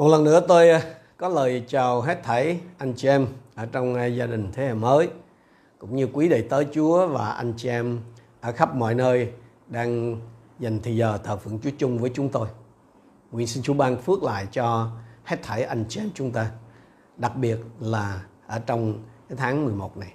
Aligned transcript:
Một 0.00 0.08
lần 0.08 0.24
nữa 0.24 0.40
tôi 0.48 0.68
ờ, 0.68 0.80
có 1.16 1.28
lời 1.28 1.64
chào 1.68 2.00
hết 2.00 2.22
thảy 2.22 2.60
anh 2.78 2.94
chị 2.96 3.08
em 3.08 3.26
ở 3.54 3.66
trong 3.72 3.94
ờ, 3.94 4.06
gia 4.06 4.26
đình 4.26 4.48
thế 4.52 4.66
hệ 4.66 4.74
mới 4.74 5.08
cũng 5.78 5.96
như 5.96 6.08
quý 6.12 6.28
đầy 6.28 6.42
tớ 6.42 6.64
Chúa 6.74 7.06
và 7.06 7.30
anh 7.30 7.52
chị 7.56 7.68
em 7.68 8.00
ở 8.40 8.52
khắp 8.52 8.74
mọi 8.74 8.94
nơi 8.94 9.32
đang 9.68 10.16
dành 10.58 10.80
thời 10.82 10.96
giờ 10.96 11.18
thờ 11.24 11.36
phượng 11.36 11.58
Chúa 11.62 11.70
chung 11.78 11.98
với 11.98 12.10
chúng 12.14 12.28
tôi. 12.28 12.48
Nguyện 13.32 13.46
xin 13.46 13.62
Chúa 13.62 13.74
ban 13.74 13.96
phước 13.96 14.22
lại 14.22 14.46
cho 14.52 14.90
hết 15.24 15.42
thảy 15.42 15.62
anh 15.62 15.84
chị 15.88 16.00
em 16.00 16.10
chúng 16.14 16.30
ta, 16.30 16.50
đặc 17.16 17.36
biệt 17.36 17.58
là 17.80 18.20
ở 18.46 18.58
trong 18.58 18.94
cái 19.28 19.38
tháng 19.38 19.64
11 19.64 19.96
này. 19.96 20.12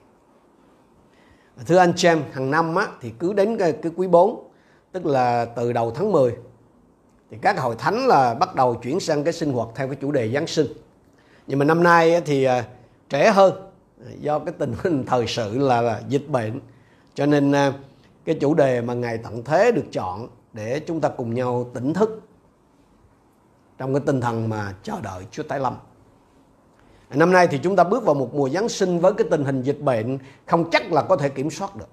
Thưa 1.66 1.78
anh 1.78 1.94
chị 1.96 2.08
em, 2.08 2.24
hàng 2.32 2.52
năm 2.52 2.76
á, 2.76 2.88
thì 3.02 3.14
cứ 3.20 3.34
đến 3.34 3.58
cái, 3.58 3.72
cái 3.72 3.92
quý 3.96 4.08
4, 4.08 4.52
tức 4.92 5.06
là 5.06 5.46
từ 5.46 5.74
đầu 5.74 5.92
tháng 5.92 6.12
10 6.12 6.36
thì 7.36 7.42
các 7.42 7.60
hội 7.60 7.76
thánh 7.76 8.08
là 8.08 8.34
bắt 8.34 8.56
đầu 8.56 8.76
chuyển 8.76 9.00
sang 9.00 9.24
cái 9.24 9.34
sinh 9.34 9.54
hoạt 9.54 9.70
theo 9.76 9.88
cái 9.88 9.96
chủ 10.02 10.12
đề 10.12 10.32
Giáng 10.32 10.48
sinh. 10.48 10.68
Nhưng 11.48 11.60
mà 11.60 11.66
năm 11.66 11.84
nay 11.84 12.22
thì 12.26 12.44
à, 12.44 12.66
trẻ 13.10 13.32
hơn 13.32 13.54
à, 14.06 14.12
do 14.20 14.40
cái 14.40 14.54
tình 14.58 14.74
hình 14.84 15.04
thời 15.08 15.28
sự 15.28 15.58
là, 15.58 15.82
là 15.82 16.02
dịch 16.08 16.28
bệnh 16.28 16.60
cho 17.14 17.26
nên 17.26 17.52
à, 17.52 17.74
cái 18.26 18.38
chủ 18.42 18.54
đề 18.54 18.82
mà 18.82 18.94
ngày 18.94 19.18
tận 19.18 19.44
thế 19.44 19.72
được 19.72 19.86
chọn 19.92 20.28
để 20.54 20.80
chúng 20.80 21.02
ta 21.02 21.10
cùng 21.10 21.34
nhau 21.34 21.70
tỉnh 21.74 21.94
thức 21.94 22.22
trong 23.78 23.94
cái 23.94 24.04
tinh 24.06 24.22
thần 24.22 24.50
mà 24.50 24.74
chờ 24.84 25.02
đợi 25.04 25.24
Chúa 25.32 25.44
tái 25.44 25.60
lâm. 25.60 25.76
Năm 27.10 27.32
nay 27.32 27.48
thì 27.48 27.58
chúng 27.64 27.76
ta 27.76 27.84
bước 27.84 28.06
vào 28.06 28.16
một 28.16 28.34
mùa 28.34 28.50
Giáng 28.50 28.70
sinh 28.70 29.00
với 29.00 29.14
cái 29.14 29.28
tình 29.32 29.46
hình 29.46 29.62
dịch 29.62 29.82
bệnh 29.82 30.18
không 30.46 30.70
chắc 30.72 30.92
là 30.92 31.02
có 31.02 31.16
thể 31.16 31.30
kiểm 31.30 31.50
soát 31.50 31.76
được. 31.76 31.90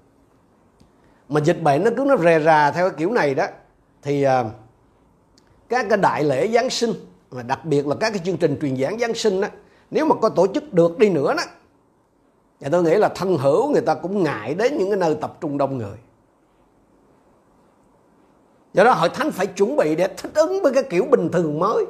Mà 1.29 1.39
dịch 1.39 1.61
bệnh 1.61 1.83
nó 1.83 1.91
cứ 1.97 2.05
nó 2.07 2.17
rè 2.17 2.39
rà 2.39 2.71
theo 2.71 2.89
cái 2.89 2.97
kiểu 2.97 3.11
này 3.11 3.35
đó 3.35 3.45
thì 4.01 4.25
uh, 4.27 4.31
các 5.73 5.85
cái 5.89 5.97
đại 5.97 6.23
lễ 6.23 6.47
Giáng 6.47 6.69
sinh 6.69 6.93
và 7.29 7.43
đặc 7.43 7.65
biệt 7.65 7.87
là 7.87 7.95
các 7.99 8.09
cái 8.09 8.21
chương 8.25 8.37
trình 8.37 8.57
truyền 8.61 8.77
giảng 8.77 8.99
Giáng 8.99 9.13
sinh 9.13 9.41
đó, 9.41 9.47
nếu 9.91 10.05
mà 10.05 10.15
có 10.21 10.29
tổ 10.29 10.47
chức 10.47 10.73
được 10.73 10.97
đi 10.97 11.09
nữa 11.09 11.33
đó 11.37 11.43
thì 12.59 12.67
tôi 12.71 12.83
nghĩ 12.83 12.95
là 12.95 13.09
thân 13.09 13.37
hữu 13.37 13.69
người 13.71 13.81
ta 13.81 13.95
cũng 13.95 14.23
ngại 14.23 14.53
đến 14.53 14.77
những 14.77 14.89
cái 14.89 14.97
nơi 14.97 15.15
tập 15.21 15.37
trung 15.41 15.57
đông 15.57 15.77
người. 15.77 15.97
Do 18.73 18.83
đó 18.83 18.91
hội 18.93 19.09
thánh 19.09 19.31
phải 19.31 19.47
chuẩn 19.47 19.75
bị 19.75 19.95
để 19.95 20.07
thích 20.17 20.31
ứng 20.35 20.61
với 20.61 20.73
cái 20.73 20.83
kiểu 20.83 21.05
bình 21.05 21.29
thường 21.31 21.59
mới. 21.59 21.85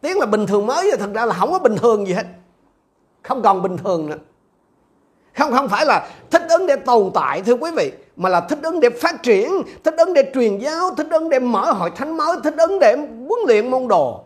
Tiếng 0.00 0.18
là 0.18 0.26
bình 0.26 0.46
thường 0.46 0.66
mới 0.66 0.90
thì 0.92 0.96
thật 0.98 1.10
ra 1.14 1.26
là 1.26 1.34
không 1.34 1.52
có 1.52 1.58
bình 1.58 1.76
thường 1.76 2.06
gì 2.06 2.12
hết. 2.12 2.26
Không 3.22 3.42
còn 3.42 3.62
bình 3.62 3.76
thường 3.76 4.06
nữa. 4.06 4.16
Không 5.40 5.52
không 5.52 5.68
phải 5.68 5.86
là 5.86 6.08
thích 6.30 6.42
ứng 6.48 6.66
để 6.66 6.76
tồn 6.76 7.10
tại 7.14 7.42
thưa 7.42 7.52
quý 7.52 7.70
vị 7.76 7.92
mà 8.16 8.28
là 8.28 8.40
thích 8.40 8.58
ứng 8.62 8.80
để 8.80 8.90
phát 8.90 9.22
triển, 9.22 9.50
thích 9.84 9.94
ứng 9.98 10.14
để 10.14 10.30
truyền 10.34 10.58
giáo, 10.58 10.94
thích 10.96 11.06
ứng 11.10 11.28
để 11.28 11.38
mở 11.38 11.72
hội 11.72 11.90
thánh 11.96 12.16
mới, 12.16 12.36
thích 12.44 12.54
ứng 12.58 12.78
để 12.78 12.96
huấn 12.96 13.40
luyện 13.46 13.70
môn 13.70 13.88
đồ. 13.88 14.20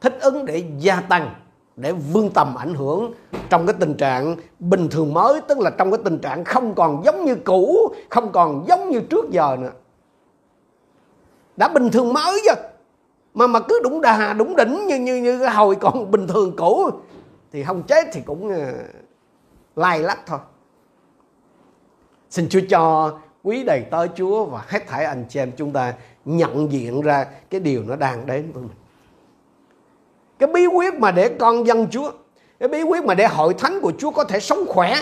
Thích 0.00 0.18
ứng 0.20 0.44
để 0.44 0.64
gia 0.78 1.00
tăng, 1.00 1.34
để 1.76 1.92
vươn 1.92 2.30
tầm 2.30 2.54
ảnh 2.54 2.74
hưởng 2.74 3.12
trong 3.50 3.66
cái 3.66 3.74
tình 3.80 3.94
trạng 3.94 4.36
bình 4.58 4.88
thường 4.88 5.14
mới, 5.14 5.40
tức 5.40 5.58
là 5.58 5.70
trong 5.70 5.90
cái 5.90 6.00
tình 6.04 6.18
trạng 6.18 6.44
không 6.44 6.74
còn 6.74 7.04
giống 7.04 7.24
như 7.24 7.34
cũ, 7.34 7.92
không 8.08 8.32
còn 8.32 8.64
giống 8.68 8.90
như 8.90 9.00
trước 9.00 9.30
giờ 9.30 9.56
nữa. 9.60 9.72
Đã 11.56 11.68
bình 11.68 11.90
thường 11.90 12.12
mới 12.12 12.40
chứ 12.44 12.54
mà 13.34 13.46
mà 13.46 13.60
cứ 13.60 13.80
đụng 13.82 14.00
đà 14.00 14.32
đụng 14.32 14.56
đỉnh 14.56 14.86
như 14.86 14.98
như 14.98 15.16
như 15.16 15.38
cái 15.38 15.50
hồi 15.50 15.74
còn 15.74 16.10
bình 16.10 16.26
thường 16.26 16.56
cũ 16.56 16.90
thì 17.52 17.64
không 17.64 17.82
chết 17.82 18.06
thì 18.12 18.20
cũng 18.26 18.48
lay 18.48 18.74
lai 19.76 19.98
lắc 19.98 20.18
thôi. 20.26 20.38
Xin 22.30 22.48
chúa 22.48 22.60
cho 22.70 23.12
quý 23.42 23.64
đầy 23.64 23.84
tớ 23.90 24.06
chúa 24.06 24.44
và 24.44 24.64
hết 24.68 24.86
thảy 24.86 25.04
anh 25.04 25.24
chị 25.28 25.40
em 25.40 25.52
chúng 25.56 25.72
ta 25.72 25.94
nhận 26.24 26.72
diện 26.72 27.00
ra 27.00 27.26
cái 27.50 27.60
điều 27.60 27.82
nó 27.82 27.96
đang 27.96 28.26
đến 28.26 28.52
với 28.52 28.62
mình. 28.62 28.74
Cái 30.38 30.48
bí 30.52 30.66
quyết 30.66 30.94
mà 30.94 31.10
để 31.10 31.28
con 31.28 31.66
dân 31.66 31.86
chúa, 31.90 32.12
cái 32.58 32.68
bí 32.68 32.82
quyết 32.82 33.04
mà 33.04 33.14
để 33.14 33.26
hội 33.26 33.54
thánh 33.54 33.80
của 33.80 33.92
chúa 33.98 34.10
có 34.10 34.24
thể 34.24 34.40
sống 34.40 34.64
khỏe, 34.68 34.94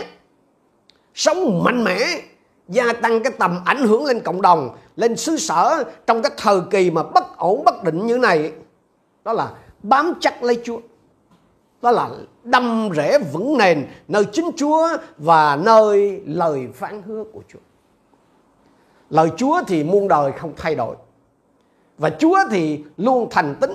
sống 1.15 1.65
mạnh 1.65 1.85
mẽ, 1.85 2.07
gia 2.69 2.93
tăng 2.93 3.23
cái 3.23 3.33
tầm 3.39 3.61
ảnh 3.65 3.87
hưởng 3.87 4.05
lên 4.05 4.21
cộng 4.21 4.43
đồng, 4.43 4.77
lên 4.97 5.17
xứ 5.17 5.37
sở 5.37 5.85
trong 6.07 6.23
cái 6.23 6.33
thời 6.37 6.61
kỳ 6.71 6.91
mà 6.91 7.03
bất 7.03 7.37
ổn, 7.37 7.65
bất 7.65 7.85
định 7.85 8.07
như 8.07 8.19
này, 8.19 8.53
đó 9.25 9.33
là 9.33 9.53
bám 9.83 10.15
chắc 10.21 10.43
lấy 10.43 10.61
Chúa 10.65 10.79
đó 11.83 11.91
là 11.91 12.11
đâm 12.45 12.91
rễ 12.97 13.19
vững 13.19 13.59
nền 13.59 13.87
nơi 14.09 14.25
chính 14.33 14.51
Chúa 14.57 14.89
và 15.19 15.57
nơi 15.57 16.21
lời 16.27 16.69
phán 16.75 17.03
hứa 17.03 17.25
của 17.33 17.43
Chúa. 17.49 17.59
Lời 19.11 19.31
Chúa 19.37 19.63
thì 19.67 19.85
muôn 19.85 20.09
đời 20.09 20.33
không 20.33 20.53
thay 20.57 20.75
đổi 20.75 20.97
và 21.99 22.11
Chúa 22.11 22.39
thì 22.51 22.85
luôn 22.97 23.29
thành 23.31 23.55
tín. 23.61 23.71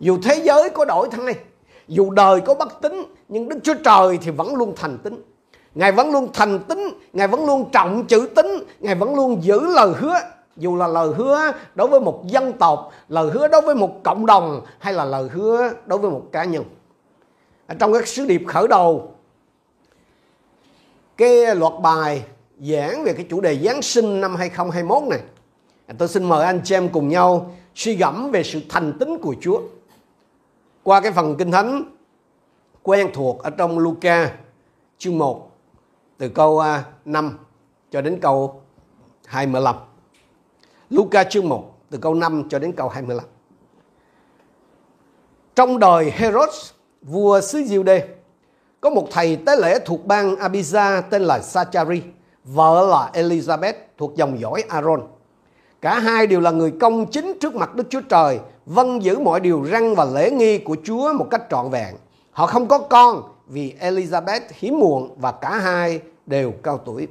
Dù 0.00 0.18
thế 0.22 0.42
giới 0.44 0.70
có 0.70 0.84
đổi 0.84 1.08
thay 1.10 1.34
dù 1.88 2.10
đời 2.10 2.40
có 2.40 2.54
bất 2.54 2.80
tín 2.82 2.92
nhưng 3.28 3.48
Đức 3.48 3.58
Chúa 3.62 3.74
Trời 3.84 4.18
thì 4.22 4.30
vẫn 4.30 4.54
luôn 4.54 4.72
thành 4.76 4.98
tín. 4.98 5.22
Ngài 5.74 5.92
vẫn 5.92 6.10
luôn 6.10 6.28
thành 6.34 6.58
tín, 6.68 6.78
Ngài 7.12 7.28
vẫn 7.28 7.46
luôn 7.46 7.70
trọng 7.70 8.06
chữ 8.06 8.28
tín, 8.34 8.46
Ngài 8.80 8.94
vẫn 8.94 9.14
luôn 9.14 9.42
giữ 9.42 9.60
lời 9.60 9.92
hứa. 9.96 10.14
Dù 10.56 10.76
là 10.76 10.86
lời 10.86 11.14
hứa 11.16 11.52
đối 11.74 11.88
với 11.88 12.00
một 12.00 12.22
dân 12.26 12.52
tộc, 12.52 12.92
lời 13.08 13.30
hứa 13.30 13.48
đối 13.48 13.60
với 13.60 13.74
một 13.74 14.00
cộng 14.02 14.26
đồng 14.26 14.60
hay 14.78 14.92
là 14.92 15.04
lời 15.04 15.28
hứa 15.28 15.72
đối 15.86 15.98
với 15.98 16.10
một 16.10 16.22
cá 16.32 16.44
nhân. 16.44 16.64
Ở 17.66 17.74
trong 17.78 17.92
các 17.92 18.08
sứ 18.08 18.26
điệp 18.26 18.42
khởi 18.46 18.68
đầu, 18.68 19.14
cái 21.16 21.54
loạt 21.54 21.72
bài 21.82 22.24
giảng 22.58 23.04
về 23.04 23.12
cái 23.12 23.26
chủ 23.30 23.40
đề 23.40 23.58
Giáng 23.58 23.82
sinh 23.82 24.20
năm 24.20 24.36
2021 24.36 25.02
này. 25.10 25.20
Tôi 25.98 26.08
xin 26.08 26.24
mời 26.24 26.46
anh 26.46 26.60
chị 26.64 26.74
em 26.74 26.88
cùng 26.88 27.08
nhau 27.08 27.54
suy 27.74 27.96
gẫm 27.96 28.30
về 28.30 28.42
sự 28.42 28.60
thành 28.68 28.92
tín 28.98 29.18
của 29.22 29.34
Chúa. 29.40 29.60
Qua 30.82 31.00
cái 31.00 31.12
phần 31.12 31.36
kinh 31.36 31.50
thánh 31.50 31.82
quen 32.82 33.10
thuộc 33.14 33.42
ở 33.42 33.50
trong 33.50 33.78
Luca 33.78 34.32
chương 34.98 35.18
1 35.18 35.50
từ 36.18 36.28
câu 36.28 36.58
à, 36.58 36.84
5 37.04 37.38
cho 37.90 38.00
đến 38.00 38.18
câu 38.22 38.62
25. 39.26 39.76
Luca 40.92 41.24
chương 41.24 41.48
1 41.48 41.64
từ 41.90 41.98
câu 41.98 42.14
5 42.14 42.48
cho 42.48 42.58
đến 42.58 42.72
câu 42.72 42.88
25. 42.88 43.24
Trong 45.54 45.78
đời 45.78 46.12
Herod, 46.14 46.50
vua 47.02 47.40
xứ 47.40 47.62
diêu 47.64 47.82
đê 47.82 48.08
có 48.80 48.90
một 48.90 49.08
thầy 49.10 49.36
tế 49.36 49.56
lễ 49.56 49.78
thuộc 49.84 50.06
bang 50.06 50.34
Abiza 50.34 51.02
tên 51.10 51.22
là 51.22 51.40
Sachari, 51.40 52.02
vợ 52.44 52.86
là 52.90 53.22
Elizabeth 53.22 53.72
thuộc 53.98 54.14
dòng 54.16 54.40
dõi 54.40 54.64
Aaron. 54.68 55.00
Cả 55.80 55.98
hai 55.98 56.26
đều 56.26 56.40
là 56.40 56.50
người 56.50 56.72
công 56.80 57.06
chính 57.06 57.38
trước 57.40 57.54
mặt 57.54 57.74
Đức 57.74 57.86
Chúa 57.90 58.00
Trời, 58.00 58.38
vâng 58.66 59.02
giữ 59.02 59.18
mọi 59.18 59.40
điều 59.40 59.66
răn 59.70 59.94
và 59.94 60.04
lễ 60.04 60.30
nghi 60.30 60.58
của 60.58 60.76
Chúa 60.84 61.12
một 61.12 61.26
cách 61.30 61.42
trọn 61.50 61.70
vẹn. 61.70 61.94
Họ 62.30 62.46
không 62.46 62.68
có 62.68 62.78
con 62.78 63.22
vì 63.46 63.74
Elizabeth 63.80 64.40
hiếm 64.54 64.80
muộn 64.80 65.14
và 65.20 65.32
cả 65.32 65.58
hai 65.58 66.00
đều 66.26 66.52
cao 66.62 66.78
tuổi. 66.78 67.08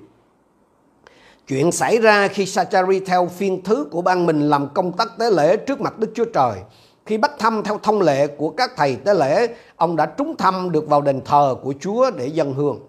Chuyện 1.51 1.71
xảy 1.71 1.97
ra 1.97 2.27
khi 2.27 2.45
Sachari 2.45 2.99
theo 2.99 3.27
phiên 3.27 3.63
thứ 3.63 3.87
của 3.91 4.01
ban 4.01 4.25
mình 4.25 4.49
làm 4.49 4.67
công 4.73 4.91
tác 4.91 5.17
tế 5.17 5.29
lễ 5.29 5.57
trước 5.57 5.81
mặt 5.81 5.99
Đức 5.99 6.11
Chúa 6.15 6.25
Trời. 6.25 6.57
Khi 7.05 7.17
bắt 7.17 7.31
thăm 7.39 7.61
theo 7.63 7.79
thông 7.83 8.01
lệ 8.01 8.27
của 8.27 8.49
các 8.49 8.71
thầy 8.77 8.95
tế 8.95 9.13
lễ, 9.13 9.47
ông 9.75 9.95
đã 9.95 10.05
trúng 10.05 10.37
thăm 10.37 10.71
được 10.71 10.89
vào 10.89 11.01
đền 11.01 11.21
thờ 11.25 11.55
của 11.63 11.73
Chúa 11.79 12.11
để 12.11 12.27
dân 12.27 12.53
hương. 12.53 12.79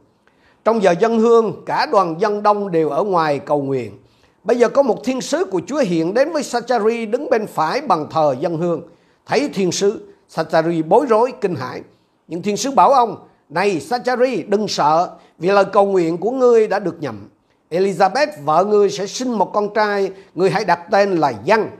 Trong 0.64 0.82
giờ 0.82 0.94
dân 1.00 1.18
hương, 1.18 1.62
cả 1.66 1.86
đoàn 1.92 2.20
dân 2.20 2.42
đông 2.42 2.70
đều 2.70 2.88
ở 2.88 3.04
ngoài 3.04 3.38
cầu 3.38 3.62
nguyện. 3.62 3.98
Bây 4.44 4.58
giờ 4.58 4.68
có 4.68 4.82
một 4.82 5.04
thiên 5.04 5.20
sứ 5.20 5.44
của 5.44 5.60
Chúa 5.66 5.78
hiện 5.78 6.14
đến 6.14 6.32
với 6.32 6.42
Sachari 6.42 7.06
đứng 7.06 7.30
bên 7.30 7.46
phải 7.46 7.80
bằng 7.80 8.06
thờ 8.10 8.34
dân 8.40 8.56
hương. 8.56 8.82
Thấy 9.26 9.48
thiên 9.54 9.72
sứ, 9.72 10.14
Sachari 10.28 10.82
bối 10.82 11.06
rối, 11.08 11.32
kinh 11.40 11.54
hãi. 11.54 11.82
Nhưng 12.28 12.42
thiên 12.42 12.56
sứ 12.56 12.70
bảo 12.70 12.92
ông, 12.92 13.16
này 13.48 13.80
Sachari 13.80 14.42
đừng 14.42 14.68
sợ 14.68 15.10
vì 15.38 15.48
lời 15.48 15.64
cầu 15.72 15.86
nguyện 15.86 16.18
của 16.18 16.30
ngươi 16.30 16.68
đã 16.68 16.78
được 16.78 16.96
nhậm. 17.00 17.28
Elizabeth 17.72 18.26
vợ 18.44 18.64
ngươi 18.64 18.90
sẽ 18.90 19.06
sinh 19.06 19.32
một 19.32 19.52
con 19.52 19.74
trai, 19.74 20.10
ngươi 20.34 20.50
hãy 20.50 20.64
đặt 20.64 20.80
tên 20.90 21.16
là 21.16 21.32
Giăng. 21.44 21.70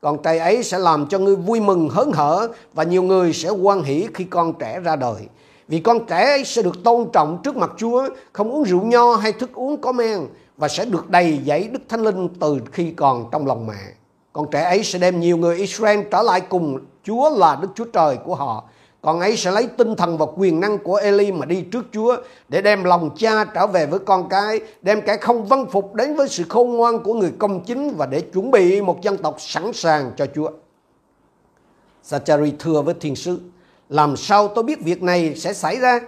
Con 0.00 0.22
trai 0.22 0.38
ấy 0.38 0.62
sẽ 0.62 0.78
làm 0.78 1.06
cho 1.06 1.18
ngươi 1.18 1.36
vui 1.36 1.60
mừng 1.60 1.88
hớn 1.88 2.12
hở 2.12 2.48
và 2.74 2.84
nhiều 2.84 3.02
người 3.02 3.32
sẽ 3.32 3.50
quan 3.50 3.82
hỷ 3.82 4.06
khi 4.14 4.24
con 4.24 4.52
trẻ 4.58 4.80
ra 4.80 4.96
đời. 4.96 5.28
Vì 5.68 5.80
con 5.80 6.06
trẻ 6.06 6.24
ấy 6.24 6.44
sẽ 6.44 6.62
được 6.62 6.84
tôn 6.84 7.08
trọng 7.12 7.40
trước 7.44 7.56
mặt 7.56 7.70
Chúa, 7.76 8.08
không 8.32 8.50
uống 8.50 8.64
rượu 8.64 8.82
nho 8.82 9.14
hay 9.14 9.32
thức 9.32 9.50
uống 9.54 9.80
có 9.80 9.92
men 9.92 10.26
và 10.56 10.68
sẽ 10.68 10.84
được 10.84 11.10
đầy 11.10 11.40
dẫy 11.46 11.68
Đức 11.68 11.80
Thánh 11.88 12.02
Linh 12.02 12.28
từ 12.40 12.60
khi 12.72 12.90
còn 12.90 13.28
trong 13.32 13.46
lòng 13.46 13.66
mẹ. 13.66 13.80
Con 14.32 14.50
trẻ 14.50 14.62
ấy 14.62 14.84
sẽ 14.84 14.98
đem 14.98 15.20
nhiều 15.20 15.36
người 15.36 15.56
Israel 15.56 16.00
trở 16.10 16.22
lại 16.22 16.40
cùng 16.40 16.78
Chúa 17.04 17.30
là 17.30 17.58
Đức 17.62 17.68
Chúa 17.74 17.84
Trời 17.84 18.16
của 18.16 18.34
họ 18.34 18.64
con 19.00 19.20
ấy 19.20 19.36
sẽ 19.36 19.50
lấy 19.50 19.66
tinh 19.66 19.96
thần 19.96 20.18
và 20.18 20.26
quyền 20.36 20.60
năng 20.60 20.78
của 20.78 20.96
Eli 20.96 21.32
mà 21.32 21.46
đi 21.46 21.62
trước 21.72 21.84
Chúa 21.92 22.16
để 22.48 22.62
đem 22.62 22.84
lòng 22.84 23.10
cha 23.16 23.44
trở 23.44 23.66
về 23.66 23.86
với 23.86 23.98
con 23.98 24.28
cái, 24.28 24.60
đem 24.82 25.02
kẻ 25.02 25.16
không 25.16 25.44
văn 25.44 25.66
phục 25.70 25.94
đến 25.94 26.16
với 26.16 26.28
sự 26.28 26.44
khôn 26.48 26.72
ngoan 26.72 27.02
của 27.02 27.14
người 27.14 27.32
công 27.38 27.64
chính 27.64 27.94
và 27.96 28.06
để 28.06 28.20
chuẩn 28.20 28.50
bị 28.50 28.80
một 28.80 29.02
dân 29.02 29.16
tộc 29.16 29.36
sẵn 29.38 29.72
sàng 29.72 30.12
cho 30.16 30.26
Chúa. 30.34 30.50
Zachary 32.04 32.52
thưa 32.58 32.82
với 32.82 32.94
thiên 33.00 33.16
sứ, 33.16 33.40
làm 33.88 34.16
sao 34.16 34.48
tôi 34.48 34.64
biết 34.64 34.80
việc 34.80 35.02
này 35.02 35.34
sẽ 35.36 35.52
xảy 35.52 35.76
ra? 35.76 36.00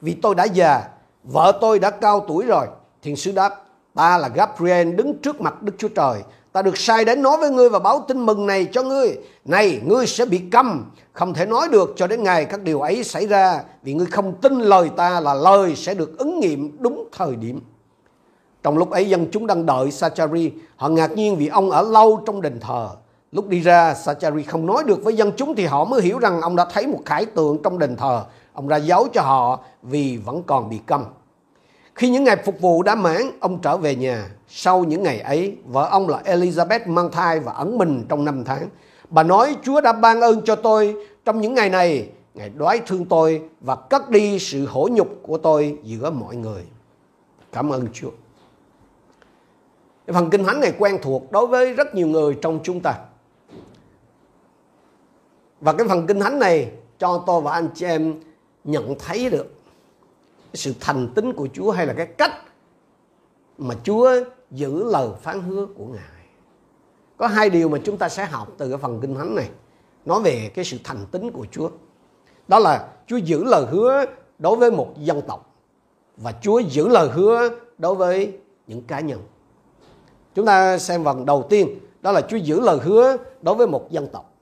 Vì 0.00 0.14
tôi 0.14 0.34
đã 0.34 0.44
già, 0.44 0.88
vợ 1.24 1.58
tôi 1.60 1.78
đã 1.78 1.90
cao 1.90 2.24
tuổi 2.28 2.44
rồi. 2.44 2.66
Thiên 3.02 3.16
sứ 3.16 3.32
đáp, 3.32 3.64
ta 3.94 4.18
là 4.18 4.28
Gabriel 4.28 4.92
đứng 4.92 5.18
trước 5.18 5.40
mặt 5.40 5.62
Đức 5.62 5.72
Chúa 5.78 5.88
Trời, 5.88 6.22
ta 6.56 6.62
được 6.62 6.78
sai 6.78 7.04
đến 7.04 7.22
nói 7.22 7.36
với 7.36 7.50
ngươi 7.50 7.68
và 7.68 7.78
báo 7.78 8.04
tin 8.08 8.26
mừng 8.26 8.46
này 8.46 8.68
cho 8.72 8.82
ngươi. 8.82 9.18
Này, 9.44 9.80
ngươi 9.84 10.06
sẽ 10.06 10.24
bị 10.24 10.42
câm, 10.52 10.90
không 11.12 11.34
thể 11.34 11.46
nói 11.46 11.68
được 11.68 11.92
cho 11.96 12.06
đến 12.06 12.22
ngày 12.22 12.44
các 12.44 12.62
điều 12.62 12.80
ấy 12.80 13.04
xảy 13.04 13.26
ra, 13.26 13.62
vì 13.82 13.94
ngươi 13.94 14.06
không 14.06 14.34
tin 14.42 14.60
lời 14.60 14.90
ta 14.96 15.20
là 15.20 15.34
lời 15.34 15.76
sẽ 15.76 15.94
được 15.94 16.18
ứng 16.18 16.40
nghiệm 16.40 16.76
đúng 16.78 17.08
thời 17.12 17.36
điểm. 17.36 17.60
Trong 18.62 18.78
lúc 18.78 18.90
ấy 18.90 19.08
dân 19.08 19.26
chúng 19.32 19.46
đang 19.46 19.66
đợi 19.66 19.90
Sachari, 19.90 20.52
họ 20.76 20.88
ngạc 20.88 21.12
nhiên 21.12 21.36
vì 21.36 21.46
ông 21.46 21.70
ở 21.70 21.82
lâu 21.82 22.22
trong 22.26 22.42
đền 22.42 22.60
thờ. 22.60 22.88
Lúc 23.32 23.48
đi 23.48 23.60
ra, 23.60 23.94
Sachari 23.94 24.42
không 24.42 24.66
nói 24.66 24.84
được 24.84 25.04
với 25.04 25.16
dân 25.16 25.32
chúng 25.36 25.54
thì 25.54 25.66
họ 25.66 25.84
mới 25.84 26.02
hiểu 26.02 26.18
rằng 26.18 26.40
ông 26.40 26.56
đã 26.56 26.64
thấy 26.72 26.86
một 26.86 27.00
khải 27.04 27.24
tượng 27.24 27.58
trong 27.62 27.78
đền 27.78 27.96
thờ. 27.96 28.24
Ông 28.52 28.68
ra 28.68 28.76
dấu 28.76 29.08
cho 29.12 29.22
họ 29.22 29.60
vì 29.82 30.16
vẫn 30.16 30.42
còn 30.42 30.68
bị 30.68 30.80
câm. 30.86 31.04
Khi 31.96 32.10
những 32.10 32.24
ngày 32.24 32.36
phục 32.44 32.60
vụ 32.60 32.82
đã 32.82 32.94
mãn, 32.94 33.22
ông 33.40 33.60
trở 33.62 33.76
về 33.76 33.94
nhà. 33.94 34.30
Sau 34.48 34.84
những 34.84 35.02
ngày 35.02 35.20
ấy, 35.20 35.56
vợ 35.64 35.88
ông 35.90 36.08
là 36.08 36.22
Elizabeth 36.24 36.92
mang 36.92 37.10
thai 37.10 37.40
và 37.40 37.52
ẩn 37.52 37.78
mình 37.78 38.04
trong 38.08 38.24
năm 38.24 38.44
tháng. 38.44 38.68
Bà 39.10 39.22
nói, 39.22 39.56
Chúa 39.62 39.80
đã 39.80 39.92
ban 39.92 40.20
ơn 40.20 40.44
cho 40.44 40.56
tôi 40.56 41.06
trong 41.24 41.40
những 41.40 41.54
ngày 41.54 41.68
này. 41.68 42.08
Ngài 42.34 42.48
đoái 42.48 42.80
thương 42.86 43.04
tôi 43.04 43.42
và 43.60 43.76
cất 43.76 44.10
đi 44.10 44.38
sự 44.38 44.66
hổ 44.66 44.88
nhục 44.92 45.08
của 45.22 45.38
tôi 45.38 45.78
giữa 45.82 46.10
mọi 46.10 46.36
người. 46.36 46.62
Cảm 47.52 47.72
ơn 47.72 47.86
Chúa. 47.92 48.10
Phần 50.06 50.30
kinh 50.30 50.44
thánh 50.44 50.60
này 50.60 50.72
quen 50.78 50.98
thuộc 51.02 51.32
đối 51.32 51.46
với 51.46 51.74
rất 51.74 51.94
nhiều 51.94 52.06
người 52.06 52.36
trong 52.42 52.60
chúng 52.62 52.80
ta. 52.80 52.94
Và 55.60 55.72
cái 55.72 55.88
phần 55.88 56.06
kinh 56.06 56.20
thánh 56.20 56.38
này 56.38 56.70
cho 56.98 57.22
tôi 57.26 57.40
và 57.40 57.52
anh 57.52 57.68
chị 57.74 57.86
em 57.86 58.20
nhận 58.64 58.94
thấy 58.98 59.30
được 59.30 59.55
sự 60.54 60.74
thành 60.80 61.08
tín 61.14 61.32
của 61.32 61.48
Chúa 61.52 61.70
hay 61.70 61.86
là 61.86 61.92
cái 61.92 62.06
cách 62.06 62.32
mà 63.58 63.74
Chúa 63.84 64.10
giữ 64.50 64.84
lời 64.84 65.08
phán 65.22 65.42
hứa 65.42 65.66
của 65.66 65.86
Ngài. 65.86 66.26
Có 67.16 67.26
hai 67.26 67.50
điều 67.50 67.68
mà 67.68 67.78
chúng 67.84 67.96
ta 67.96 68.08
sẽ 68.08 68.24
học 68.26 68.48
từ 68.58 68.68
cái 68.68 68.78
phần 68.78 69.00
kinh 69.00 69.14
thánh 69.14 69.34
này, 69.34 69.50
nói 70.04 70.20
về 70.22 70.50
cái 70.54 70.64
sự 70.64 70.78
thành 70.84 71.06
tín 71.10 71.30
của 71.30 71.46
Chúa. 71.50 71.70
Đó 72.48 72.58
là 72.58 72.88
Chúa 73.06 73.16
giữ 73.16 73.44
lời 73.44 73.66
hứa 73.70 74.04
đối 74.38 74.56
với 74.56 74.70
một 74.70 74.94
dân 74.96 75.22
tộc 75.22 75.54
và 76.16 76.32
Chúa 76.42 76.58
giữ 76.58 76.88
lời 76.88 77.08
hứa 77.08 77.48
đối 77.78 77.94
với 77.94 78.38
những 78.66 78.82
cá 78.82 79.00
nhân. 79.00 79.22
Chúng 80.34 80.46
ta 80.46 80.78
xem 80.78 81.04
phần 81.04 81.26
đầu 81.26 81.46
tiên, 81.50 81.78
đó 82.02 82.12
là 82.12 82.20
Chúa 82.20 82.36
giữ 82.36 82.60
lời 82.60 82.78
hứa 82.82 83.16
đối 83.42 83.54
với 83.54 83.66
một 83.66 83.90
dân 83.90 84.08
tộc. 84.12 84.32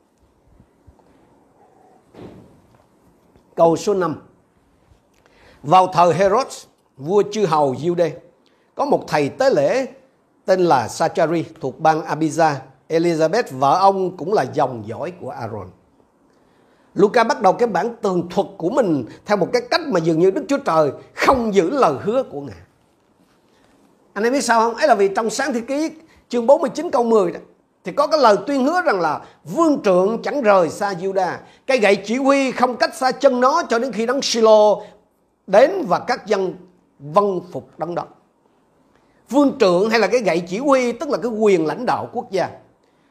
Câu 3.54 3.76
số 3.76 3.94
5 3.94 4.16
vào 5.64 5.86
thời 5.86 6.14
Herod, 6.14 6.46
vua 6.96 7.22
chư 7.32 7.46
hầu 7.46 7.74
Jude, 7.74 8.10
có 8.74 8.84
một 8.84 9.04
thầy 9.08 9.28
tế 9.28 9.50
lễ 9.50 9.86
tên 10.44 10.60
là 10.60 10.88
Sachari 10.88 11.44
thuộc 11.60 11.80
bang 11.80 12.02
Abiza. 12.06 12.54
Elizabeth 12.88 13.42
vợ 13.50 13.78
ông 13.78 14.16
cũng 14.16 14.32
là 14.32 14.42
dòng 14.42 14.82
dõi 14.86 15.12
của 15.20 15.30
Aaron. 15.30 15.66
Luca 16.94 17.24
bắt 17.24 17.42
đầu 17.42 17.52
cái 17.52 17.68
bản 17.68 17.96
tường 18.02 18.28
thuật 18.30 18.46
của 18.58 18.70
mình 18.70 19.04
theo 19.26 19.36
một 19.36 19.48
cái 19.52 19.62
cách 19.70 19.80
mà 19.86 20.00
dường 20.00 20.18
như 20.18 20.30
Đức 20.30 20.44
Chúa 20.48 20.58
Trời 20.58 20.90
không 21.14 21.54
giữ 21.54 21.70
lời 21.70 21.94
hứa 22.02 22.22
của 22.22 22.40
Ngài. 22.40 22.56
Anh 24.12 24.24
em 24.24 24.32
biết 24.32 24.44
sao 24.44 24.60
không? 24.60 24.74
Ấy 24.74 24.88
là 24.88 24.94
vì 24.94 25.08
trong 25.08 25.30
sáng 25.30 25.52
thế 25.52 25.60
ký 25.60 25.90
chương 26.28 26.46
49 26.46 26.90
câu 26.90 27.04
10 27.04 27.32
đó 27.32 27.40
thì 27.84 27.92
có 27.92 28.06
cái 28.06 28.20
lời 28.20 28.36
tuyên 28.46 28.64
hứa 28.64 28.82
rằng 28.82 29.00
là 29.00 29.20
vương 29.44 29.82
trượng 29.84 30.22
chẳng 30.22 30.42
rời 30.42 30.68
xa 30.68 30.92
Juda. 30.92 31.36
Cái 31.66 31.78
gậy 31.78 31.96
chỉ 31.96 32.16
huy 32.16 32.52
không 32.52 32.76
cách 32.76 32.94
xa 32.94 33.12
chân 33.12 33.40
nó 33.40 33.62
cho 33.68 33.78
đến 33.78 33.92
khi 33.92 34.06
đấng 34.06 34.22
Silo 34.22 34.76
đến 35.46 35.84
và 35.88 35.98
các 35.98 36.26
dân 36.26 36.54
vân 36.98 37.40
phục 37.52 37.78
đấng 37.78 37.94
đó. 37.94 38.04
Vương 39.30 39.56
trượng 39.60 39.90
hay 39.90 40.00
là 40.00 40.06
cái 40.06 40.20
gậy 40.20 40.42
chỉ 40.48 40.58
huy 40.58 40.92
tức 40.92 41.08
là 41.08 41.18
cái 41.22 41.30
quyền 41.30 41.66
lãnh 41.66 41.86
đạo 41.86 42.08
quốc 42.12 42.30
gia. 42.30 42.48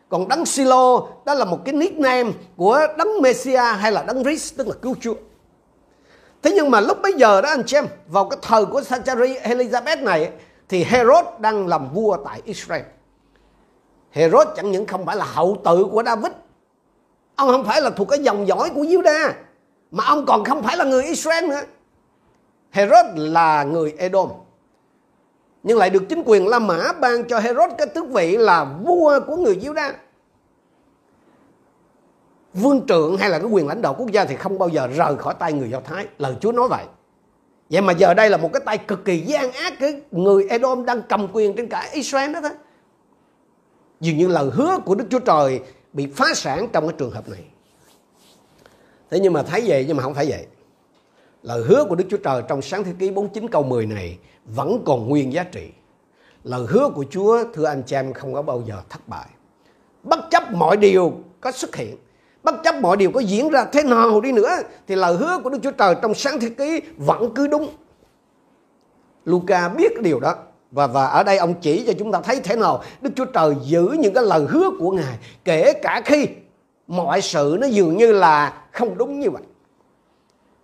Còn 0.10 0.28
đấng 0.28 0.46
Silo 0.46 1.08
đó 1.26 1.34
là 1.34 1.46
một 1.46 1.60
cái 1.66 1.74
nickname 1.74 2.32
của 2.58 2.88
đấng 2.98 3.22
Messia 3.22 3.58
hay 3.58 3.92
là 3.92 4.04
đấng 4.04 4.24
Christ 4.24 4.58
tức 4.58 4.68
là 4.68 4.74
cứu 4.82 4.96
Chúa. 5.02 5.14
Thế 6.42 6.52
nhưng 6.56 6.72
mà 6.72 6.80
lúc 6.80 6.98
bây 7.02 7.14
giờ 7.14 7.42
đó 7.42 7.50
anh 7.50 7.64
chị 7.66 7.78
em, 7.78 7.88
vào 8.08 8.30
cái 8.30 8.40
thời 8.42 8.66
của 8.66 8.84
Sachari 8.84 9.36
Elizabeth 9.36 10.04
này 10.04 10.32
thì 10.70 10.84
Herod 10.84 11.26
đang 11.40 11.68
làm 11.68 11.94
vua 11.94 12.18
tại 12.26 12.42
Israel. 12.46 12.84
Herod 14.12 14.48
chẳng 14.56 14.72
những 14.72 14.88
không 14.88 15.06
phải 15.06 15.16
là 15.16 15.26
hậu 15.26 15.58
tự 15.66 15.86
của 15.92 16.04
David. 16.04 16.32
Ông 17.36 17.52
không 17.52 17.66
phải 17.66 17.82
là 17.82 17.90
thuộc 17.90 18.10
cái 18.10 18.20
dòng 18.20 18.48
dõi 18.48 18.70
của 18.76 18.86
Giuđa 18.86 19.34
Mà 19.92 20.04
ông 20.06 20.26
còn 20.26 20.44
không 20.44 20.64
phải 20.64 20.78
là 20.78 20.86
người 20.86 21.04
Israel 21.04 21.50
nữa. 21.50 21.62
Herod 22.74 23.06
là 23.16 23.64
người 23.64 23.94
Edom. 23.98 24.30
Nhưng 25.64 25.78
lại 25.78 25.90
được 25.90 26.04
chính 26.10 26.24
quyền 26.26 26.48
La 26.48 26.60
Mã 26.60 26.94
ban 26.94 27.24
cho 27.24 27.40
Herod 27.40 27.72
cái 27.78 27.88
tước 27.88 28.10
vị 28.10 28.38
là 28.38 28.64
vua 28.64 29.20
của 29.28 29.36
người 29.36 29.56
Juda. 29.56 29.92
Vương 32.54 32.88
trượng 32.88 33.18
hay 33.18 33.30
là 33.30 33.40
cái 33.40 33.48
quyền 33.48 33.68
lãnh 33.68 33.82
đạo 33.82 33.96
quốc 33.98 34.12
gia 34.12 34.26
thì 34.26 34.36
không 34.36 34.60
bao 34.60 34.70
giờ 34.70 34.88
rời 34.88 35.16
khỏi 35.18 35.34
tay 35.40 35.54
người 35.54 35.70
Do 35.70 35.80
Thái. 35.80 36.08
Lời 36.18 36.36
Chúa 36.42 36.52
nói 36.52 36.68
vậy. 36.68 36.86
Vậy 37.70 37.82
mà 37.82 37.94
giờ 37.94 38.14
đây 38.14 38.30
là 38.30 38.38
một 38.38 38.50
cái 38.54 38.62
tay 38.66 38.78
cực 38.78 39.06
kỳ 39.06 39.20
gian 39.20 39.52
ác, 39.52 39.74
cái 39.80 40.02
người 40.12 40.48
Edom 40.50 40.86
đang 40.86 41.02
cầm 41.10 41.28
quyền 41.34 41.56
trên 41.56 41.70
cả 41.70 41.90
Israel 41.92 42.34
đó 42.34 42.42
thôi. 42.42 42.52
Dường 44.00 44.18
như 44.18 44.28
lời 44.28 44.50
hứa 44.54 44.78
của 44.86 44.96
Đức 44.96 45.06
Chúa 45.10 45.20
Trời 45.20 45.60
bị 45.94 46.08
phá 46.16 46.26
sản 46.36 46.68
trong 46.74 46.88
cái 46.88 46.96
trường 46.98 47.12
hợp 47.12 47.30
này. 47.30 47.44
Thế 49.12 49.20
nhưng 49.20 49.34
mà 49.34 49.44
thấy 49.44 49.64
vậy, 49.66 49.86
nhưng 49.88 49.98
mà 49.98 50.04
không 50.04 50.14
phải 50.14 50.26
vậy. 50.30 50.48
Lời 51.44 51.64
hứa 51.68 51.86
của 51.90 51.96
Đức 51.96 52.06
Chúa 52.10 52.18
Trời 52.18 52.44
trong 52.48 52.62
sáng 52.62 52.84
thế 52.84 52.94
ký 53.00 53.12
49 53.12 53.50
câu 53.50 53.64
10 53.64 53.86
này 53.86 54.18
vẫn 54.46 54.82
còn 54.86 55.10
nguyên 55.10 55.34
giá 55.34 55.44
trị. 55.44 55.70
Lời 56.44 56.66
hứa 56.70 56.90
của 56.90 57.06
Chúa 57.10 57.44
thưa 57.54 57.66
anh 57.66 57.84
chị 57.86 57.96
em 57.96 58.14
không 58.14 58.34
có 58.34 58.42
bao 58.42 58.64
giờ 58.68 58.82
thất 58.90 59.08
bại. 59.08 59.28
Bất 60.04 60.20
chấp 60.32 60.54
mọi 60.54 60.78
điều 60.78 61.14
có 61.42 61.52
xuất 61.52 61.76
hiện, 61.76 61.98
bất 62.44 62.56
chấp 62.64 62.76
mọi 62.76 62.98
điều 62.98 63.12
có 63.12 63.20
diễn 63.20 63.50
ra 63.50 63.66
thế 63.66 63.84
nào 63.84 64.22
đi 64.22 64.32
nữa 64.32 64.50
thì 64.88 64.96
lời 64.96 65.16
hứa 65.16 65.40
của 65.44 65.50
Đức 65.50 65.60
Chúa 65.64 65.72
Trời 65.72 65.96
trong 66.02 66.14
sáng 66.14 66.40
thế 66.40 66.50
ký 66.50 66.82
vẫn 66.98 67.34
cứ 67.36 67.48
đúng. 67.48 67.70
Luca 69.26 69.70
biết 69.70 70.02
điều 70.02 70.20
đó 70.20 70.36
và 70.72 70.88
và 70.88 71.06
ở 71.06 71.24
đây 71.24 71.38
ông 71.38 71.54
chỉ 71.62 71.84
cho 71.88 71.94
chúng 72.00 72.12
ta 72.12 72.22
thấy 72.22 72.40
thế 72.44 72.56
nào 72.56 72.84
Đức 73.02 73.10
Chúa 73.16 73.26
Trời 73.26 73.56
giữ 73.64 73.96
những 74.00 74.14
cái 74.14 74.24
lời 74.24 74.46
hứa 74.50 74.70
của 74.80 74.92
Ngài 74.92 75.18
kể 75.46 75.74
cả 75.74 76.02
khi 76.06 76.28
mọi 76.88 77.22
sự 77.22 77.58
nó 77.60 77.68
dường 77.68 77.98
như 77.98 78.12
là 78.12 78.64
không 78.72 78.98
đúng 78.98 79.20
như 79.20 79.32
vậy. 79.32 79.44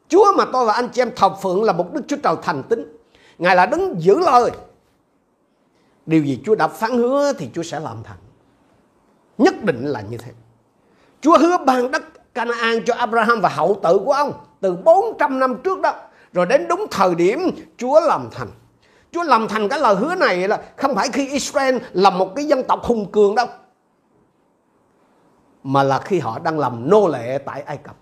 Chúa 0.10 0.34
mà 0.38 0.46
tôi 0.54 0.66
và 0.66 0.74
anh 0.74 0.90
chị 0.90 1.02
em 1.02 1.12
thờ 1.16 1.30
phượng 1.42 1.64
là 1.64 1.74
một 1.74 1.94
Đức 1.94 2.02
Chúa 2.08 2.18
Trời 2.24 2.36
thành 2.42 2.64
tín. 2.64 2.98
Ngài 3.38 3.56
là 3.56 3.66
đứng 3.66 4.02
giữ 4.02 4.20
lời. 4.20 4.52
Điều 6.06 6.24
gì 6.24 6.42
Chúa 6.46 6.56
đã 6.56 6.68
phán 6.68 6.98
hứa 6.98 7.34
thì 7.34 7.50
Chúa 7.54 7.64
sẽ 7.64 7.80
làm 7.80 8.04
thành. 8.04 8.18
Nhất 9.38 9.64
định 9.64 9.86
là 9.86 10.02
như 10.02 10.18
thế. 10.18 10.32
Chúa 11.22 11.38
hứa 11.38 11.58
ban 11.58 11.92
đất 11.92 12.34
Canaan 12.34 12.86
cho 12.86 12.94
Abraham 12.94 13.42
và 13.42 13.50
hậu 13.50 13.80
tự 13.84 14.00
của 14.06 14.12
ông 14.12 14.34
từ 14.62 14.76
400 14.76 15.40
năm 15.40 15.56
trước 15.64 15.82
đó. 15.82 15.94
Rồi 16.34 16.46
đến 16.46 16.68
đúng 16.68 16.86
thời 16.92 17.16
điểm 17.16 17.40
Chúa 17.78 18.00
làm 18.00 18.28
thành. 18.32 18.48
Chúa 19.12 19.24
làm 19.24 19.48
thành 19.48 19.70
cái 19.70 19.80
lời 19.80 19.96
hứa 19.96 20.16
này 20.16 20.48
là 20.48 20.62
không 20.78 20.96
phải 20.96 21.10
khi 21.14 21.28
Israel 21.28 21.78
là 21.92 22.10
một 22.10 22.36
cái 22.36 22.46
dân 22.46 22.64
tộc 22.64 22.84
hùng 22.84 23.12
cường 23.12 23.36
đâu. 23.36 23.48
Mà 25.64 25.84
là 25.84 26.00
khi 26.00 26.20
họ 26.20 26.40
đang 26.40 26.60
làm 26.60 26.90
nô 26.90 27.08
lệ 27.08 27.38
tại 27.46 27.62
Ai 27.62 27.78
Cập. 27.78 27.96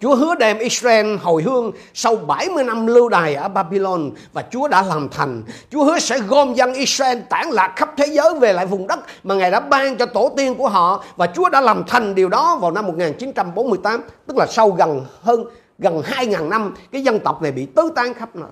Chúa 0.00 0.14
hứa 0.14 0.34
đem 0.34 0.58
Israel 0.58 1.16
hồi 1.16 1.42
hương 1.42 1.72
sau 1.94 2.16
70 2.16 2.64
năm 2.64 2.86
lưu 2.86 3.08
đày 3.08 3.34
ở 3.34 3.48
Babylon 3.48 4.10
và 4.32 4.44
Chúa 4.50 4.68
đã 4.68 4.82
làm 4.82 5.08
thành. 5.08 5.42
Chúa 5.70 5.84
hứa 5.84 5.98
sẽ 5.98 6.18
gom 6.18 6.54
dân 6.54 6.74
Israel 6.74 7.18
tản 7.30 7.50
lạc 7.50 7.72
khắp 7.76 7.90
thế 7.96 8.06
giới 8.06 8.34
về 8.40 8.52
lại 8.52 8.66
vùng 8.66 8.86
đất 8.86 8.98
mà 9.22 9.34
Ngài 9.34 9.50
đã 9.50 9.60
ban 9.60 9.96
cho 9.96 10.06
tổ 10.06 10.32
tiên 10.36 10.54
của 10.54 10.68
họ 10.68 11.04
và 11.16 11.26
Chúa 11.26 11.48
đã 11.48 11.60
làm 11.60 11.84
thành 11.86 12.14
điều 12.14 12.28
đó 12.28 12.56
vào 12.56 12.70
năm 12.70 12.86
1948, 12.86 14.02
tức 14.26 14.36
là 14.36 14.46
sau 14.46 14.70
gần 14.70 15.06
hơn 15.22 15.44
gần 15.78 16.02
2.000 16.02 16.48
năm 16.48 16.74
cái 16.92 17.02
dân 17.02 17.20
tộc 17.20 17.42
này 17.42 17.52
bị 17.52 17.66
tứ 17.66 17.92
tán 17.96 18.14
khắp 18.14 18.36
nơi. 18.36 18.50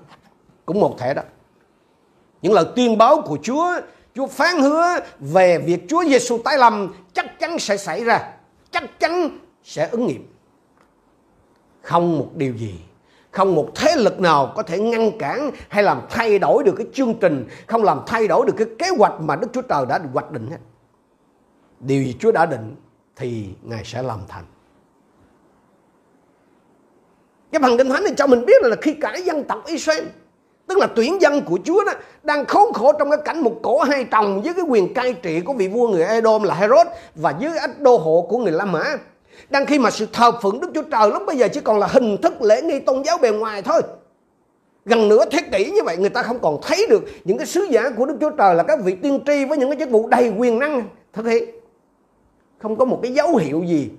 Cũng 0.65 0.79
một 0.79 0.95
thể 0.99 1.13
đó. 1.13 1.21
Những 2.41 2.53
lời 2.53 2.65
tuyên 2.75 2.97
báo 2.97 3.21
của 3.21 3.37
Chúa, 3.43 3.73
Chúa 4.15 4.27
phán 4.27 4.59
hứa 4.59 4.99
về 5.19 5.57
việc 5.57 5.79
Chúa 5.89 6.03
Giêsu 6.03 6.37
tái 6.37 6.57
lâm 6.57 6.93
chắc 7.13 7.39
chắn 7.39 7.59
sẽ 7.59 7.77
xảy 7.77 8.03
ra, 8.03 8.19
chắc 8.71 8.99
chắn 8.99 9.29
sẽ 9.63 9.89
ứng 9.91 10.07
nghiệm 10.07 10.34
không 11.85 12.17
một 12.17 12.29
điều 12.35 12.53
gì. 12.55 12.79
Không 13.31 13.55
một 13.55 13.69
thế 13.75 13.95
lực 13.95 14.19
nào 14.19 14.53
có 14.55 14.63
thể 14.63 14.79
ngăn 14.79 15.19
cản 15.19 15.51
hay 15.69 15.83
làm 15.83 16.01
thay 16.09 16.39
đổi 16.39 16.63
được 16.63 16.73
cái 16.77 16.87
chương 16.93 17.13
trình, 17.21 17.47
không 17.67 17.83
làm 17.83 18.01
thay 18.07 18.27
đổi 18.27 18.45
được 18.45 18.53
cái 18.57 18.67
kế 18.79 18.89
hoạch 18.97 19.13
mà 19.19 19.35
Đức 19.35 19.47
Chúa 19.53 19.61
Trời 19.61 19.85
đã 19.89 19.99
hoạch 20.13 20.31
định 20.31 20.47
hết. 20.51 20.57
Điều 21.79 22.03
gì 22.03 22.15
Chúa 22.19 22.31
đã 22.31 22.45
định 22.45 22.75
thì 23.15 23.47
Ngài 23.63 23.83
sẽ 23.83 24.01
làm 24.01 24.19
thành. 24.27 24.43
Cái 27.51 27.61
phần 27.61 27.77
kinh 27.77 27.89
thánh 27.89 28.03
này 28.03 28.13
cho 28.17 28.27
mình 28.27 28.45
biết 28.45 28.61
là 28.61 28.75
khi 28.81 28.93
cả 28.93 29.15
dân 29.15 29.43
tộc 29.43 29.65
Israel, 29.65 30.05
tức 30.67 30.77
là 30.77 30.87
tuyển 30.95 31.21
dân 31.21 31.41
của 31.41 31.59
Chúa 31.63 31.83
đó, 31.85 31.91
đang 32.23 32.45
khốn 32.45 32.73
khổ 32.73 32.93
trong 32.99 33.09
cái 33.09 33.19
cảnh 33.25 33.43
một 33.43 33.59
cổ 33.63 33.83
hai 33.83 34.03
chồng 34.03 34.41
với 34.41 34.53
cái 34.53 34.63
quyền 34.67 34.93
cai 34.93 35.13
trị 35.13 35.41
của 35.41 35.53
vị 35.53 35.67
vua 35.67 35.87
người 35.87 36.03
Edom 36.03 36.43
là 36.43 36.55
Herod 36.55 36.87
và 37.15 37.33
dưới 37.39 37.57
ách 37.57 37.79
đô 37.79 37.97
hộ 37.97 38.27
của 38.29 38.37
người 38.37 38.51
La 38.51 38.65
Mã 38.65 38.97
đang 39.49 39.65
khi 39.65 39.79
mà 39.79 39.91
sự 39.91 40.07
thờ 40.13 40.31
phượng 40.41 40.59
Đức 40.59 40.71
Chúa 40.75 40.81
Trời 40.81 41.09
lúc 41.09 41.23
bây 41.27 41.37
giờ 41.37 41.47
chỉ 41.47 41.59
còn 41.61 41.79
là 41.79 41.87
hình 41.87 42.17
thức 42.17 42.41
lễ 42.41 42.61
nghi 42.61 42.79
tôn 42.79 43.03
giáo 43.03 43.17
bề 43.17 43.31
ngoài 43.31 43.61
thôi. 43.61 43.81
gần 44.85 45.09
nửa 45.09 45.25
thế 45.25 45.39
kỷ 45.51 45.71
như 45.71 45.83
vậy, 45.83 45.97
người 45.97 46.09
ta 46.09 46.23
không 46.23 46.39
còn 46.39 46.59
thấy 46.61 46.87
được 46.89 47.03
những 47.23 47.37
cái 47.37 47.47
sứ 47.47 47.67
giả 47.69 47.89
của 47.97 48.05
Đức 48.05 48.17
Chúa 48.21 48.29
Trời 48.29 48.55
là 48.55 48.63
các 48.63 48.79
vị 48.83 48.95
tiên 48.95 49.19
tri 49.25 49.45
với 49.45 49.57
những 49.57 49.69
cái 49.69 49.79
chức 49.79 49.89
vụ 49.89 50.07
đầy 50.07 50.33
quyền 50.37 50.59
năng. 50.59 50.83
Thực 51.13 51.25
hiện 51.25 51.49
không 52.57 52.75
có 52.75 52.85
một 52.85 52.99
cái 53.03 53.13
dấu 53.13 53.35
hiệu 53.35 53.63
gì 53.63 53.89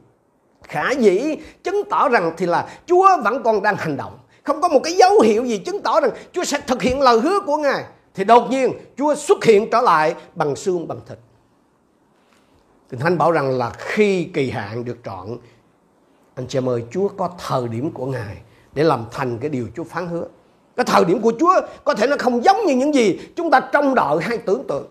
khả 0.63 0.91
dĩ 0.91 1.37
chứng 1.65 1.83
tỏ 1.91 2.09
rằng 2.09 2.33
thì 2.37 2.47
là 2.47 2.69
Chúa 2.87 3.09
vẫn 3.25 3.43
còn 3.43 3.63
đang 3.63 3.77
hành 3.77 3.97
động. 3.97 4.19
Không 4.43 4.61
có 4.61 4.69
một 4.69 4.81
cái 4.85 4.93
dấu 4.93 5.21
hiệu 5.21 5.45
gì 5.45 5.59
chứng 5.59 5.83
tỏ 5.83 6.01
rằng 6.01 6.11
Chúa 6.33 6.45
sẽ 6.45 6.59
thực 6.67 6.83
hiện 6.83 7.01
lời 7.01 7.21
hứa 7.21 7.41
của 7.41 7.57
Ngài. 7.57 7.85
Thì 8.15 8.25
đột 8.25 8.51
nhiên 8.51 8.73
Chúa 8.97 9.15
xuất 9.15 9.45
hiện 9.45 9.71
trở 9.71 9.81
lại 9.81 10.15
bằng 10.35 10.57
xương 10.57 10.89
bằng 10.89 11.01
thịt. 11.09 11.19
Kinh 12.91 13.01
Thánh 13.01 13.19
bảo 13.19 13.33
rằng 13.33 13.59
là 13.59 13.71
khi 13.79 14.25
kỳ 14.25 14.51
hạn 14.51 14.85
được 14.85 14.97
trọn, 15.05 15.39
anh 16.35 16.47
chị 16.47 16.59
em 16.59 16.69
ơi, 16.69 16.85
Chúa 16.91 17.09
có 17.09 17.31
thời 17.47 17.69
điểm 17.69 17.91
của 17.91 18.07
Ngài 18.07 18.37
để 18.73 18.85
làm 18.85 19.05
thành 19.13 19.39
cái 19.39 19.51
điều 19.51 19.67
Chúa 19.77 19.85
phán 19.85 20.07
hứa. 20.07 20.25
Cái 20.77 20.87
thời 20.87 21.05
điểm 21.05 21.21
của 21.21 21.33
Chúa 21.41 21.61
có 21.85 21.95
thể 21.95 22.07
nó 22.07 22.17
không 22.19 22.45
giống 22.45 22.57
như 22.67 22.77
những 22.77 22.95
gì 22.95 23.21
chúng 23.37 23.51
ta 23.51 23.61
trông 23.73 23.95
đợi 23.95 24.17
hay 24.21 24.39
tưởng 24.39 24.65
tượng. 24.69 24.87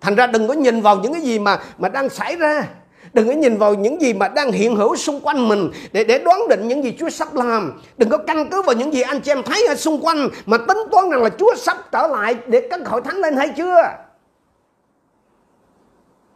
Thành 0.00 0.14
ra 0.14 0.26
đừng 0.26 0.48
có 0.48 0.54
nhìn 0.54 0.80
vào 0.80 0.96
những 0.96 1.12
cái 1.12 1.22
gì 1.22 1.38
mà 1.38 1.60
mà 1.78 1.88
đang 1.88 2.08
xảy 2.08 2.36
ra. 2.36 2.68
Đừng 3.12 3.26
có 3.26 3.32
nhìn 3.32 3.56
vào 3.56 3.74
những 3.74 4.00
gì 4.00 4.14
mà 4.14 4.28
đang 4.28 4.52
hiện 4.52 4.76
hữu 4.76 4.96
xung 4.96 5.20
quanh 5.20 5.48
mình 5.48 5.70
để 5.92 6.04
để 6.04 6.18
đoán 6.18 6.48
định 6.48 6.68
những 6.68 6.84
gì 6.84 6.96
Chúa 6.98 7.10
sắp 7.10 7.34
làm. 7.34 7.82
Đừng 7.96 8.08
có 8.08 8.18
căn 8.18 8.50
cứ 8.50 8.62
vào 8.62 8.74
những 8.74 8.94
gì 8.94 9.02
anh 9.02 9.20
chị 9.20 9.30
em 9.30 9.42
thấy 9.42 9.66
ở 9.68 9.74
xung 9.74 10.04
quanh 10.04 10.28
mà 10.46 10.58
tính 10.58 10.78
toán 10.90 11.10
rằng 11.10 11.22
là 11.22 11.30
Chúa 11.38 11.54
sắp 11.56 11.76
trở 11.92 12.06
lại 12.06 12.36
để 12.46 12.68
cất 12.70 12.80
hội 12.86 13.00
thánh 13.02 13.16
lên 13.16 13.36
hay 13.36 13.48
chưa 13.56 13.82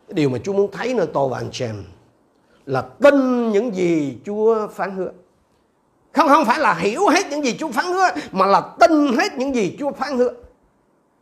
điều 0.09 0.29
mà 0.29 0.39
Chúa 0.39 0.53
muốn 0.53 0.71
thấy 0.73 0.95
nơi 0.95 1.07
tôi 1.13 1.29
và 1.29 1.39
anh 1.39 1.49
chị 1.53 1.65
em 1.65 1.85
là 2.67 2.83
tin 2.83 3.51
những 3.51 3.75
gì 3.75 4.19
Chúa 4.27 4.69
phán 4.69 4.97
hứa. 4.97 5.11
Không 6.13 6.29
không 6.29 6.45
phải 6.45 6.59
là 6.59 6.75
hiểu 6.75 7.09
hết 7.09 7.27
những 7.31 7.45
gì 7.45 7.57
Chúa 7.59 7.69
phán 7.69 7.85
hứa, 7.85 8.09
mà 8.33 8.47
là 8.47 8.61
tin 8.81 9.17
hết 9.17 9.33
những 9.37 9.55
gì 9.55 9.77
Chúa 9.79 9.93
phán 9.93 10.19
hứa. 10.19 10.31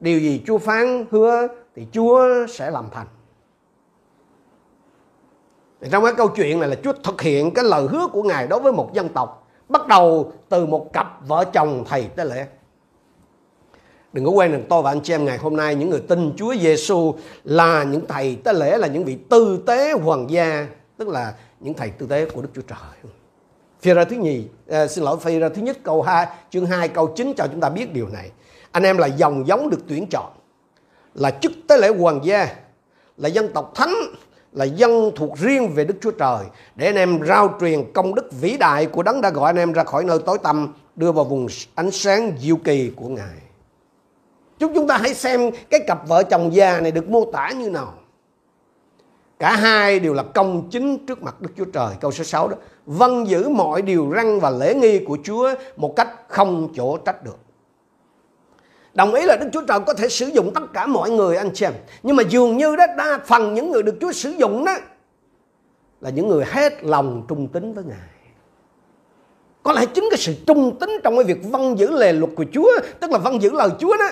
Điều 0.00 0.18
gì 0.18 0.42
Chúa 0.46 0.58
phán 0.58 1.06
hứa 1.10 1.46
thì 1.76 1.86
Chúa 1.92 2.46
sẽ 2.48 2.70
làm 2.70 2.84
thành. 2.90 3.06
Trong 5.90 6.04
cái 6.04 6.14
câu 6.16 6.28
chuyện 6.28 6.60
này 6.60 6.68
là 6.68 6.76
Chúa 6.84 6.92
thực 6.92 7.20
hiện 7.20 7.54
cái 7.54 7.64
lời 7.64 7.86
hứa 7.90 8.06
của 8.06 8.22
Ngài 8.22 8.46
đối 8.46 8.60
với 8.60 8.72
một 8.72 8.90
dân 8.92 9.08
tộc, 9.08 9.48
bắt 9.68 9.86
đầu 9.86 10.32
từ 10.48 10.66
một 10.66 10.92
cặp 10.92 11.26
vợ 11.26 11.44
chồng 11.52 11.84
thầy 11.88 12.08
tế 12.16 12.24
lễ 12.24 12.46
đừng 14.16 14.24
có 14.24 14.30
quên 14.30 14.52
rằng 14.52 14.62
tôi 14.68 14.82
và 14.82 14.90
anh 14.90 15.00
chị 15.00 15.14
em 15.14 15.24
ngày 15.24 15.38
hôm 15.38 15.56
nay 15.56 15.74
những 15.74 15.90
người 15.90 16.00
tin 16.00 16.32
Chúa 16.36 16.54
Giêsu 16.60 17.14
là 17.44 17.82
những 17.82 18.06
thầy 18.08 18.36
tế 18.44 18.52
lễ 18.52 18.78
là 18.78 18.88
những 18.88 19.04
vị 19.04 19.16
tư 19.30 19.62
tế 19.66 19.92
hoàng 19.92 20.30
gia 20.30 20.66
tức 20.96 21.08
là 21.08 21.34
những 21.60 21.74
thầy 21.74 21.90
tư 21.90 22.06
tế 22.06 22.24
của 22.24 22.42
Đức 22.42 22.48
Chúa 22.54 22.62
Trời. 22.62 23.12
Phi 23.80 23.94
ra 23.94 24.04
thứ 24.04 24.16
nhì 24.16 24.44
à, 24.68 24.86
xin 24.86 25.04
lỗi 25.04 25.16
phi 25.20 25.38
ra 25.38 25.48
thứ 25.48 25.62
nhất 25.62 25.78
câu 25.82 26.02
2 26.02 26.26
chương 26.50 26.66
2 26.66 26.88
câu 26.88 27.06
9 27.16 27.32
cho 27.36 27.46
chúng 27.52 27.60
ta 27.60 27.68
biết 27.68 27.92
điều 27.92 28.08
này. 28.08 28.30
Anh 28.72 28.82
em 28.82 28.98
là 28.98 29.06
dòng 29.06 29.46
giống 29.46 29.70
được 29.70 29.80
tuyển 29.88 30.06
chọn 30.10 30.32
là 31.14 31.30
chức 31.30 31.52
tế 31.68 31.78
lễ 31.78 31.88
hoàng 31.88 32.20
gia 32.24 32.48
là 33.16 33.28
dân 33.28 33.52
tộc 33.52 33.72
thánh 33.74 33.94
là 34.52 34.64
dân 34.64 35.10
thuộc 35.16 35.38
riêng 35.38 35.68
về 35.74 35.84
Đức 35.84 35.94
Chúa 36.00 36.10
Trời. 36.10 36.44
Để 36.76 36.86
anh 36.86 36.96
em 36.96 37.20
rao 37.26 37.54
truyền 37.60 37.92
công 37.92 38.14
đức 38.14 38.32
vĩ 38.40 38.56
đại 38.56 38.86
của 38.86 39.02
đấng 39.02 39.20
đã 39.20 39.30
gọi 39.30 39.50
anh 39.50 39.56
em 39.56 39.72
ra 39.72 39.84
khỏi 39.84 40.04
nơi 40.04 40.18
tối 40.26 40.38
tăm 40.42 40.72
đưa 40.96 41.12
vào 41.12 41.24
vùng 41.24 41.46
ánh 41.74 41.90
sáng 41.90 42.32
diệu 42.40 42.56
kỳ 42.56 42.92
của 42.96 43.08
Ngài. 43.08 43.45
Chúng 44.58 44.74
chúng 44.74 44.86
ta 44.86 44.96
hãy 44.96 45.14
xem 45.14 45.50
cái 45.70 45.80
cặp 45.86 46.08
vợ 46.08 46.22
chồng 46.22 46.54
già 46.54 46.80
này 46.80 46.92
được 46.92 47.08
mô 47.08 47.24
tả 47.24 47.50
như 47.50 47.70
nào. 47.70 47.94
Cả 49.38 49.56
hai 49.56 50.00
đều 50.00 50.14
là 50.14 50.22
công 50.22 50.68
chính 50.70 51.06
trước 51.06 51.22
mặt 51.22 51.40
Đức 51.40 51.50
Chúa 51.56 51.64
Trời. 51.64 51.94
Câu 52.00 52.12
số 52.12 52.24
6 52.24 52.48
đó. 52.48 52.56
Vâng 52.86 53.28
giữ 53.28 53.48
mọi 53.48 53.82
điều 53.82 54.12
răn 54.16 54.40
và 54.40 54.50
lễ 54.50 54.74
nghi 54.74 55.04
của 55.04 55.18
Chúa 55.24 55.54
một 55.76 55.96
cách 55.96 56.08
không 56.28 56.68
chỗ 56.76 56.96
trách 56.96 57.24
được. 57.24 57.38
Đồng 58.94 59.14
ý 59.14 59.22
là 59.26 59.36
Đức 59.36 59.46
Chúa 59.52 59.62
Trời 59.68 59.80
có 59.86 59.94
thể 59.94 60.08
sử 60.08 60.26
dụng 60.26 60.54
tất 60.54 60.62
cả 60.72 60.86
mọi 60.86 61.10
người 61.10 61.36
anh 61.36 61.50
chị 61.54 61.66
em. 61.66 61.72
Nhưng 62.02 62.16
mà 62.16 62.22
dường 62.28 62.56
như 62.56 62.76
đó 62.76 62.84
đa 62.96 63.18
phần 63.26 63.54
những 63.54 63.70
người 63.70 63.82
được 63.82 63.94
Chúa 64.00 64.12
sử 64.12 64.30
dụng 64.30 64.64
đó 64.64 64.76
là 66.00 66.10
những 66.10 66.28
người 66.28 66.44
hết 66.44 66.84
lòng 66.84 67.24
trung 67.28 67.48
tín 67.48 67.72
với 67.72 67.84
Ngài. 67.84 68.08
Có 69.62 69.72
lẽ 69.72 69.86
chính 69.86 70.04
cái 70.10 70.18
sự 70.18 70.34
trung 70.46 70.78
tín 70.80 70.90
trong 71.04 71.16
cái 71.16 71.24
việc 71.24 71.38
vâng 71.50 71.78
giữ 71.78 71.90
lề 71.90 72.12
luật 72.12 72.30
của 72.36 72.44
Chúa, 72.52 72.70
tức 73.00 73.10
là 73.10 73.18
vâng 73.18 73.42
giữ 73.42 73.52
lời 73.52 73.70
Chúa 73.78 73.96
đó, 73.96 74.10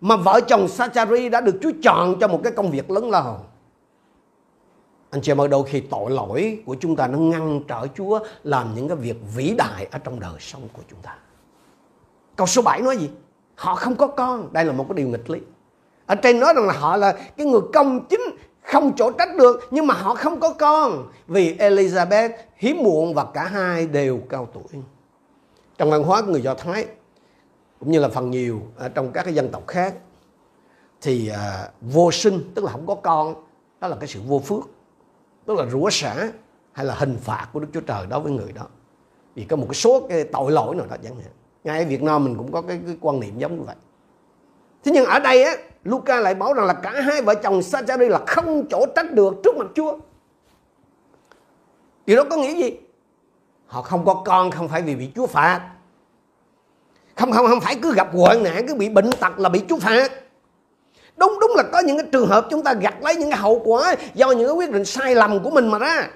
mà 0.00 0.16
vợ 0.16 0.40
chồng 0.48 0.68
Sachari 0.68 1.28
đã 1.28 1.40
được 1.40 1.58
Chúa 1.62 1.72
chọn 1.82 2.18
cho 2.20 2.28
một 2.28 2.40
cái 2.44 2.52
công 2.52 2.70
việc 2.70 2.90
lớn 2.90 3.10
lao. 3.10 3.44
Anh 5.10 5.22
chị 5.22 5.32
em 5.32 5.40
ơi, 5.40 5.48
đôi 5.48 5.64
khi 5.66 5.80
tội 5.80 6.10
lỗi 6.10 6.62
của 6.66 6.76
chúng 6.80 6.96
ta 6.96 7.06
nó 7.06 7.18
ngăn 7.18 7.60
trở 7.68 7.86
Chúa 7.94 8.20
làm 8.42 8.74
những 8.74 8.88
cái 8.88 8.96
việc 8.96 9.16
vĩ 9.36 9.54
đại 9.58 9.88
ở 9.90 9.98
trong 9.98 10.20
đời 10.20 10.40
sống 10.40 10.62
của 10.72 10.82
chúng 10.90 10.98
ta. 11.02 11.16
Câu 12.36 12.46
số 12.46 12.62
7 12.62 12.80
nói 12.80 12.96
gì? 12.96 13.10
Họ 13.54 13.74
không 13.74 13.94
có 13.94 14.06
con. 14.06 14.52
Đây 14.52 14.64
là 14.64 14.72
một 14.72 14.86
cái 14.88 14.94
điều 14.94 15.08
nghịch 15.08 15.30
lý. 15.30 15.40
Ở 16.06 16.14
trên 16.14 16.40
nói 16.40 16.54
rằng 16.56 16.66
là 16.66 16.72
họ 16.72 16.96
là 16.96 17.12
cái 17.36 17.46
người 17.46 17.60
công 17.72 18.06
chính 18.08 18.20
không 18.62 18.92
chỗ 18.96 19.10
trách 19.10 19.36
được 19.38 19.68
nhưng 19.70 19.86
mà 19.86 19.94
họ 19.94 20.14
không 20.14 20.40
có 20.40 20.52
con 20.52 21.06
vì 21.26 21.56
Elizabeth 21.56 22.30
hiếm 22.56 22.82
muộn 22.82 23.14
và 23.14 23.24
cả 23.34 23.44
hai 23.44 23.86
đều 23.86 24.20
cao 24.28 24.48
tuổi. 24.52 24.82
Trong 25.78 25.90
văn 25.90 26.02
hóa 26.02 26.22
của 26.22 26.32
người 26.32 26.42
Do 26.42 26.54
Thái 26.54 26.86
cũng 27.80 27.90
như 27.90 28.00
là 28.00 28.08
phần 28.08 28.30
nhiều 28.30 28.60
trong 28.94 29.12
các 29.12 29.22
cái 29.22 29.34
dân 29.34 29.48
tộc 29.50 29.66
khác 29.66 29.94
thì 31.00 31.28
à, 31.28 31.68
vô 31.80 32.12
sinh 32.12 32.52
tức 32.54 32.64
là 32.64 32.72
không 32.72 32.86
có 32.86 32.94
con 32.94 33.34
đó 33.80 33.88
là 33.88 33.96
cái 33.96 34.08
sự 34.08 34.20
vô 34.26 34.38
phước 34.38 34.64
tức 35.46 35.58
là 35.58 35.66
rủa 35.66 35.90
xả 35.90 36.32
hay 36.72 36.86
là 36.86 36.94
hình 36.94 37.16
phạt 37.20 37.48
của 37.52 37.60
Đức 37.60 37.68
Chúa 37.74 37.80
Trời 37.80 38.06
đối 38.06 38.20
với 38.20 38.32
người 38.32 38.52
đó. 38.52 38.62
Vì 39.34 39.44
có 39.44 39.56
một 39.56 39.66
cái 39.68 39.74
số 39.74 40.06
cái 40.08 40.24
tội 40.24 40.52
lỗi 40.52 40.76
nào 40.76 40.86
đó 40.90 40.96
chẳng 41.02 41.16
hạn. 41.16 41.32
Ngay 41.64 41.78
ở 41.78 41.88
Việt 41.88 42.02
Nam 42.02 42.24
mình 42.24 42.36
cũng 42.36 42.52
có 42.52 42.62
cái, 42.62 42.80
cái 42.86 42.96
quan 43.00 43.20
niệm 43.20 43.38
giống 43.38 43.56
như 43.56 43.62
vậy. 43.62 43.76
Thế 44.84 44.92
nhưng 44.92 45.04
ở 45.04 45.18
đây 45.18 45.44
á 45.44 45.56
Luca 45.84 46.20
lại 46.20 46.34
bảo 46.34 46.52
rằng 46.52 46.66
là 46.66 46.74
cả 46.74 47.00
hai 47.00 47.22
vợ 47.22 47.34
chồng 47.34 47.62
Sachari 47.62 48.08
là 48.08 48.20
không 48.26 48.66
chỗ 48.70 48.86
trách 48.96 49.12
được 49.12 49.34
trước 49.44 49.56
mặt 49.56 49.66
Chúa. 49.74 49.98
Điều 52.06 52.16
đó 52.16 52.24
có 52.30 52.36
nghĩa 52.36 52.54
gì? 52.54 52.78
Họ 53.66 53.82
không 53.82 54.04
có 54.04 54.22
con 54.24 54.50
không 54.50 54.68
phải 54.68 54.82
vì 54.82 54.96
bị 54.96 55.10
Chúa 55.14 55.26
phạt 55.26 55.70
không 57.18 57.32
không 57.32 57.46
không 57.46 57.60
phải 57.60 57.76
cứ 57.82 57.94
gặp 57.94 58.08
hoạn 58.12 58.42
nạn 58.42 58.66
cứ 58.68 58.74
bị 58.74 58.88
bệnh 58.88 59.10
tật 59.12 59.38
là 59.38 59.48
bị 59.48 59.62
Chúa 59.68 59.78
phạt. 59.78 60.12
Đúng 61.16 61.38
đúng 61.40 61.52
là 61.56 61.62
có 61.62 61.78
những 61.78 61.98
cái 61.98 62.06
trường 62.12 62.28
hợp 62.28 62.46
chúng 62.50 62.62
ta 62.62 62.74
gặt 62.74 62.94
lấy 63.00 63.16
những 63.16 63.30
cái 63.30 63.38
hậu 63.38 63.62
quả 63.64 63.94
do 64.14 64.30
những 64.30 64.46
cái 64.46 64.54
quyết 64.54 64.70
định 64.70 64.84
sai 64.84 65.14
lầm 65.14 65.42
của 65.42 65.50
mình 65.50 65.68
mà 65.68 65.78
ra. 65.78 66.08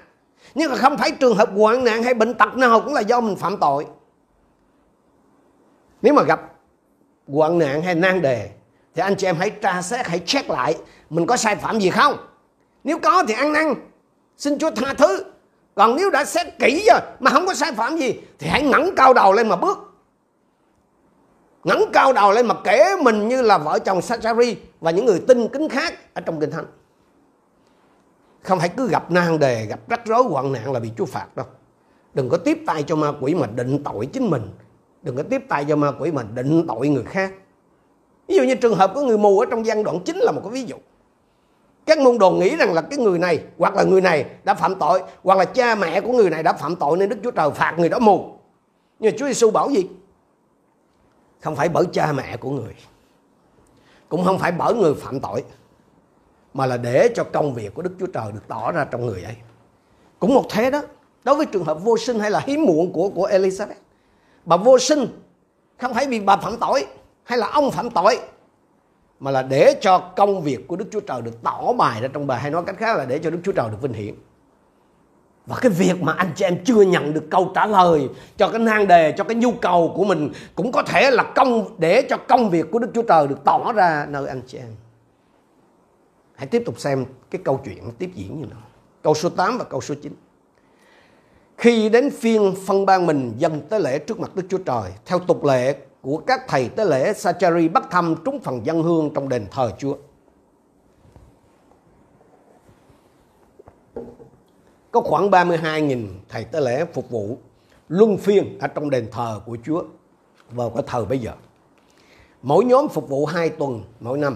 Nhưng 0.55 0.71
mà 0.71 0.77
không 0.77 0.97
phải 0.97 1.11
trường 1.11 1.35
hợp 1.35 1.49
hoạn 1.55 1.83
nạn 1.83 2.03
hay 2.03 2.13
bệnh 2.13 2.33
tật 2.33 2.55
nào 2.55 2.81
cũng 2.81 2.93
là 2.93 3.01
do 3.01 3.21
mình 3.21 3.35
phạm 3.35 3.57
tội. 3.57 3.85
Nếu 6.01 6.13
mà 6.13 6.23
gặp 6.23 6.41
hoạn 7.27 7.59
nạn 7.59 7.81
hay 7.81 7.95
nan 7.95 8.21
đề, 8.21 8.49
thì 8.95 9.01
anh 9.01 9.15
chị 9.15 9.27
em 9.27 9.35
hãy 9.35 9.49
tra 9.49 9.81
xét, 9.81 10.07
hãy 10.07 10.19
check 10.25 10.49
lại 10.49 10.77
mình 11.09 11.25
có 11.25 11.37
sai 11.37 11.55
phạm 11.55 11.79
gì 11.79 11.89
không. 11.89 12.17
Nếu 12.83 12.99
có 12.99 13.23
thì 13.27 13.33
ăn 13.33 13.53
năn, 13.53 13.73
xin 14.37 14.59
chúa 14.59 14.71
tha 14.71 14.93
thứ. 14.93 15.23
Còn 15.75 15.95
nếu 15.95 16.09
đã 16.09 16.25
xét 16.25 16.47
kỹ 16.59 16.85
rồi 16.87 16.99
mà 17.19 17.31
không 17.31 17.45
có 17.45 17.53
sai 17.53 17.71
phạm 17.73 17.97
gì, 17.97 18.19
thì 18.39 18.47
hãy 18.47 18.63
ngẩng 18.63 18.95
cao 18.95 19.13
đầu 19.13 19.33
lên 19.33 19.49
mà 19.49 19.55
bước 19.55 19.92
ngẩng 21.63 21.89
cao 21.93 22.13
đầu 22.13 22.31
lên 22.31 22.45
mà 22.45 22.55
kể 22.63 22.95
mình 23.01 23.27
như 23.27 23.41
là 23.41 23.57
vợ 23.57 23.79
chồng 23.79 24.01
Sachari 24.01 24.57
và 24.81 24.91
những 24.91 25.05
người 25.05 25.19
tin 25.27 25.47
kính 25.47 25.69
khác 25.69 25.93
ở 26.13 26.21
trong 26.21 26.39
kinh 26.39 26.51
thánh. 26.51 26.65
Không 28.41 28.59
phải 28.59 28.69
cứ 28.69 28.87
gặp 28.87 29.11
nan 29.11 29.39
đề, 29.39 29.65
gặp 29.65 29.79
rắc 29.89 30.05
rối, 30.05 30.23
hoạn 30.23 30.51
nạn 30.51 30.71
là 30.71 30.79
bị 30.79 30.91
chúa 30.97 31.05
phạt 31.05 31.35
đâu. 31.35 31.45
Đừng 32.13 32.29
có 32.29 32.37
tiếp 32.37 32.63
tay 32.67 32.83
cho 32.83 32.95
ma 32.95 33.13
quỷ 33.21 33.35
mà 33.35 33.47
định 33.47 33.83
tội 33.83 34.05
chính 34.05 34.29
mình. 34.29 34.49
Đừng 35.03 35.15
có 35.15 35.23
tiếp 35.23 35.41
tay 35.49 35.65
cho 35.69 35.75
ma 35.75 35.91
quỷ 35.99 36.11
mà 36.11 36.23
định 36.23 36.67
tội 36.67 36.87
người 36.87 37.03
khác. 37.03 37.33
Ví 38.27 38.35
dụ 38.35 38.43
như 38.43 38.55
trường 38.55 38.75
hợp 38.75 38.91
của 38.95 39.01
người 39.01 39.17
mù 39.17 39.39
ở 39.39 39.45
trong 39.45 39.65
gian 39.65 39.83
đoạn 39.83 39.99
chính 40.05 40.17
là 40.17 40.31
một 40.31 40.41
cái 40.43 40.51
ví 40.53 40.63
dụ. 40.63 40.75
Các 41.85 41.99
môn 41.99 42.17
đồ 42.17 42.31
nghĩ 42.31 42.55
rằng 42.55 42.73
là 42.73 42.81
cái 42.81 42.99
người 42.99 43.19
này 43.19 43.43
hoặc 43.57 43.75
là 43.75 43.83
người 43.83 44.01
này 44.01 44.25
đã 44.43 44.53
phạm 44.53 44.75
tội, 44.75 45.03
hoặc 45.23 45.37
là 45.37 45.45
cha 45.45 45.75
mẹ 45.75 46.01
của 46.01 46.11
người 46.11 46.29
này 46.29 46.43
đã 46.43 46.53
phạm 46.53 46.75
tội 46.75 46.97
nên 46.97 47.09
Đức 47.09 47.17
Chúa 47.23 47.31
Trời 47.31 47.51
phạt 47.51 47.75
người 47.77 47.89
đó 47.89 47.99
mù. 47.99 48.37
Nhưng 48.99 49.11
mà 49.11 49.17
Chúa 49.19 49.27
Giêsu 49.27 49.51
bảo 49.51 49.69
gì? 49.69 49.87
Không 51.43 51.55
phải 51.55 51.69
bởi 51.69 51.85
cha 51.93 52.11
mẹ 52.11 52.37
của 52.37 52.49
người, 52.49 52.75
cũng 54.09 54.25
không 54.25 54.39
phải 54.39 54.51
bởi 54.51 54.73
người 54.73 54.93
phạm 54.93 55.19
tội, 55.19 55.43
mà 56.53 56.65
là 56.65 56.77
để 56.77 57.09
cho 57.15 57.23
công 57.23 57.53
việc 57.53 57.73
của 57.73 57.81
Đức 57.81 57.93
Chúa 57.99 58.07
Trời 58.07 58.31
được 58.31 58.47
tỏ 58.47 58.71
ra 58.71 58.85
trong 58.85 59.05
người 59.05 59.23
ấy. 59.23 59.35
Cũng 60.19 60.33
một 60.33 60.45
thế 60.49 60.71
đó. 60.71 60.81
Đối 61.23 61.35
với 61.35 61.45
trường 61.45 61.63
hợp 61.63 61.77
vô 61.83 61.97
sinh 61.97 62.19
hay 62.19 62.31
là 62.31 62.39
hiếm 62.45 62.65
muộn 62.65 62.93
của 62.93 63.09
của 63.09 63.27
Elizabeth, 63.27 63.81
bà 64.45 64.57
vô 64.57 64.79
sinh 64.79 65.07
không 65.77 65.93
phải 65.93 66.07
vì 66.07 66.19
bà 66.19 66.37
phạm 66.37 66.57
tội 66.57 66.85
hay 67.23 67.37
là 67.37 67.47
ông 67.47 67.71
phạm 67.71 67.89
tội, 67.89 68.19
mà 69.19 69.31
là 69.31 69.41
để 69.41 69.77
cho 69.81 69.99
công 69.99 70.41
việc 70.41 70.67
của 70.67 70.75
Đức 70.75 70.85
Chúa 70.91 70.99
Trời 70.99 71.21
được 71.21 71.43
tỏ 71.43 71.73
bài 71.73 72.01
ra 72.01 72.07
trong 72.13 72.27
bà 72.27 72.37
hay 72.37 72.51
nói 72.51 72.63
cách 72.65 72.77
khác 72.77 72.97
là 72.97 73.05
để 73.05 73.19
cho 73.19 73.29
Đức 73.29 73.39
Chúa 73.43 73.51
Trời 73.51 73.69
được 73.69 73.81
vinh 73.81 73.93
hiển 73.93 74.15
và 75.45 75.57
cái 75.61 75.71
việc 75.71 76.01
mà 76.01 76.13
anh 76.13 76.31
chị 76.35 76.45
em 76.45 76.63
chưa 76.65 76.81
nhận 76.81 77.13
được 77.13 77.23
câu 77.31 77.51
trả 77.55 77.65
lời 77.65 78.09
cho 78.37 78.49
cái 78.49 78.59
nan 78.59 78.87
đề, 78.87 79.11
cho 79.17 79.23
cái 79.23 79.35
nhu 79.35 79.51
cầu 79.51 79.93
của 79.95 80.03
mình 80.03 80.31
cũng 80.55 80.71
có 80.71 80.83
thể 80.83 81.11
là 81.11 81.23
công 81.35 81.65
để 81.77 82.01
cho 82.09 82.17
công 82.17 82.49
việc 82.49 82.71
của 82.71 82.79
Đức 82.79 82.91
Chúa 82.93 83.01
Trời 83.01 83.27
được 83.27 83.43
tỏ 83.45 83.73
ra 83.73 84.05
nơi 84.09 84.27
anh 84.27 84.41
chị 84.47 84.57
em. 84.57 84.75
Hãy 86.35 86.47
tiếp 86.47 86.63
tục 86.65 86.79
xem 86.79 87.05
cái 87.31 87.41
câu 87.45 87.61
chuyện 87.65 87.91
tiếp 87.99 88.09
diễn 88.15 88.39
như 88.39 88.45
nào. 88.45 88.59
Câu 89.01 89.13
số 89.13 89.29
8 89.29 89.57
và 89.57 89.63
câu 89.63 89.81
số 89.81 89.95
9. 90.01 90.15
Khi 91.57 91.89
đến 91.89 92.09
phiên 92.09 92.55
phân 92.65 92.85
ban 92.85 93.05
mình 93.05 93.33
dâng 93.37 93.61
tế 93.69 93.79
lễ 93.79 93.99
trước 93.99 94.19
mặt 94.19 94.35
Đức 94.35 94.43
Chúa 94.49 94.57
Trời, 94.57 94.91
theo 95.05 95.19
tục 95.19 95.45
lệ 95.45 95.75
của 96.01 96.17
các 96.17 96.41
thầy 96.47 96.69
tế 96.69 96.85
lễ 96.85 97.13
Sachari 97.13 97.67
bắt 97.67 97.83
thăm 97.91 98.15
trúng 98.25 98.39
phần 98.39 98.65
dân 98.65 98.83
hương 98.83 99.11
trong 99.15 99.29
đền 99.29 99.45
thờ 99.51 99.71
Chúa. 99.77 99.95
Có 104.93 105.01
khoảng 105.01 105.29
32.000 105.29 106.07
thầy 106.29 106.43
tế 106.43 106.61
lễ 106.61 106.85
phục 106.93 107.09
vụ 107.09 107.37
luân 107.89 108.17
phiên 108.17 108.59
ở 108.59 108.67
trong 108.67 108.89
đền 108.89 109.07
thờ 109.11 109.39
của 109.45 109.57
Chúa 109.65 109.83
vào 110.51 110.69
cái 110.69 110.83
thờ 110.87 111.05
bây 111.05 111.19
giờ. 111.19 111.31
Mỗi 112.41 112.65
nhóm 112.65 112.87
phục 112.87 113.09
vụ 113.09 113.25
2 113.25 113.49
tuần 113.49 113.83
mỗi 113.99 114.17
năm. 114.17 114.35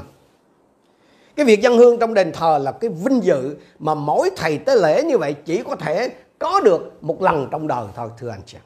Cái 1.35 1.45
việc 1.45 1.61
dân 1.61 1.77
hương 1.77 1.99
trong 1.99 2.13
đền 2.13 2.31
thờ 2.31 2.57
là 2.57 2.71
cái 2.71 2.89
vinh 2.89 3.23
dự 3.23 3.57
mà 3.79 3.95
mỗi 3.95 4.29
thầy 4.35 4.57
tế 4.57 4.75
lễ 4.75 5.03
như 5.03 5.17
vậy 5.17 5.33
chỉ 5.33 5.63
có 5.63 5.75
thể 5.75 6.09
có 6.39 6.59
được 6.59 7.03
một 7.03 7.21
lần 7.21 7.47
trong 7.51 7.67
đời 7.67 7.87
thôi 7.95 8.09
thưa 8.17 8.29
anh 8.29 8.41
chị. 8.45 8.57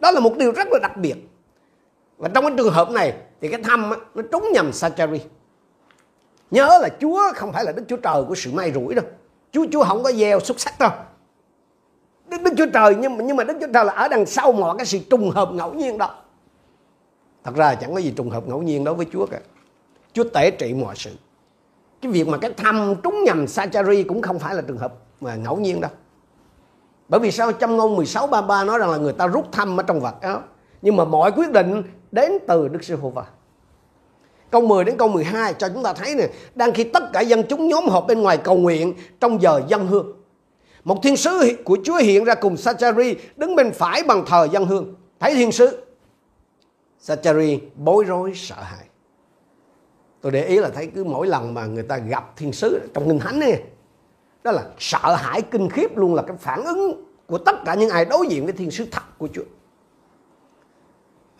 Đó 0.00 0.10
là 0.10 0.20
một 0.20 0.36
điều 0.36 0.52
rất 0.52 0.68
là 0.70 0.78
đặc 0.82 0.96
biệt. 0.96 1.16
Và 2.18 2.28
trong 2.28 2.44
cái 2.44 2.54
trường 2.56 2.72
hợp 2.72 2.90
này 2.90 3.14
thì 3.40 3.48
cái 3.48 3.62
thăm 3.62 3.90
á, 3.90 3.96
nó 4.14 4.22
trúng 4.32 4.48
nhầm 4.52 4.72
Sachari. 4.72 5.20
Nhớ 6.50 6.78
là 6.82 6.88
Chúa 7.00 7.20
không 7.34 7.52
phải 7.52 7.64
là 7.64 7.72
Đức 7.72 7.84
Chúa 7.88 7.96
Trời 7.96 8.24
của 8.28 8.34
sự 8.34 8.52
may 8.52 8.72
rủi 8.72 8.94
đâu. 8.94 9.04
Chúa 9.52 9.66
Chúa 9.72 9.84
không 9.84 10.02
có 10.02 10.12
gieo 10.12 10.40
xuất 10.40 10.60
sắc 10.60 10.78
đâu. 10.78 10.90
Đức, 12.28 12.42
Đức 12.42 12.50
Chúa 12.58 12.66
Trời 12.74 12.96
nhưng 13.00 13.16
mà, 13.16 13.24
nhưng 13.24 13.36
mà 13.36 13.44
Đức 13.44 13.56
Chúa 13.60 13.72
Trời 13.74 13.84
là 13.84 13.92
ở 13.92 14.08
đằng 14.08 14.26
sau 14.26 14.52
mọi 14.52 14.76
cái 14.76 14.86
sự 14.86 14.98
trùng 15.10 15.30
hợp 15.30 15.52
ngẫu 15.52 15.74
nhiên 15.74 15.98
đó. 15.98 16.14
Thật 17.44 17.54
ra 17.54 17.74
chẳng 17.74 17.94
có 17.94 18.00
gì 18.00 18.12
trùng 18.16 18.30
hợp 18.30 18.48
ngẫu 18.48 18.62
nhiên 18.62 18.84
đối 18.84 18.94
với 18.94 19.06
Chúa 19.12 19.26
cả. 19.26 19.40
Chúa 20.12 20.24
tể 20.24 20.50
trị 20.50 20.74
mọi 20.74 20.94
sự. 20.96 21.10
Cái 22.02 22.12
việc 22.12 22.28
mà 22.28 22.38
cái 22.38 22.52
thăm 22.56 22.94
trúng 23.02 23.24
nhầm 23.24 23.46
Sachari 23.46 24.02
cũng 24.02 24.22
không 24.22 24.38
phải 24.38 24.54
là 24.54 24.62
trường 24.62 24.78
hợp 24.78 24.94
mà 25.20 25.34
ngẫu 25.34 25.56
nhiên 25.56 25.80
đâu. 25.80 25.90
Bởi 27.08 27.20
vì 27.20 27.30
sao 27.30 27.52
trong 27.52 27.76
ngôn 27.76 27.96
16 27.96 28.26
33 28.26 28.64
nói 28.64 28.78
rằng 28.78 28.90
là 28.90 28.96
người 28.96 29.12
ta 29.12 29.26
rút 29.26 29.52
thăm 29.52 29.80
ở 29.80 29.82
trong 29.82 30.00
vật 30.00 30.14
áo. 30.20 30.42
Nhưng 30.82 30.96
mà 30.96 31.04
mọi 31.04 31.32
quyết 31.32 31.52
định 31.52 31.82
đến 32.12 32.32
từ 32.48 32.68
Đức 32.68 32.84
Sư 32.84 32.96
Hô-va. 32.96 33.24
Câu 34.52 34.60
10 34.60 34.84
đến 34.84 34.96
câu 34.96 35.08
12 35.08 35.54
cho 35.54 35.68
chúng 35.68 35.82
ta 35.82 35.92
thấy 35.92 36.14
nè, 36.14 36.28
đang 36.54 36.72
khi 36.72 36.84
tất 36.84 37.12
cả 37.12 37.20
dân 37.20 37.42
chúng 37.48 37.68
nhóm 37.68 37.88
họp 37.88 38.06
bên 38.06 38.20
ngoài 38.20 38.36
cầu 38.36 38.56
nguyện 38.56 38.94
trong 39.20 39.42
giờ 39.42 39.62
dân 39.68 39.86
hương. 39.86 40.12
Một 40.84 40.98
thiên 41.02 41.16
sứ 41.16 41.56
của 41.64 41.78
Chúa 41.84 41.96
hiện 41.96 42.24
ra 42.24 42.34
cùng 42.34 42.56
Sachari 42.56 43.14
đứng 43.36 43.56
bên 43.56 43.72
phải 43.72 44.02
bằng 44.02 44.24
thờ 44.26 44.48
dân 44.52 44.66
hương. 44.66 44.94
Thấy 45.20 45.34
thiên 45.34 45.52
sứ. 45.52 45.84
Sachari 46.98 47.60
bối 47.76 48.04
rối 48.04 48.32
sợ 48.34 48.56
hãi. 48.58 48.84
Tôi 50.20 50.32
để 50.32 50.44
ý 50.44 50.58
là 50.58 50.68
thấy 50.68 50.90
cứ 50.94 51.04
mỗi 51.04 51.26
lần 51.26 51.54
mà 51.54 51.66
người 51.66 51.82
ta 51.82 51.96
gặp 51.96 52.36
thiên 52.36 52.52
sứ 52.52 52.80
trong 52.94 53.08
kinh 53.08 53.18
thánh 53.18 53.40
này, 53.40 53.62
đó 54.44 54.52
là 54.52 54.62
sợ 54.78 55.14
hãi 55.14 55.42
kinh 55.42 55.68
khiếp 55.68 55.96
luôn 55.96 56.14
là 56.14 56.22
cái 56.22 56.36
phản 56.40 56.64
ứng 56.64 57.04
của 57.26 57.38
tất 57.38 57.56
cả 57.64 57.74
những 57.74 57.90
ai 57.90 58.04
đối 58.04 58.26
diện 58.26 58.44
với 58.44 58.52
thiên 58.52 58.70
sứ 58.70 58.86
thật 58.90 59.02
của 59.18 59.28
Chúa. 59.34 59.42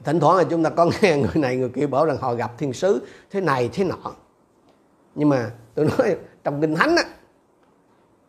Thỉnh 0.04 0.20
thoảng 0.20 0.36
là 0.36 0.44
chúng 0.44 0.62
ta 0.62 0.70
có 0.70 0.90
nghe 1.00 1.16
người 1.16 1.34
này 1.34 1.56
người 1.56 1.68
kia 1.68 1.86
bảo 1.86 2.06
rằng 2.06 2.16
họ 2.20 2.34
gặp 2.34 2.58
thiên 2.58 2.72
sứ 2.72 3.06
thế 3.30 3.40
này 3.40 3.70
thế 3.72 3.84
nọ. 3.84 4.12
Nhưng 5.14 5.28
mà 5.28 5.50
tôi 5.74 5.88
nói 5.98 6.16
trong 6.44 6.60
kinh 6.60 6.74
thánh 6.74 6.96
á, 6.96 7.04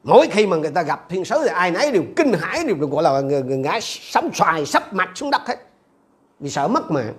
mỗi 0.04 0.28
khi 0.32 0.48
mà 0.48 0.58
người 0.58 0.72
ta 0.72 0.84
gặp 0.84 1.10
thiên 1.10 1.26
sứ 1.26 1.36
thì 1.44 1.50
ai 1.50 1.72
nấy 1.72 1.92
đều 1.92 2.04
kinh 2.16 2.34
hãi 2.34 2.64
đều 2.68 2.76
được 2.76 2.90
gọi 2.90 3.04
là 3.04 3.22
người, 3.22 3.44
người 3.44 3.58
ngã 3.58 3.80
sóng 3.82 4.30
xoài 4.34 4.66
sắp 4.66 4.94
mặt 4.94 5.10
xuống 5.16 5.32
đất 5.32 5.42
hết. 5.46 5.56
Vì 6.40 6.50
sợ 6.50 6.68
mất 6.68 6.92
mạng 6.92 7.14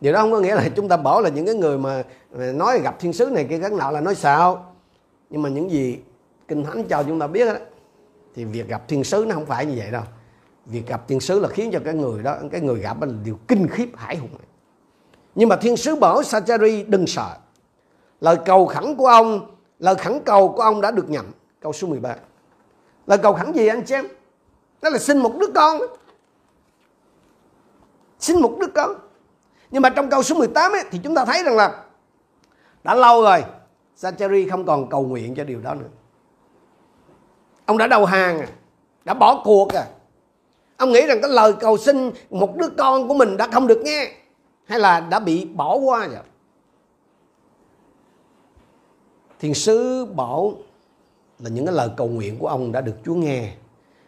điều 0.00 0.12
đó 0.12 0.20
không 0.20 0.32
có 0.32 0.40
nghĩa 0.40 0.54
là 0.54 0.68
chúng 0.76 0.88
ta 0.88 0.96
bỏ 0.96 1.20
là 1.20 1.28
những 1.28 1.46
cái 1.46 1.54
người 1.54 1.78
mà 1.78 2.02
nói 2.36 2.80
gặp 2.80 2.96
thiên 3.00 3.12
sứ 3.12 3.26
này 3.26 3.44
kia 3.44 3.58
các 3.62 3.72
nọ 3.72 3.90
là 3.90 4.00
nói 4.00 4.14
sao 4.14 4.74
nhưng 5.30 5.42
mà 5.42 5.48
những 5.48 5.70
gì 5.70 5.98
kinh 6.48 6.64
thánh 6.64 6.84
cho 6.84 7.02
chúng 7.02 7.20
ta 7.20 7.26
biết 7.26 7.44
đó 7.44 7.54
thì 8.34 8.44
việc 8.44 8.68
gặp 8.68 8.88
thiên 8.88 9.04
sứ 9.04 9.24
nó 9.28 9.34
không 9.34 9.46
phải 9.46 9.66
như 9.66 9.74
vậy 9.76 9.90
đâu 9.90 10.02
việc 10.66 10.86
gặp 10.86 11.08
thiên 11.08 11.20
sứ 11.20 11.40
là 11.40 11.48
khiến 11.48 11.70
cho 11.72 11.80
cái 11.84 11.94
người 11.94 12.22
đó 12.22 12.36
cái 12.52 12.60
người 12.60 12.80
gặp 12.80 13.02
là 13.02 13.08
điều 13.24 13.38
kinh 13.48 13.68
khiếp 13.68 13.88
hải 13.96 14.16
hùng. 14.16 14.30
Nhưng 15.34 15.48
mà 15.48 15.56
thiên 15.56 15.76
sứ 15.76 15.96
bảo 15.96 16.22
Sachari 16.22 16.82
đừng 16.82 17.06
sợ. 17.06 17.36
Lời 18.20 18.36
cầu 18.44 18.66
khẩn 18.66 18.96
của 18.96 19.06
ông 19.06 19.56
lời 19.78 19.94
khẩn 19.94 20.20
cầu 20.24 20.48
của 20.48 20.62
ông 20.62 20.80
đã 20.80 20.90
được 20.90 21.10
nhận 21.10 21.32
câu 21.60 21.72
số 21.72 21.88
13 21.88 22.16
lời 23.06 23.18
cầu 23.18 23.32
khẩn 23.32 23.52
gì 23.52 23.66
anh 23.66 23.82
chị 23.84 23.94
em? 23.94 24.06
Đó 24.82 24.90
là 24.90 24.98
xin 24.98 25.18
một 25.18 25.32
đứa 25.38 25.46
con. 25.54 25.80
Xin 28.18 28.40
một 28.40 28.56
đứa 28.60 28.66
con. 28.74 28.94
Nhưng 29.70 29.82
mà 29.82 29.90
trong 29.90 30.10
câu 30.10 30.22
số 30.22 30.34
18 30.34 30.72
ấy, 30.72 30.84
thì 30.90 31.00
chúng 31.04 31.14
ta 31.14 31.24
thấy 31.24 31.42
rằng 31.42 31.56
là 31.56 31.84
đã 32.84 32.94
lâu 32.94 33.22
rồi 33.22 33.44
Sacheri 33.96 34.48
không 34.48 34.66
còn 34.66 34.88
cầu 34.88 35.02
nguyện 35.02 35.34
cho 35.34 35.44
điều 35.44 35.60
đó 35.60 35.74
nữa. 35.74 35.88
Ông 37.66 37.78
đã 37.78 37.86
đầu 37.86 38.04
hàng 38.04 38.40
à, 38.40 38.46
đã 39.04 39.14
bỏ 39.14 39.42
cuộc 39.44 39.68
à 39.68 39.86
ông 40.76 40.92
nghĩ 40.92 41.06
rằng 41.06 41.18
cái 41.22 41.30
lời 41.30 41.52
cầu 41.60 41.78
xin 41.78 42.10
một 42.30 42.56
đứa 42.56 42.68
con 42.78 43.08
của 43.08 43.14
mình 43.14 43.36
đã 43.36 43.48
không 43.52 43.66
được 43.66 43.82
nghe, 43.84 44.12
hay 44.64 44.78
là 44.78 45.00
đã 45.00 45.20
bị 45.20 45.44
bỏ 45.44 45.74
qua 45.74 46.06
rồi 46.06 46.22
thiên 49.40 49.54
sứ 49.54 50.04
bảo 50.04 50.54
là 51.38 51.50
những 51.50 51.66
cái 51.66 51.74
lời 51.74 51.88
cầu 51.96 52.08
nguyện 52.08 52.38
của 52.38 52.48
ông 52.48 52.72
đã 52.72 52.80
được 52.80 52.94
Chúa 53.04 53.14
nghe, 53.14 53.50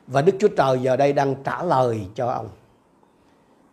và 0.06 0.22
Đức 0.22 0.32
Chúa 0.40 0.48
Trời 0.48 0.78
giờ 0.82 0.96
đây 0.96 1.12
đang 1.12 1.34
trả 1.44 1.62
lời 1.62 2.00
cho 2.14 2.26
ông 2.26 2.48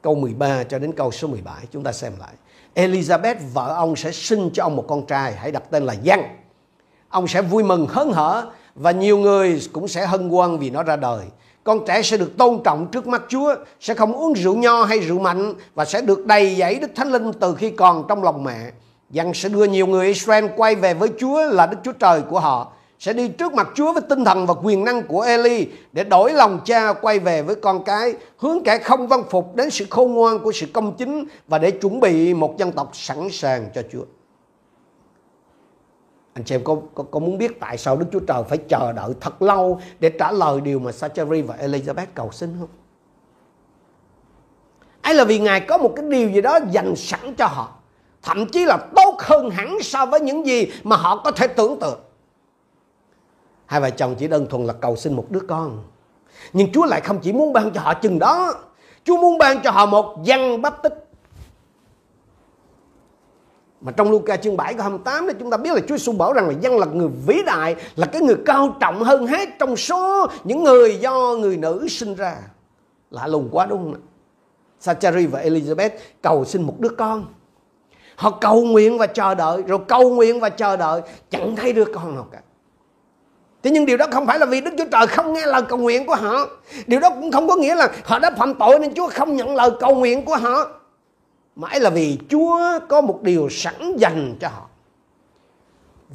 câu 0.02 0.16
13 0.16 0.64
cho 0.64 0.80
đến 0.80 0.92
câu 0.92 1.12
số 1.12 1.28
17 1.28 1.66
chúng 1.72 1.84
ta 1.84 1.92
xem 1.92 2.14
lại. 2.20 2.34
Elizabeth, 2.76 3.36
vợ 3.54 3.74
ông, 3.76 3.96
sẽ 3.96 4.12
sinh 4.12 4.50
cho 4.54 4.64
ông 4.64 4.76
một 4.76 4.86
con 4.88 5.06
trai, 5.06 5.34
hãy 5.34 5.52
đặt 5.52 5.64
tên 5.70 5.86
là 5.86 5.94
Giăng. 5.94 6.38
Ông 7.10 7.28
sẽ 7.28 7.42
vui 7.42 7.64
mừng, 7.64 7.88
hớn 7.90 8.12
hở, 8.12 8.52
và 8.76 8.92
nhiều 8.92 9.18
người 9.18 9.62
cũng 9.74 9.88
sẽ 9.88 10.06
hân 10.06 10.30
hoan 10.30 10.58
vì 10.58 10.70
nó 10.70 10.84
ra 10.84 10.96
đời. 10.96 11.26
Con 11.66 11.86
trẻ 11.86 12.02
sẽ 12.02 12.18
được 12.18 12.38
tôn 12.38 12.62
trọng 12.64 12.88
trước 12.92 13.08
mắt 13.08 13.22
Chúa, 13.28 13.56
sẽ 13.80 13.94
không 13.94 14.14
uống 14.14 14.34
rượu 14.34 14.56
nho 14.56 14.84
hay 14.84 15.00
rượu 15.00 15.20
mạnh 15.20 15.54
và 15.76 15.86
sẽ 15.86 16.02
được 16.02 16.26
đầy 16.26 16.56
dẫy 16.56 16.76
Đức 16.76 16.92
Thánh 16.96 17.12
Linh 17.12 17.34
từ 17.34 17.56
khi 17.56 17.70
còn 17.70 18.06
trong 18.08 18.24
lòng 18.24 18.44
mẹ. 18.44 18.72
Dân 19.10 19.34
sẽ 19.34 19.50
đưa 19.50 19.64
nhiều 19.64 19.88
người 19.88 20.08
Israel 20.08 20.46
quay 20.58 20.76
về 20.76 20.94
với 20.94 21.10
Chúa 21.20 21.46
là 21.46 21.68
Đức 21.68 21.78
Chúa 21.84 21.92
Trời 21.92 22.22
của 22.22 22.40
họ 22.40 22.72
sẽ 23.00 23.14
đi 23.14 23.28
trước 23.28 23.54
mặt 23.54 23.70
Chúa 23.76 23.94
với 23.94 24.02
tinh 24.10 24.26
thần 24.26 24.46
và 24.46 24.54
quyền 24.64 24.84
năng 24.84 25.04
của 25.04 25.22
Eli 25.22 25.68
để 25.92 26.04
đổi 26.04 26.34
lòng 26.34 26.60
cha 26.66 26.94
quay 26.94 27.20
về 27.20 27.42
với 27.42 27.56
con 27.56 27.84
cái, 27.84 28.14
hướng 28.38 28.64
kẻ 28.64 28.78
không 28.78 29.08
văn 29.08 29.24
phục 29.30 29.56
đến 29.56 29.70
sự 29.70 29.86
khôn 29.90 30.14
ngoan 30.14 30.40
của 30.40 30.52
sự 30.52 30.66
công 30.74 30.96
chính 30.98 31.26
và 31.48 31.58
để 31.58 31.72
chuẩn 31.72 32.00
bị 32.00 32.34
một 32.34 32.58
dân 32.58 32.72
tộc 32.72 32.90
sẵn 32.94 33.30
sàng 33.32 33.70
cho 33.76 33.82
Chúa. 33.92 34.04
Anh 36.38 36.44
chị 36.44 36.56
em 36.56 36.64
có, 36.64 36.78
có, 36.96 37.04
có 37.04 37.20
muốn 37.20 37.38
biết 37.38 37.60
tại 37.60 37.78
sao 37.78 37.98
Đức 37.98 38.06
Chúa 38.12 38.20
Trời 38.20 38.44
phải 38.50 38.58
chờ 38.58 38.92
đợi 38.92 39.14
thật 39.22 39.42
lâu 39.42 39.82
để 40.00 40.10
trả 40.10 40.32
lời 40.32 40.62
điều 40.62 40.80
mà 40.80 40.92
Sacheri 40.92 41.42
và 41.42 41.56
Elizabeth 41.56 42.06
cầu 42.16 42.32
xin 42.32 42.56
không? 42.60 42.70
ấy 45.02 45.14
là 45.14 45.24
vì 45.24 45.40
Ngài 45.40 45.60
có 45.60 45.78
một 45.78 45.94
cái 45.96 46.06
điều 46.10 46.30
gì 46.30 46.42
đó 46.42 46.60
dành 46.72 46.96
sẵn 46.96 47.36
cho 47.36 47.48
họ. 47.48 47.74
Thậm 48.24 48.46
chí 48.50 48.66
là 48.66 48.78
tốt 48.96 49.16
hơn 49.20 49.50
hẳn 49.50 49.78
so 49.82 50.06
với 50.06 50.20
những 50.20 50.46
gì 50.46 50.68
mà 50.84 50.96
họ 50.96 51.22
có 51.24 51.32
thể 51.32 51.48
tưởng 51.48 51.80
tượng. 51.80 52.00
Hai 53.66 53.82
vợ 53.82 53.90
chồng 53.90 54.16
chỉ 54.20 54.28
đơn 54.28 54.48
thuần 54.50 54.66
là 54.66 54.74
cầu 54.74 54.96
xin 54.96 55.14
một 55.14 55.26
đứa 55.30 55.42
con. 55.48 55.84
Nhưng 56.54 56.72
Chúa 56.72 56.86
lại 56.86 57.02
không 57.02 57.20
chỉ 57.20 57.34
muốn 57.34 57.54
ban 57.54 57.72
cho 57.72 57.82
họ 57.82 57.94
chừng 57.94 58.20
đó. 58.20 58.54
Chúa 59.04 59.18
muốn 59.18 59.38
ban 59.38 59.62
cho 59.64 59.72
họ 59.72 59.86
một 59.86 60.24
dân 60.24 60.62
bắp 60.62 60.84
tích. 60.84 61.05
Mà 63.86 63.92
trong 63.92 64.12
Luca 64.12 64.38
chương 64.38 64.58
7 64.58 64.74
câu 64.74 64.82
28 64.82 65.28
đó 65.28 65.34
chúng 65.40 65.50
ta 65.50 65.58
biết 65.58 65.74
là 65.74 65.80
Chúa 65.80 65.98
Giêsu 65.98 66.12
bảo 66.12 66.34
rằng 66.34 66.48
là 66.48 66.54
dân 66.62 66.78
là 66.78 66.86
người 66.86 67.08
vĩ 67.28 67.44
đại, 67.46 67.76
là 67.96 68.06
cái 68.06 68.22
người 68.22 68.36
cao 68.46 68.76
trọng 68.80 69.04
hơn 69.04 69.28
hết 69.28 69.50
trong 69.60 69.76
số 69.76 70.28
những 70.44 70.64
người 70.64 70.98
do 70.98 71.36
người 71.40 71.58
nữ 71.58 71.88
sinh 71.90 72.16
ra. 72.16 72.36
Lạ 73.12 73.28
lùng 73.28 73.50
quá 73.52 73.66
đúng 73.66 73.80
không 73.80 73.94
ạ? 73.94 74.02
Sachari 74.80 75.26
và 75.26 75.44
Elizabeth 75.44 75.90
cầu 76.22 76.46
xin 76.46 76.62
một 76.62 76.80
đứa 76.80 76.90
con. 76.90 77.26
Họ 78.16 78.32
cầu 78.32 78.64
nguyện 78.64 78.98
và 78.98 79.08
chờ 79.08 79.36
đợi, 79.36 79.62
rồi 79.68 79.80
cầu 79.88 80.10
nguyện 80.10 80.40
và 80.40 80.50
chờ 80.50 80.78
đợi, 80.78 81.02
chẳng 81.30 81.56
thấy 81.56 81.74
đứa 81.74 81.86
con 81.86 82.16
nào 82.16 82.28
cả. 82.32 82.40
Thế 83.64 83.72
nhưng 83.72 83.86
điều 83.86 83.98
đó 83.98 84.06
không 84.12 84.26
phải 84.26 84.40
là 84.40 84.46
vì 84.46 84.62
Đức 84.62 84.72
Chúa 84.78 84.86
Trời 84.92 85.08
không 85.08 85.34
nghe 85.34 85.46
lời 85.46 85.62
cầu 85.70 85.80
nguyện 85.80 86.06
của 86.06 86.16
họ. 86.16 86.48
Điều 86.88 87.00
đó 87.00 87.10
cũng 87.10 87.32
không 87.32 87.48
có 87.48 87.56
nghĩa 87.56 87.76
là 87.76 87.90
họ 88.04 88.20
đã 88.20 88.32
phạm 88.38 88.54
tội 88.54 88.80
nên 88.80 88.94
Chúa 88.94 89.10
không 89.10 89.36
nhận 89.36 89.56
lời 89.56 89.70
cầu 89.80 89.96
nguyện 89.96 90.26
của 90.26 90.36
họ. 90.36 90.68
Mãi 91.56 91.80
là 91.80 91.90
vì 91.90 92.18
Chúa 92.30 92.60
có 92.90 93.02
một 93.02 93.20
điều 93.22 93.50
sẵn 93.50 93.98
dành 93.98 94.36
cho 94.40 94.48
họ. 94.48 94.68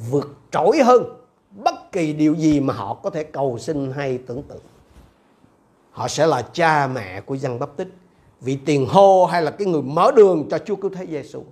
Vượt 0.09 0.35
trội 0.51 0.79
hơn 0.83 1.03
bất 1.51 1.91
kỳ 1.91 2.13
điều 2.13 2.33
gì 2.35 2.59
mà 2.59 2.73
họ 2.73 2.93
có 2.93 3.09
thể 3.09 3.23
cầu 3.23 3.57
xin 3.57 3.91
hay 3.91 4.17
tưởng 4.17 4.43
tượng. 4.43 4.61
Họ 5.91 6.07
sẽ 6.07 6.27
là 6.27 6.41
cha 6.53 6.87
mẹ 6.87 7.21
của 7.21 7.35
dân 7.35 7.59
bắp 7.59 7.77
tích. 7.77 7.87
Vị 8.41 8.57
tiền 8.65 8.85
hô 8.89 9.25
hay 9.25 9.41
là 9.41 9.51
cái 9.51 9.67
người 9.67 9.81
mở 9.81 10.11
đường 10.15 10.47
cho 10.51 10.57
Chúa 10.57 10.75
cứu 10.75 10.91
thế 10.95 11.05
Giêsu. 11.09 11.43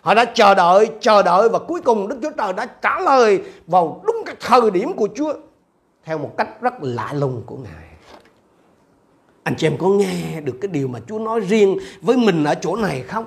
Họ 0.00 0.14
đã 0.14 0.24
chờ 0.24 0.54
đợi, 0.54 0.90
chờ 1.00 1.22
đợi 1.22 1.48
và 1.48 1.58
cuối 1.58 1.80
cùng 1.80 2.08
Đức 2.08 2.18
Chúa 2.22 2.30
Trời 2.38 2.52
đã 2.52 2.66
trả 2.66 3.00
lời 3.00 3.42
vào 3.66 4.02
đúng 4.06 4.16
cái 4.26 4.36
thời 4.40 4.70
điểm 4.70 4.92
của 4.92 5.08
Chúa 5.14 5.32
theo 6.04 6.18
một 6.18 6.34
cách 6.36 6.60
rất 6.60 6.74
lạ 6.80 7.12
lùng 7.12 7.42
của 7.46 7.56
Ngài. 7.56 7.86
Anh 9.42 9.54
chị 9.56 9.66
em 9.66 9.78
có 9.78 9.88
nghe 9.88 10.40
được 10.40 10.58
cái 10.60 10.68
điều 10.68 10.88
mà 10.88 11.00
Chúa 11.08 11.18
nói 11.18 11.40
riêng 11.40 11.78
với 12.00 12.16
mình 12.16 12.44
ở 12.44 12.54
chỗ 12.54 12.76
này 12.76 13.02
không? 13.02 13.26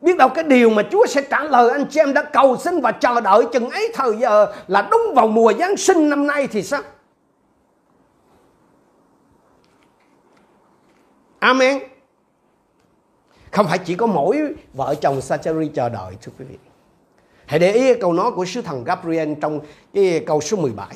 Biết 0.00 0.16
đâu 0.16 0.28
cái 0.28 0.44
điều 0.44 0.70
mà 0.70 0.82
Chúa 0.90 1.06
sẽ 1.06 1.22
trả 1.30 1.44
lời 1.44 1.70
anh 1.70 1.86
chị 1.90 2.00
em 2.00 2.12
đã 2.14 2.22
cầu 2.22 2.56
xin 2.56 2.80
và 2.80 2.92
chờ 2.92 3.20
đợi 3.20 3.44
chừng 3.52 3.70
ấy 3.70 3.92
thời 3.94 4.16
giờ 4.16 4.52
là 4.68 4.88
đúng 4.90 5.14
vào 5.14 5.26
mùa 5.26 5.52
Giáng 5.58 5.76
sinh 5.76 6.08
năm 6.08 6.26
nay 6.26 6.46
thì 6.46 6.62
sao? 6.62 6.82
Amen 11.38 11.78
Không 13.50 13.66
phải 13.66 13.78
chỉ 13.78 13.94
có 13.94 14.06
mỗi 14.06 14.54
vợ 14.74 14.94
chồng 15.00 15.20
Sacheri 15.20 15.68
chờ 15.74 15.88
đợi, 15.88 16.14
thưa 16.22 16.32
quý 16.38 16.44
vị. 16.48 16.56
Hãy 17.46 17.58
để 17.58 17.72
ý 17.72 17.94
câu 17.94 18.12
nói 18.12 18.30
của 18.30 18.44
sứ 18.44 18.62
thần 18.62 18.84
Gabriel 18.84 19.32
trong 19.40 19.60
cái 19.94 20.24
câu 20.26 20.40
số 20.40 20.56
17. 20.56 20.88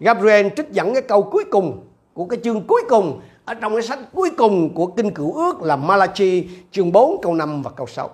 Gabriel 0.00 0.48
trích 0.56 0.70
dẫn 0.70 0.92
cái 0.92 1.02
câu 1.02 1.22
cuối 1.22 1.44
cùng 1.50 1.86
của 2.14 2.24
cái 2.24 2.38
chương 2.44 2.66
cuối 2.66 2.82
cùng 2.88 3.20
ở 3.44 3.54
trong 3.54 3.72
cái 3.72 3.82
sách 3.82 3.98
cuối 4.12 4.30
cùng 4.36 4.74
của 4.74 4.86
Kinh 4.86 5.14
Cựu 5.14 5.32
Ước 5.32 5.62
là 5.62 5.76
Malachi 5.76 6.48
chương 6.70 6.92
4 6.92 7.20
câu 7.22 7.34
5 7.34 7.62
và 7.62 7.70
câu 7.70 7.86
6. 7.86 8.10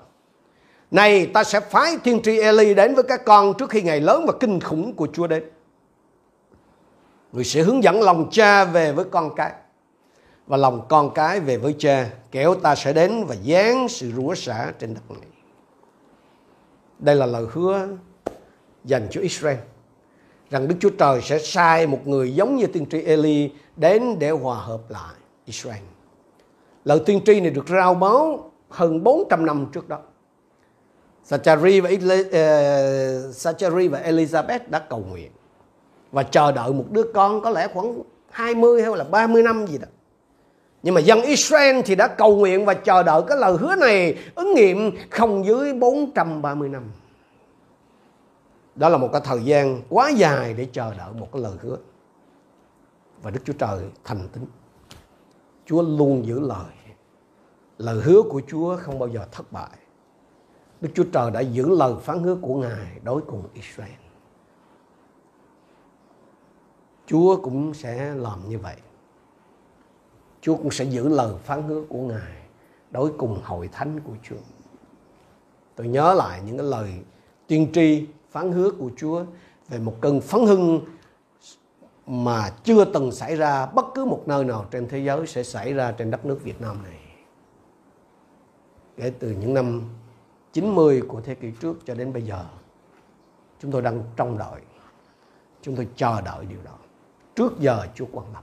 Này, 0.90 1.27
ta 1.27 1.44
sẽ 1.44 1.61
phái 1.61 1.96
thiên 2.05 2.22
tri 2.22 2.38
Eli 2.38 2.74
đến 2.74 2.94
với 2.94 3.05
các 3.05 3.24
con 3.24 3.55
trước 3.59 3.70
khi 3.70 3.83
ngày 3.83 4.01
lớn 4.01 4.24
và 4.27 4.33
kinh 4.40 4.61
khủng 4.61 4.94
của 4.94 5.09
Chúa 5.12 5.27
đến. 5.27 5.44
Người 7.33 7.44
sẽ 7.44 7.62
hướng 7.62 7.83
dẫn 7.83 8.03
lòng 8.03 8.29
cha 8.31 8.64
về 8.64 8.92
với 8.92 9.05
con 9.05 9.35
cái 9.35 9.53
và 10.46 10.57
lòng 10.57 10.87
con 10.88 11.14
cái 11.14 11.40
về 11.40 11.57
với 11.57 11.74
cha. 11.79 12.11
kẻo 12.31 12.55
ta 12.55 12.74
sẽ 12.74 12.92
đến 12.92 13.24
và 13.24 13.35
dán 13.35 13.88
sự 13.88 14.12
rủa 14.16 14.35
xả 14.35 14.72
trên 14.79 14.94
đất 14.94 15.11
này. 15.11 15.29
Đây 16.98 17.16
là 17.16 17.27
lời 17.27 17.46
hứa 17.53 17.88
dành 18.85 19.09
cho 19.11 19.20
Israel, 19.20 19.59
rằng 20.51 20.68
Đức 20.68 20.77
Chúa 20.81 20.90
Trời 20.90 21.20
sẽ 21.22 21.38
sai 21.38 21.87
một 21.87 22.07
người 22.07 22.35
giống 22.35 22.57
như 22.57 22.66
tiên 22.66 22.87
tri 22.90 23.03
Eli 23.03 23.53
đến 23.77 24.18
để 24.18 24.31
hòa 24.31 24.57
hợp 24.57 24.81
lại 24.88 25.14
Israel. 25.44 25.83
Lời 26.85 27.01
tiên 27.07 27.20
tri 27.27 27.40
này 27.40 27.51
được 27.51 27.68
rao 27.68 27.94
báo 27.94 28.51
hơn 28.68 29.05
400 29.05 29.46
năm 29.46 29.66
trước 29.72 29.88
đó. 29.88 29.98
Sachari 31.29 31.81
và, 31.81 31.91
uh, 31.91 32.33
ờ, 32.33 33.33
Sachari 33.33 33.88
và 33.88 34.01
Elizabeth 34.01 34.61
đã 34.69 34.79
cầu 34.79 35.05
nguyện 35.09 35.31
và 36.12 36.23
chờ 36.23 36.53
đợi 36.53 36.73
một 36.73 36.85
đứa 36.91 37.03
con 37.14 37.41
có 37.41 37.51
lẽ 37.51 37.69
khoảng 37.75 38.03
20 38.31 38.83
hay 38.83 38.97
là 38.97 39.05
30 39.05 39.43
năm 39.43 39.67
gì 39.67 39.79
đó. 39.79 39.87
Nhưng 40.83 40.95
mà 40.95 41.01
dân 41.01 41.23
Israel 41.23 41.81
thì 41.85 41.95
đã 41.95 42.09
cầu 42.09 42.37
nguyện 42.37 42.64
và 42.64 42.75
chờ 42.75 43.03
đợi 43.03 43.23
cái 43.29 43.38
lời 43.38 43.57
hứa 43.61 43.75
này 43.75 44.19
ứng 44.35 44.55
nghiệm 44.55 44.91
không 45.11 45.47
dưới 45.47 45.73
430 45.73 46.69
năm. 46.69 46.83
Đó 48.75 48.88
là 48.88 48.99
một 48.99 49.09
cái 49.12 49.21
thời 49.25 49.45
gian 49.45 49.83
quá 49.88 50.11
dài 50.11 50.55
để 50.55 50.67
chờ 50.73 50.95
đợi 50.99 51.12
một 51.19 51.29
cái 51.33 51.43
lời 51.43 51.53
hứa. 51.61 51.77
Và 53.23 53.31
Đức 53.31 53.41
Chúa 53.45 53.53
Trời 53.53 53.81
thành 54.05 54.29
tín. 54.33 54.45
Chúa 55.67 55.83
luôn 55.83 56.27
giữ 56.27 56.41
lời. 56.41 56.75
Lời 57.79 58.01
hứa 58.05 58.23
của 58.23 58.43
Chúa 58.49 58.77
không 58.77 58.99
bao 58.99 59.09
giờ 59.09 59.21
thất 59.33 59.53
bại. 59.53 59.78
Đức 60.81 60.88
Chúa 60.95 61.05
Trời 61.12 61.31
đã 61.31 61.41
giữ 61.41 61.69
lời 61.69 61.95
phán 62.03 62.23
hứa 62.23 62.35
của 62.35 62.55
Ngài 62.55 63.01
đối 63.05 63.23
cùng 63.23 63.43
Israel. 63.55 63.91
Chúa 67.07 67.37
cũng 67.43 67.75
sẽ 67.75 68.14
làm 68.14 68.49
như 68.49 68.59
vậy. 68.59 68.77
Chúa 70.41 70.57
cũng 70.57 70.71
sẽ 70.71 70.85
giữ 70.85 71.09
lời 71.09 71.35
phán 71.45 71.62
hứa 71.62 71.83
của 71.88 71.99
Ngài 71.99 72.43
đối 72.91 73.12
cùng 73.19 73.41
hội 73.45 73.69
thánh 73.73 74.01
của 74.01 74.12
Chúa. 74.23 74.37
Tôi 75.75 75.88
nhớ 75.88 76.14
lại 76.14 76.43
những 76.47 76.59
cái 76.59 76.67
lời 76.67 76.95
tiên 77.47 77.71
tri 77.73 78.07
phán 78.31 78.53
hứa 78.53 78.71
của 78.71 78.91
Chúa 78.97 79.25
về 79.69 79.79
một 79.79 79.95
cơn 80.01 80.21
phấn 80.21 80.47
hưng 80.47 80.81
mà 82.07 82.51
chưa 82.64 82.85
từng 82.85 83.12
xảy 83.12 83.37
ra 83.37 83.67
bất 83.67 83.87
cứ 83.95 84.05
một 84.05 84.23
nơi 84.27 84.45
nào 84.45 84.67
trên 84.71 84.88
thế 84.88 84.99
giới 84.99 85.27
sẽ 85.27 85.43
xảy 85.43 85.73
ra 85.73 85.93
trên 85.93 86.11
đất 86.11 86.27
nước 86.27 86.43
Việt 86.43 86.61
Nam 86.61 86.83
này. 86.83 86.99
Kể 88.97 89.12
từ 89.19 89.31
những 89.31 89.55
năm 89.55 89.83
90 90.53 91.03
của 91.09 91.21
thế 91.21 91.35
kỷ 91.35 91.51
trước 91.51 91.77
cho 91.87 91.95
đến 91.95 92.13
bây 92.13 92.23
giờ, 92.23 92.45
chúng 93.61 93.73
tôi 93.73 93.83
đang 93.83 94.03
trông 94.17 94.39
đợi, 94.39 94.61
chúng 95.63 95.77
tôi 95.77 95.89
chờ 95.97 96.21
đợi 96.21 96.45
điều 96.49 96.59
đó. 96.65 96.75
Trước 97.35 97.59
giờ 97.59 97.87
Chúa 97.95 98.07
quan 98.13 98.27
tâm. 98.35 98.43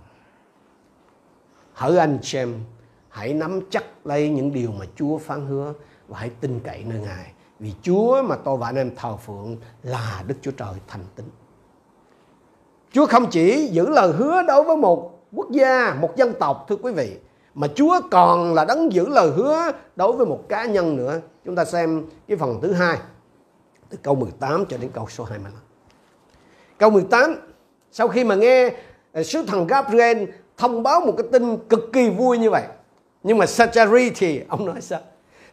Hỡi 1.73 1.97
anh 1.97 2.19
xem 2.23 2.53
hãy 3.09 3.33
nắm 3.33 3.59
chắc 3.69 4.07
lấy 4.07 4.29
những 4.29 4.53
điều 4.53 4.71
mà 4.71 4.85
Chúa 4.95 5.17
phán 5.17 5.45
hứa 5.45 5.73
và 6.07 6.19
hãy 6.19 6.29
tin 6.29 6.59
cậy 6.63 6.83
nơi 6.83 6.99
Ngài. 6.99 7.31
Vì 7.59 7.73
Chúa 7.81 8.23
mà 8.23 8.35
tôi 8.35 8.57
và 8.57 8.67
anh 8.67 8.75
em 8.75 8.95
thờ 8.95 9.17
phượng 9.17 9.57
là 9.83 10.23
Đức 10.27 10.35
Chúa 10.41 10.51
Trời 10.51 10.73
thành 10.87 11.05
tín. 11.15 11.25
Chúa 12.91 13.05
không 13.05 13.25
chỉ 13.31 13.67
giữ 13.67 13.89
lời 13.89 14.13
hứa 14.13 14.41
đối 14.47 14.63
với 14.63 14.77
một 14.77 15.19
quốc 15.31 15.51
gia, 15.51 15.93
một 16.01 16.15
dân 16.15 16.33
tộc 16.39 16.65
thưa 16.69 16.75
quý 16.75 16.91
vị, 16.91 17.17
mà 17.55 17.67
Chúa 17.75 18.01
còn 18.11 18.53
là 18.53 18.65
đấng 18.65 18.93
giữ 18.93 19.09
lời 19.09 19.31
hứa 19.35 19.71
đối 19.95 20.13
với 20.13 20.25
một 20.25 20.43
cá 20.49 20.65
nhân 20.65 20.95
nữa. 20.95 21.19
Chúng 21.45 21.55
ta 21.55 21.65
xem 21.65 22.05
cái 22.27 22.37
phần 22.37 22.59
thứ 22.61 22.71
hai, 22.71 22.97
từ 23.89 23.97
câu 24.03 24.15
18 24.15 24.65
cho 24.65 24.77
đến 24.77 24.89
câu 24.93 25.07
số 25.09 25.23
25. 25.23 25.53
Câu 26.77 26.89
18 26.89 27.35
sau 27.91 28.07
khi 28.07 28.23
mà 28.23 28.35
nghe 28.35 28.69
ờ, 29.11 29.23
sứ 29.23 29.43
thần 29.43 29.67
Gabriel 29.67 30.23
thông 30.57 30.83
báo 30.83 31.01
một 31.01 31.13
cái 31.17 31.27
tin 31.31 31.57
cực 31.57 31.93
kỳ 31.93 32.09
vui 32.09 32.37
như 32.37 32.49
vậy. 32.49 32.63
Nhưng 33.23 33.37
mà 33.37 33.45
Sachari 33.45 34.09
thì, 34.09 34.41
ông 34.49 34.65
nói 34.65 34.81
sao? 34.81 34.99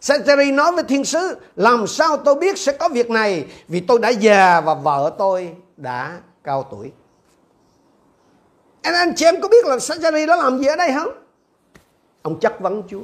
Sachari 0.01 0.51
nói 0.51 0.73
với 0.73 0.85
thiên 0.85 1.05
sứ, 1.05 1.37
làm 1.57 1.87
sao 1.87 2.17
tôi 2.17 2.35
biết 2.35 2.59
sẽ 2.59 2.73
có 2.73 2.89
việc 2.89 3.11
này? 3.11 3.47
Vì 3.69 3.81
tôi 3.81 3.99
đã 3.99 4.09
già 4.09 4.61
và 4.61 4.75
vợ 4.75 5.15
tôi 5.19 5.55
đã 5.77 6.19
cao 6.45 6.67
tuổi. 6.71 6.93
Anh 8.83 8.95
anh 8.95 9.13
chị 9.17 9.25
em 9.25 9.41
có 9.41 9.49
biết 9.49 9.67
là 9.67 9.79
Sachari 9.79 10.27
đó 10.27 10.37
làm 10.37 10.59
gì 10.59 10.67
ở 10.67 10.77
đây 10.77 10.93
không? 10.95 11.22
Ông 12.23 12.41
chất 12.41 12.61
vấn 12.61 12.83
Chúa. 12.89 13.03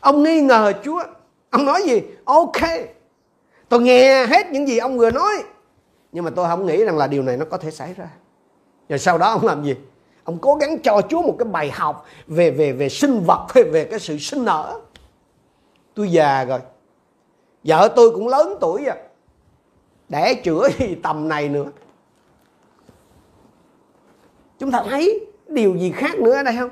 Ông 0.00 0.22
nghi 0.22 0.40
ngờ 0.40 0.72
Chúa. 0.84 1.02
Ông 1.50 1.64
nói 1.64 1.82
gì? 1.82 2.02
Ok. 2.24 2.60
Tôi 3.68 3.80
nghe 3.82 4.26
hết 4.26 4.46
những 4.50 4.68
gì 4.68 4.78
ông 4.78 4.98
vừa 4.98 5.10
nói. 5.10 5.34
Nhưng 6.12 6.24
mà 6.24 6.30
tôi 6.30 6.48
không 6.48 6.66
nghĩ 6.66 6.84
rằng 6.84 6.98
là 6.98 7.06
điều 7.06 7.22
này 7.22 7.36
nó 7.36 7.44
có 7.44 7.56
thể 7.56 7.70
xảy 7.70 7.94
ra. 7.94 8.08
Rồi 8.88 8.98
sau 8.98 9.18
đó 9.18 9.30
ông 9.30 9.46
làm 9.46 9.64
gì? 9.64 9.74
Ông 10.24 10.38
cố 10.38 10.54
gắng 10.54 10.78
cho 10.78 11.00
Chúa 11.08 11.22
một 11.22 11.36
cái 11.38 11.48
bài 11.48 11.70
học 11.70 12.06
về 12.26 12.50
về 12.50 12.72
về 12.72 12.88
sinh 12.88 13.22
vật, 13.26 13.46
về 13.54 13.62
về 13.62 13.84
cái 13.84 13.98
sự 14.00 14.18
sinh 14.18 14.44
nở 14.44 14.80
tôi 15.94 16.12
già 16.12 16.44
rồi. 16.44 16.60
Vợ 17.64 17.88
tôi 17.96 18.10
cũng 18.10 18.28
lớn 18.28 18.56
tuổi 18.60 18.84
rồi. 18.84 18.96
Đẻ 20.08 20.34
chữa 20.34 20.68
gì 20.78 20.96
tầm 21.02 21.28
này 21.28 21.48
nữa. 21.48 21.66
Chúng 24.58 24.70
ta 24.70 24.84
thấy 24.88 25.26
điều 25.46 25.76
gì 25.76 25.92
khác 25.92 26.18
nữa 26.18 26.32
ở 26.32 26.42
đây 26.42 26.56
không? 26.58 26.70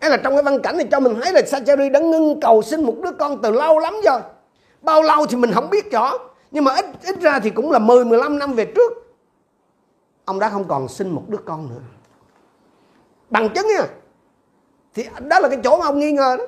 Hay 0.00 0.10
là 0.10 0.16
trong 0.16 0.34
cái 0.34 0.42
văn 0.42 0.62
cảnh 0.62 0.76
này 0.76 0.86
cho 0.90 1.00
mình 1.00 1.20
thấy 1.22 1.32
là 1.32 1.42
Sacheri 1.42 1.88
đã 1.88 2.00
ngưng 2.00 2.40
cầu 2.40 2.62
sinh 2.62 2.84
một 2.84 2.94
đứa 3.02 3.10
con 3.12 3.42
từ 3.42 3.52
lâu 3.52 3.78
lắm 3.78 3.94
rồi. 4.04 4.20
Bao 4.82 5.02
lâu 5.02 5.26
thì 5.26 5.36
mình 5.36 5.52
không 5.52 5.70
biết 5.70 5.92
rõ. 5.92 6.18
Nhưng 6.50 6.64
mà 6.64 6.74
ít 6.74 6.86
ít 7.02 7.20
ra 7.20 7.40
thì 7.40 7.50
cũng 7.50 7.70
là 7.70 7.78
10 7.78 8.04
15 8.04 8.38
năm 8.38 8.52
về 8.52 8.64
trước. 8.64 8.92
Ông 10.24 10.38
đã 10.38 10.48
không 10.48 10.64
còn 10.68 10.88
sinh 10.88 11.10
một 11.10 11.22
đứa 11.28 11.38
con 11.44 11.68
nữa. 11.68 11.80
Bằng 13.30 13.48
chứng 13.48 13.66
nha. 13.66 13.86
Thì 14.94 15.04
đó 15.20 15.40
là 15.40 15.48
cái 15.48 15.58
chỗ 15.64 15.78
mà 15.78 15.86
ông 15.86 15.98
nghi 15.98 16.12
ngờ 16.12 16.36
đó. 16.38 16.44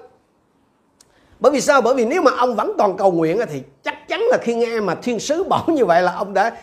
Bởi 1.40 1.52
vì 1.52 1.60
sao? 1.60 1.80
Bởi 1.80 1.94
vì 1.94 2.04
nếu 2.04 2.22
mà 2.22 2.30
ông 2.38 2.56
vẫn 2.56 2.72
còn 2.78 2.96
cầu 2.96 3.12
nguyện 3.12 3.40
thì 3.50 3.62
chắc 3.82 4.08
chắn 4.08 4.20
là 4.20 4.38
khi 4.42 4.54
nghe 4.54 4.80
mà 4.80 4.94
thiên 4.94 5.20
sứ 5.20 5.44
bảo 5.44 5.64
như 5.66 5.84
vậy 5.84 6.02
là 6.02 6.12
ông 6.12 6.34
đã 6.34 6.56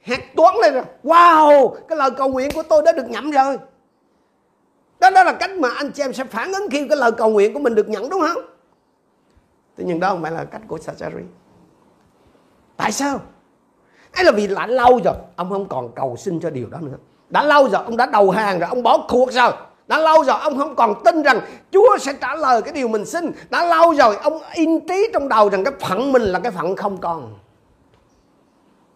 hét 0.00 0.20
toán 0.36 0.54
lên 0.62 0.74
rồi. 0.74 0.84
Wow! 1.04 1.74
Cái 1.88 1.98
lời 1.98 2.10
cầu 2.10 2.28
nguyện 2.28 2.50
của 2.54 2.62
tôi 2.62 2.82
đã 2.82 2.92
được 2.92 3.10
nhậm 3.10 3.30
rồi 3.30 3.58
cái 5.06 5.24
đó 5.24 5.24
là 5.24 5.32
cách 5.32 5.50
mà 5.50 5.68
anh 5.68 5.92
chị 5.92 6.02
em 6.02 6.12
sẽ 6.12 6.24
phản 6.24 6.52
ứng 6.52 6.70
khi 6.70 6.88
cái 6.88 6.98
lời 6.98 7.12
cầu 7.12 7.30
nguyện 7.30 7.54
của 7.54 7.60
mình 7.60 7.74
được 7.74 7.88
nhận, 7.88 8.08
đúng 8.08 8.20
không? 8.20 8.42
Tuy 9.76 9.84
nhiên 9.84 10.00
đó 10.00 10.08
không 10.08 10.22
phải 10.22 10.32
là 10.32 10.44
cách 10.44 10.62
của 10.68 10.78
Sachari 10.78 11.22
tại 12.76 12.92
sao? 12.92 13.20
Ấy 14.12 14.24
là 14.24 14.32
vì 14.32 14.46
đã 14.46 14.66
lâu 14.66 15.00
rồi, 15.04 15.14
ông 15.36 15.50
không 15.50 15.68
còn 15.68 15.92
cầu 15.94 16.16
xin 16.16 16.40
cho 16.40 16.50
điều 16.50 16.66
đó 16.70 16.78
nữa. 16.80 16.96
Đã 17.28 17.42
lâu 17.42 17.68
rồi, 17.68 17.84
ông 17.84 17.96
đã 17.96 18.06
đầu 18.06 18.30
hàng 18.30 18.58
rồi, 18.58 18.68
ông 18.68 18.82
bỏ 18.82 19.06
cuộc 19.08 19.32
rồi. 19.32 19.52
Đã 19.86 19.98
lâu 19.98 20.24
rồi, 20.24 20.36
ông 20.40 20.58
không 20.58 20.76
còn 20.76 21.02
tin 21.04 21.22
rằng 21.22 21.40
Chúa 21.70 21.98
sẽ 22.00 22.12
trả 22.20 22.34
lời 22.34 22.62
cái 22.62 22.74
điều 22.74 22.88
mình 22.88 23.06
xin. 23.06 23.32
Đã 23.50 23.64
lâu 23.64 23.94
rồi, 23.94 24.16
ông 24.16 24.40
in 24.54 24.88
trí 24.88 25.10
trong 25.12 25.28
đầu 25.28 25.48
rằng 25.48 25.64
cái 25.64 25.74
phận 25.80 26.12
mình 26.12 26.22
là 26.22 26.38
cái 26.38 26.52
phận 26.52 26.76
không 26.76 26.98
còn. 26.98 27.38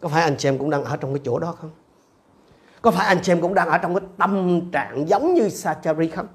Có 0.00 0.08
phải 0.08 0.22
anh 0.22 0.36
chị 0.38 0.48
em 0.48 0.58
cũng 0.58 0.70
đang 0.70 0.84
ở 0.84 0.96
trong 0.96 1.14
cái 1.14 1.20
chỗ 1.24 1.38
đó 1.38 1.54
không? 1.60 1.70
Có 2.82 2.90
phải 2.90 3.06
anh 3.06 3.18
chị 3.22 3.32
em 3.32 3.40
cũng 3.40 3.54
đang 3.54 3.68
ở 3.68 3.78
trong 3.78 3.94
cái 3.94 4.08
tâm 4.18 4.60
trạng 4.72 5.08
giống 5.08 5.34
như 5.34 5.48
Sachari 5.48 6.08
không? 6.08 6.26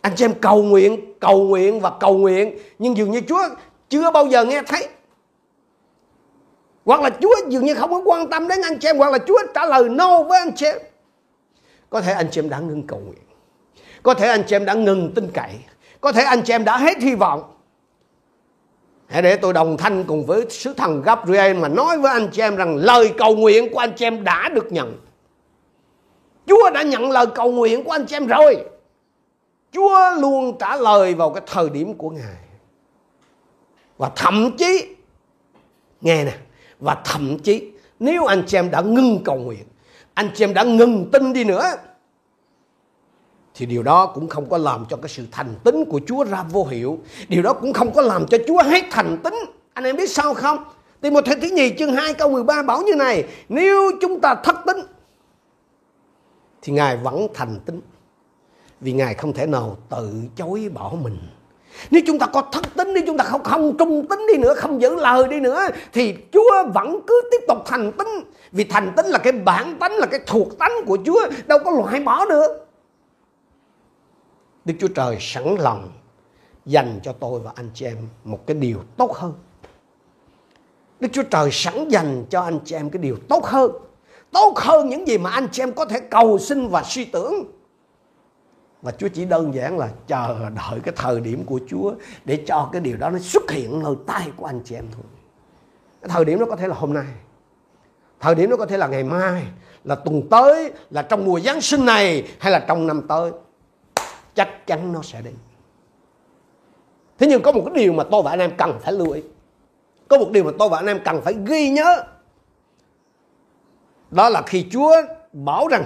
Anh 0.00 0.12
chị 0.16 0.24
em 0.24 0.34
cầu 0.34 0.62
nguyện 0.62 1.14
cầu 1.20 1.42
nguyện 1.42 1.80
và 1.80 1.90
cầu 2.00 2.18
nguyện, 2.18 2.58
nhưng 2.78 2.96
dường 2.96 3.10
như 3.10 3.20
Chúa 3.28 3.42
chưa 3.88 4.10
bao 4.10 4.26
giờ 4.26 4.44
nghe 4.44 4.62
thấy. 4.66 4.88
Hoặc 6.84 7.00
là 7.00 7.10
Chúa 7.10 7.34
dường 7.48 7.64
như 7.64 7.74
không 7.74 7.90
có 7.90 8.02
quan 8.04 8.30
tâm 8.30 8.48
đến 8.48 8.58
anh 8.64 8.78
chị 8.78 8.88
em, 8.88 8.98
hoặc 8.98 9.12
là 9.12 9.18
Chúa 9.18 9.38
trả 9.54 9.66
lời 9.66 9.88
no 9.88 10.22
với 10.22 10.38
anh 10.38 10.52
chị 10.56 10.66
em. 10.66 10.76
Có 11.90 12.00
thể 12.00 12.12
anh 12.12 12.26
chị 12.30 12.40
em 12.40 12.48
đã 12.48 12.58
ngừng 12.58 12.86
cầu 12.86 12.98
nguyện. 12.98 13.22
Có 14.02 14.14
thể 14.14 14.28
anh 14.28 14.42
chị 14.46 14.56
em 14.56 14.64
đã 14.64 14.74
ngừng 14.74 15.12
tin 15.14 15.30
cậy. 15.34 15.50
Có 16.00 16.12
thể 16.12 16.22
anh 16.22 16.42
chị 16.42 16.52
em 16.52 16.64
đã 16.64 16.78
hết 16.78 16.98
hy 16.98 17.14
vọng. 17.14 17.42
Hãy 19.06 19.22
để 19.22 19.36
tôi 19.36 19.52
đồng 19.52 19.76
thanh 19.76 20.04
cùng 20.04 20.26
với 20.26 20.46
sứ 20.50 20.74
thần 20.74 21.02
Gabriel 21.02 21.56
mà 21.56 21.68
nói 21.68 21.98
với 21.98 22.12
anh 22.12 22.28
chị 22.32 22.42
em 22.42 22.56
rằng 22.56 22.76
lời 22.76 23.12
cầu 23.18 23.36
nguyện 23.36 23.72
của 23.72 23.78
anh 23.78 23.92
chị 23.96 24.04
em 24.04 24.24
đã 24.24 24.48
được 24.48 24.72
nhận. 24.72 24.98
Chúa 26.50 26.70
đã 26.70 26.82
nhận 26.82 27.10
lời 27.10 27.26
cầu 27.34 27.50
nguyện 27.50 27.84
của 27.84 27.90
anh 27.90 28.06
chị 28.06 28.16
em 28.16 28.26
rồi 28.26 28.64
Chúa 29.72 30.10
luôn 30.18 30.58
trả 30.58 30.76
lời 30.76 31.14
vào 31.14 31.30
cái 31.30 31.42
thời 31.46 31.70
điểm 31.70 31.94
của 31.94 32.10
Ngài 32.10 32.36
và 33.98 34.10
thậm 34.16 34.56
chí, 34.56 34.86
nghe 36.00 36.24
nè, 36.24 36.32
và 36.80 36.96
thậm 37.04 37.38
chí, 37.38 37.70
nếu 37.98 38.24
anh 38.24 38.42
chị 38.46 38.58
em 38.58 38.70
đã 38.70 38.80
ngưng 38.80 39.24
cầu 39.24 39.36
nguyện, 39.36 39.64
anh 40.14 40.30
chị 40.34 40.44
em 40.44 40.54
đã 40.54 40.62
ngừng 40.62 41.10
tin 41.12 41.32
đi 41.32 41.44
nữa, 41.44 41.62
thì 43.54 43.66
điều 43.66 43.82
đó 43.82 44.06
cũng 44.06 44.28
không 44.28 44.50
có 44.50 44.58
làm 44.58 44.84
cho 44.90 44.96
cái 44.96 45.08
sự 45.08 45.26
thành 45.30 45.54
tín 45.64 45.84
của 45.84 46.00
Chúa 46.06 46.24
ra 46.24 46.44
vô 46.50 46.64
hiệu. 46.64 46.98
Điều 47.28 47.42
đó 47.42 47.52
cũng 47.52 47.72
không 47.72 47.92
có 47.92 48.02
làm 48.02 48.26
cho 48.26 48.38
Chúa 48.46 48.62
hết 48.62 48.84
thành 48.90 49.16
tín. 49.24 49.34
Anh 49.72 49.84
em 49.84 49.96
biết 49.96 50.10
sao 50.10 50.34
không? 50.34 50.64
Thì 51.02 51.10
một 51.10 51.20
thế 51.26 51.36
thứ 51.42 51.48
nhì 51.48 51.70
chương 51.78 51.92
2 51.92 52.14
câu 52.14 52.30
13 52.30 52.62
bảo 52.62 52.82
như 52.82 52.94
này. 52.94 53.24
Nếu 53.48 53.90
chúng 54.00 54.20
ta 54.20 54.34
thất 54.34 54.56
tín 54.66 54.76
thì 56.62 56.72
Ngài 56.72 56.96
vẫn 56.96 57.26
thành 57.34 57.60
tín. 57.66 57.80
Vì 58.80 58.92
Ngài 58.92 59.14
không 59.14 59.32
thể 59.32 59.46
nào 59.46 59.76
tự 59.88 60.12
chối 60.36 60.70
bỏ 60.74 60.92
mình. 61.02 61.18
Nếu 61.90 62.02
chúng 62.06 62.18
ta 62.18 62.26
có 62.26 62.42
thất 62.52 62.64
tín 62.76 62.94
nếu 62.94 63.02
chúng 63.06 63.16
ta 63.16 63.24
không 63.24 63.44
không 63.44 63.76
trung 63.78 64.06
tín 64.06 64.18
đi 64.32 64.38
nữa, 64.38 64.54
không 64.54 64.80
giữ 64.80 64.94
lời 64.94 65.28
đi 65.28 65.40
nữa 65.40 65.60
thì 65.92 66.16
Chúa 66.32 66.64
vẫn 66.74 67.00
cứ 67.06 67.22
tiếp 67.30 67.44
tục 67.48 67.58
thành 67.66 67.92
tín. 67.92 68.08
Vì 68.52 68.64
thành 68.64 68.92
tín 68.96 69.06
là 69.06 69.18
cái 69.18 69.32
bản 69.32 69.78
tánh 69.78 69.92
là 69.92 70.06
cái 70.06 70.20
thuộc 70.26 70.58
tánh 70.58 70.72
của 70.86 70.98
Chúa, 71.06 71.20
đâu 71.46 71.58
có 71.64 71.70
loại 71.70 72.00
bỏ 72.00 72.24
được. 72.24 72.66
Đức 74.64 74.74
Chúa 74.80 74.88
Trời 74.88 75.16
sẵn 75.20 75.56
lòng 75.58 75.88
dành 76.66 77.00
cho 77.02 77.12
tôi 77.12 77.40
và 77.40 77.52
anh 77.54 77.70
chị 77.74 77.86
em 77.86 77.96
một 78.24 78.46
cái 78.46 78.54
điều 78.54 78.78
tốt 78.96 79.16
hơn. 79.16 79.34
Đức 81.00 81.08
Chúa 81.12 81.22
Trời 81.22 81.48
sẵn 81.52 81.88
dành 81.88 82.24
cho 82.30 82.42
anh 82.42 82.58
chị 82.64 82.76
em 82.76 82.90
cái 82.90 83.02
điều 83.02 83.16
tốt 83.28 83.44
hơn. 83.44 83.70
Tốt 84.32 84.58
hơn 84.58 84.88
những 84.88 85.08
gì 85.08 85.18
mà 85.18 85.30
anh 85.30 85.48
chị 85.52 85.62
em 85.62 85.72
có 85.72 85.84
thể 85.84 86.00
cầu 86.00 86.38
xin 86.38 86.68
và 86.68 86.82
suy 86.82 87.04
tưởng. 87.04 87.44
Và 88.82 88.92
Chúa 88.92 89.08
chỉ 89.08 89.24
đơn 89.24 89.54
giản 89.54 89.78
là 89.78 89.88
chờ 90.06 90.50
đợi 90.50 90.80
cái 90.82 90.94
thời 90.96 91.20
điểm 91.20 91.44
của 91.44 91.60
Chúa 91.68 91.92
để 92.24 92.44
cho 92.46 92.68
cái 92.72 92.80
điều 92.80 92.96
đó 92.96 93.10
nó 93.10 93.18
xuất 93.18 93.50
hiện 93.50 93.82
nơi 93.82 93.94
tay 94.06 94.30
của 94.36 94.46
anh 94.46 94.60
chị 94.64 94.74
em 94.74 94.84
thôi. 94.92 95.04
Cái 96.02 96.08
thời 96.08 96.24
điểm 96.24 96.40
nó 96.40 96.46
có 96.46 96.56
thể 96.56 96.68
là 96.68 96.74
hôm 96.74 96.94
nay. 96.94 97.06
Thời 98.20 98.34
điểm 98.34 98.50
nó 98.50 98.56
có 98.56 98.66
thể 98.66 98.76
là 98.76 98.86
ngày 98.86 99.04
mai, 99.04 99.42
là 99.84 99.94
tuần 99.94 100.28
tới, 100.30 100.72
là 100.90 101.02
trong 101.02 101.24
mùa 101.24 101.40
Giáng 101.40 101.60
sinh 101.60 101.84
này 101.84 102.28
hay 102.38 102.52
là 102.52 102.58
trong 102.58 102.86
năm 102.86 103.02
tới. 103.08 103.30
Chắc 104.34 104.66
chắn 104.66 104.92
nó 104.92 105.02
sẽ 105.02 105.22
đến. 105.22 105.34
Thế 107.18 107.26
nhưng 107.26 107.42
có 107.42 107.52
một 107.52 107.62
cái 107.64 107.74
điều 107.84 107.92
mà 107.92 108.04
tôi 108.10 108.22
và 108.22 108.30
anh 108.30 108.38
em 108.38 108.50
cần 108.56 108.78
phải 108.80 108.92
lưu 108.92 109.10
ý. 109.10 109.22
Có 110.08 110.18
một 110.18 110.30
điều 110.30 110.44
mà 110.44 110.50
tôi 110.58 110.68
và 110.68 110.76
anh 110.76 110.86
em 110.86 111.00
cần 111.04 111.20
phải 111.22 111.34
ghi 111.46 111.70
nhớ. 111.70 112.04
Đó 114.10 114.28
là 114.28 114.42
khi 114.42 114.66
Chúa 114.72 114.96
bảo 115.32 115.68
rằng 115.68 115.84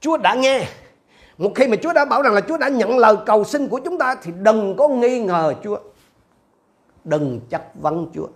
Chúa 0.00 0.16
đã 0.16 0.34
nghe 0.34 0.66
một 1.38 1.50
khi 1.54 1.66
mà 1.66 1.76
Chúa 1.82 1.92
đã 1.92 2.04
bảo 2.04 2.22
rằng 2.22 2.34
là 2.34 2.40
Chúa 2.40 2.58
đã 2.58 2.68
nhận 2.68 2.98
lời 2.98 3.16
cầu 3.26 3.44
xin 3.44 3.68
của 3.68 3.80
chúng 3.84 3.98
ta 3.98 4.14
thì 4.22 4.32
đừng 4.42 4.76
có 4.76 4.88
nghi 4.88 5.20
ngờ 5.20 5.54
Chúa. 5.64 5.78
Đừng 7.04 7.40
chất 7.50 7.62
vấn 7.74 8.06
Chúa. 8.14 8.26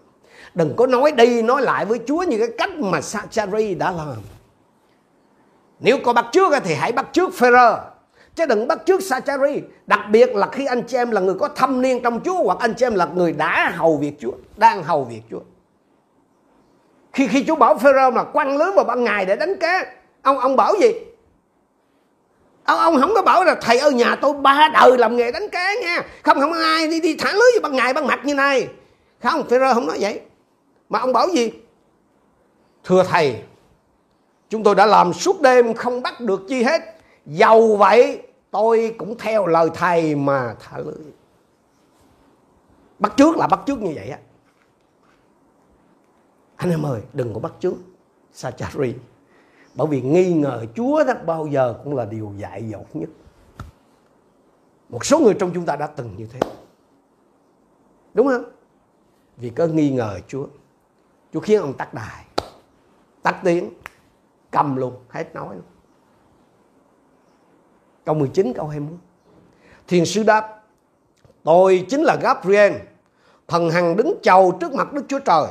Đừng 0.54 0.76
có 0.76 0.86
nói 0.86 1.12
đi 1.12 1.42
nói 1.42 1.62
lại 1.62 1.84
với 1.84 2.00
Chúa 2.06 2.22
như 2.22 2.38
cái 2.38 2.48
cách 2.58 2.70
mà 2.78 3.00
Sachari 3.00 3.74
đã 3.74 3.92
làm. 3.92 4.16
Nếu 5.80 5.98
có 6.04 6.12
bắt 6.12 6.26
trước 6.32 6.52
thì 6.64 6.74
hãy 6.74 6.92
bắt 6.92 7.06
trước 7.12 7.34
Phêrô 7.34 7.76
chứ 8.34 8.46
đừng 8.46 8.68
bắt 8.68 8.86
trước 8.86 9.02
Sachari. 9.02 9.62
Đặc 9.86 10.00
biệt 10.10 10.34
là 10.34 10.46
khi 10.46 10.66
anh 10.66 10.82
chị 10.82 10.96
em 10.96 11.10
là 11.10 11.20
người 11.20 11.34
có 11.34 11.48
thâm 11.48 11.82
niên 11.82 12.02
trong 12.02 12.20
Chúa 12.24 12.42
hoặc 12.44 12.58
anh 12.60 12.74
chị 12.74 12.86
em 12.86 12.94
là 12.94 13.06
người 13.06 13.32
đã 13.32 13.72
hầu 13.76 13.96
việc 13.96 14.12
Chúa, 14.20 14.32
đang 14.56 14.82
hầu 14.82 15.04
việc 15.04 15.22
Chúa. 15.30 15.40
Khi 17.12 17.28
khi 17.28 17.44
chú 17.44 17.54
bảo 17.54 17.78
Phêrô 17.78 18.10
mà 18.10 18.24
quăng 18.24 18.56
lưới 18.56 18.72
vào 18.72 18.84
ban 18.84 19.04
ngày 19.04 19.26
để 19.26 19.36
đánh 19.36 19.58
cá, 19.60 19.86
ông 20.22 20.38
ông 20.38 20.56
bảo 20.56 20.74
gì? 20.80 20.92
ông, 22.64 22.78
ông 22.78 23.00
không 23.00 23.14
có 23.14 23.22
bảo 23.22 23.44
là 23.44 23.54
thầy 23.54 23.78
ơi 23.78 23.92
nhà 23.92 24.16
tôi 24.16 24.32
ba 24.32 24.68
đời 24.74 24.98
làm 24.98 25.16
nghề 25.16 25.32
đánh 25.32 25.48
cá 25.48 25.74
nha. 25.82 26.02
Không 26.22 26.40
không 26.40 26.52
ai 26.52 26.88
đi 26.88 27.00
đi 27.00 27.16
thả 27.16 27.32
lưới 27.32 27.62
ban 27.62 27.76
ngày 27.76 27.92
ban 27.92 28.06
mặt 28.06 28.20
như 28.24 28.34
này. 28.34 28.68
Không 29.22 29.48
Phêrô 29.48 29.74
không 29.74 29.86
nói 29.86 29.96
vậy. 30.00 30.20
Mà 30.88 30.98
ông 30.98 31.12
bảo 31.12 31.28
gì? 31.28 31.52
Thưa 32.84 33.02
thầy 33.02 33.42
chúng 34.48 34.62
tôi 34.62 34.74
đã 34.74 34.86
làm 34.86 35.12
suốt 35.12 35.40
đêm 35.40 35.74
không 35.74 36.02
bắt 36.02 36.20
được 36.20 36.40
chi 36.48 36.62
hết. 36.62 36.82
Dầu 37.26 37.76
vậy 37.76 38.22
tôi 38.50 38.94
cũng 38.98 39.18
theo 39.18 39.46
lời 39.46 39.68
thầy 39.74 40.14
mà 40.14 40.54
thả 40.60 40.78
lưới. 40.78 41.12
Bắt 42.98 43.12
trước 43.16 43.36
là 43.36 43.46
bắt 43.46 43.60
trước 43.66 43.82
như 43.82 43.92
vậy 43.94 44.08
á 44.08 44.18
anh 46.60 46.70
em 46.70 46.86
ơi, 46.86 47.00
đừng 47.12 47.34
có 47.34 47.40
bắt 47.40 47.52
chước. 47.60 47.72
Sachari 48.32 48.94
bởi 49.74 49.86
vì 49.86 50.00
nghi 50.00 50.32
ngờ 50.32 50.64
Chúa 50.74 51.04
đó 51.04 51.14
bao 51.26 51.46
giờ 51.46 51.74
cũng 51.84 51.96
là 51.96 52.04
điều 52.04 52.32
dại 52.36 52.68
dột 52.68 52.96
nhất. 52.96 53.10
Một 54.88 55.06
số 55.06 55.18
người 55.18 55.34
trong 55.34 55.50
chúng 55.54 55.66
ta 55.66 55.76
đã 55.76 55.86
từng 55.86 56.14
như 56.16 56.26
thế. 56.26 56.40
Đúng 58.14 58.26
không? 58.26 58.44
Vì 59.36 59.50
có 59.50 59.66
nghi 59.66 59.90
ngờ 59.90 60.20
Chúa. 60.28 60.46
Chúa 61.32 61.40
khiến 61.40 61.60
ông 61.60 61.72
tắt 61.72 61.94
đài, 61.94 62.24
tắt 63.22 63.40
tiếng, 63.44 63.70
cầm 64.50 64.76
luôn, 64.76 64.94
hết 65.08 65.34
nói 65.34 65.54
luôn. 65.54 65.64
Câu 68.04 68.14
19 68.14 68.52
câu 68.52 68.68
21 68.68 68.98
Thiền 69.88 70.04
sư 70.04 70.22
đáp, 70.22 70.62
Tôi 71.42 71.86
chính 71.88 72.02
là 72.02 72.16
Gabriel, 72.22 72.72
Thần 73.48 73.70
hằng 73.70 73.96
đứng 73.96 74.18
chầu 74.22 74.58
trước 74.60 74.74
mặt 74.74 74.92
Đức 74.92 75.04
Chúa 75.08 75.18
Trời. 75.18 75.46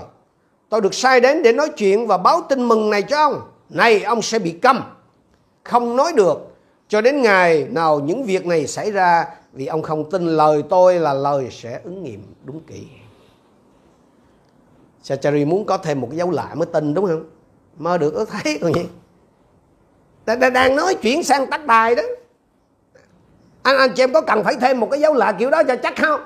Tôi 0.69 0.81
được 0.81 0.93
sai 0.93 1.19
đến 1.19 1.43
để 1.43 1.53
nói 1.53 1.69
chuyện 1.77 2.07
và 2.07 2.17
báo 2.17 2.41
tin 2.49 2.67
mừng 2.67 2.89
này 2.89 3.01
cho 3.01 3.17
ông. 3.17 3.41
Này, 3.69 4.03
ông 4.03 4.21
sẽ 4.21 4.39
bị 4.39 4.51
câm. 4.51 4.83
Không 5.63 5.95
nói 5.95 6.13
được. 6.15 6.55
Cho 6.87 7.01
đến 7.01 7.21
ngày 7.21 7.67
nào 7.69 7.99
những 7.99 8.23
việc 8.23 8.45
này 8.45 8.67
xảy 8.67 8.91
ra, 8.91 9.25
vì 9.53 9.65
ông 9.65 9.81
không 9.81 10.09
tin 10.11 10.27
lời 10.27 10.63
tôi 10.69 10.99
là 10.99 11.13
lời 11.13 11.47
sẽ 11.51 11.79
ứng 11.83 12.03
nghiệm 12.03 12.23
đúng 12.43 12.61
kỳ 12.67 12.87
Sachari 15.03 15.45
muốn 15.45 15.65
có 15.65 15.77
thêm 15.77 16.01
một 16.01 16.07
cái 16.11 16.17
dấu 16.17 16.31
lạ 16.31 16.49
mới 16.55 16.65
tin, 16.65 16.93
đúng 16.93 17.05
không? 17.05 17.23
Mơ 17.77 17.97
được 17.97 18.13
ước 18.13 18.29
thấy 18.29 18.59
còn 18.61 18.73
gì 18.73 18.85
đang 20.25 20.75
nói 20.75 20.95
chuyển 20.95 21.23
sang 21.23 21.47
tắt 21.47 21.65
bài 21.65 21.95
đó. 21.95 22.03
Anh 23.63 23.77
anh 23.77 23.89
chị 23.95 24.03
em 24.03 24.13
có 24.13 24.21
cần 24.21 24.43
phải 24.43 24.55
thêm 24.55 24.79
một 24.79 24.87
cái 24.91 24.99
dấu 24.99 25.13
lạ 25.13 25.35
kiểu 25.39 25.49
đó 25.49 25.63
cho 25.63 25.75
chắc 25.75 25.93
không? 25.97 26.21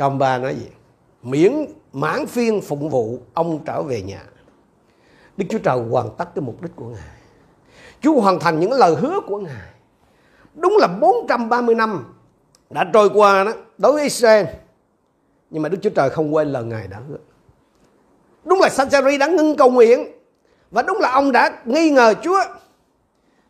Công 0.00 0.18
ba 0.18 0.38
nói 0.38 0.54
gì? 0.54 0.66
Miễn, 1.22 1.52
mãn 1.92 2.26
phiên 2.26 2.60
phụng 2.60 2.88
vụ, 2.88 3.18
ông 3.34 3.64
trở 3.64 3.82
về 3.82 4.02
nhà. 4.02 4.22
Đức 5.36 5.46
Chúa 5.50 5.58
Trời 5.58 5.78
hoàn 5.90 6.10
tất 6.18 6.34
cái 6.34 6.42
mục 6.42 6.62
đích 6.62 6.76
của 6.76 6.88
Ngài. 6.88 7.18
Chúa 8.00 8.20
hoàn 8.20 8.38
thành 8.38 8.60
những 8.60 8.72
lời 8.72 8.94
hứa 8.94 9.20
của 9.26 9.38
Ngài. 9.38 9.70
Đúng 10.54 10.76
là 10.80 10.86
430 10.86 11.74
năm 11.74 12.14
đã 12.70 12.84
trôi 12.92 13.10
qua 13.14 13.44
đó, 13.44 13.52
đối 13.78 13.92
với 13.92 14.02
Israel. 14.02 14.46
Nhưng 15.50 15.62
mà 15.62 15.68
Đức 15.68 15.78
Chúa 15.82 15.90
Trời 15.90 16.10
không 16.10 16.34
quên 16.34 16.48
lời 16.48 16.64
Ngài 16.64 16.88
đã 16.88 17.00
hứa. 17.08 17.18
Đúng 18.44 18.60
là 18.60 18.68
Sanchari 18.68 19.18
đã 19.18 19.26
ngưng 19.26 19.56
cầu 19.56 19.70
nguyện 19.70 20.06
Và 20.70 20.82
đúng 20.82 20.98
là 21.00 21.10
ông 21.10 21.32
đã 21.32 21.62
nghi 21.64 21.90
ngờ 21.90 22.14
Chúa. 22.22 22.40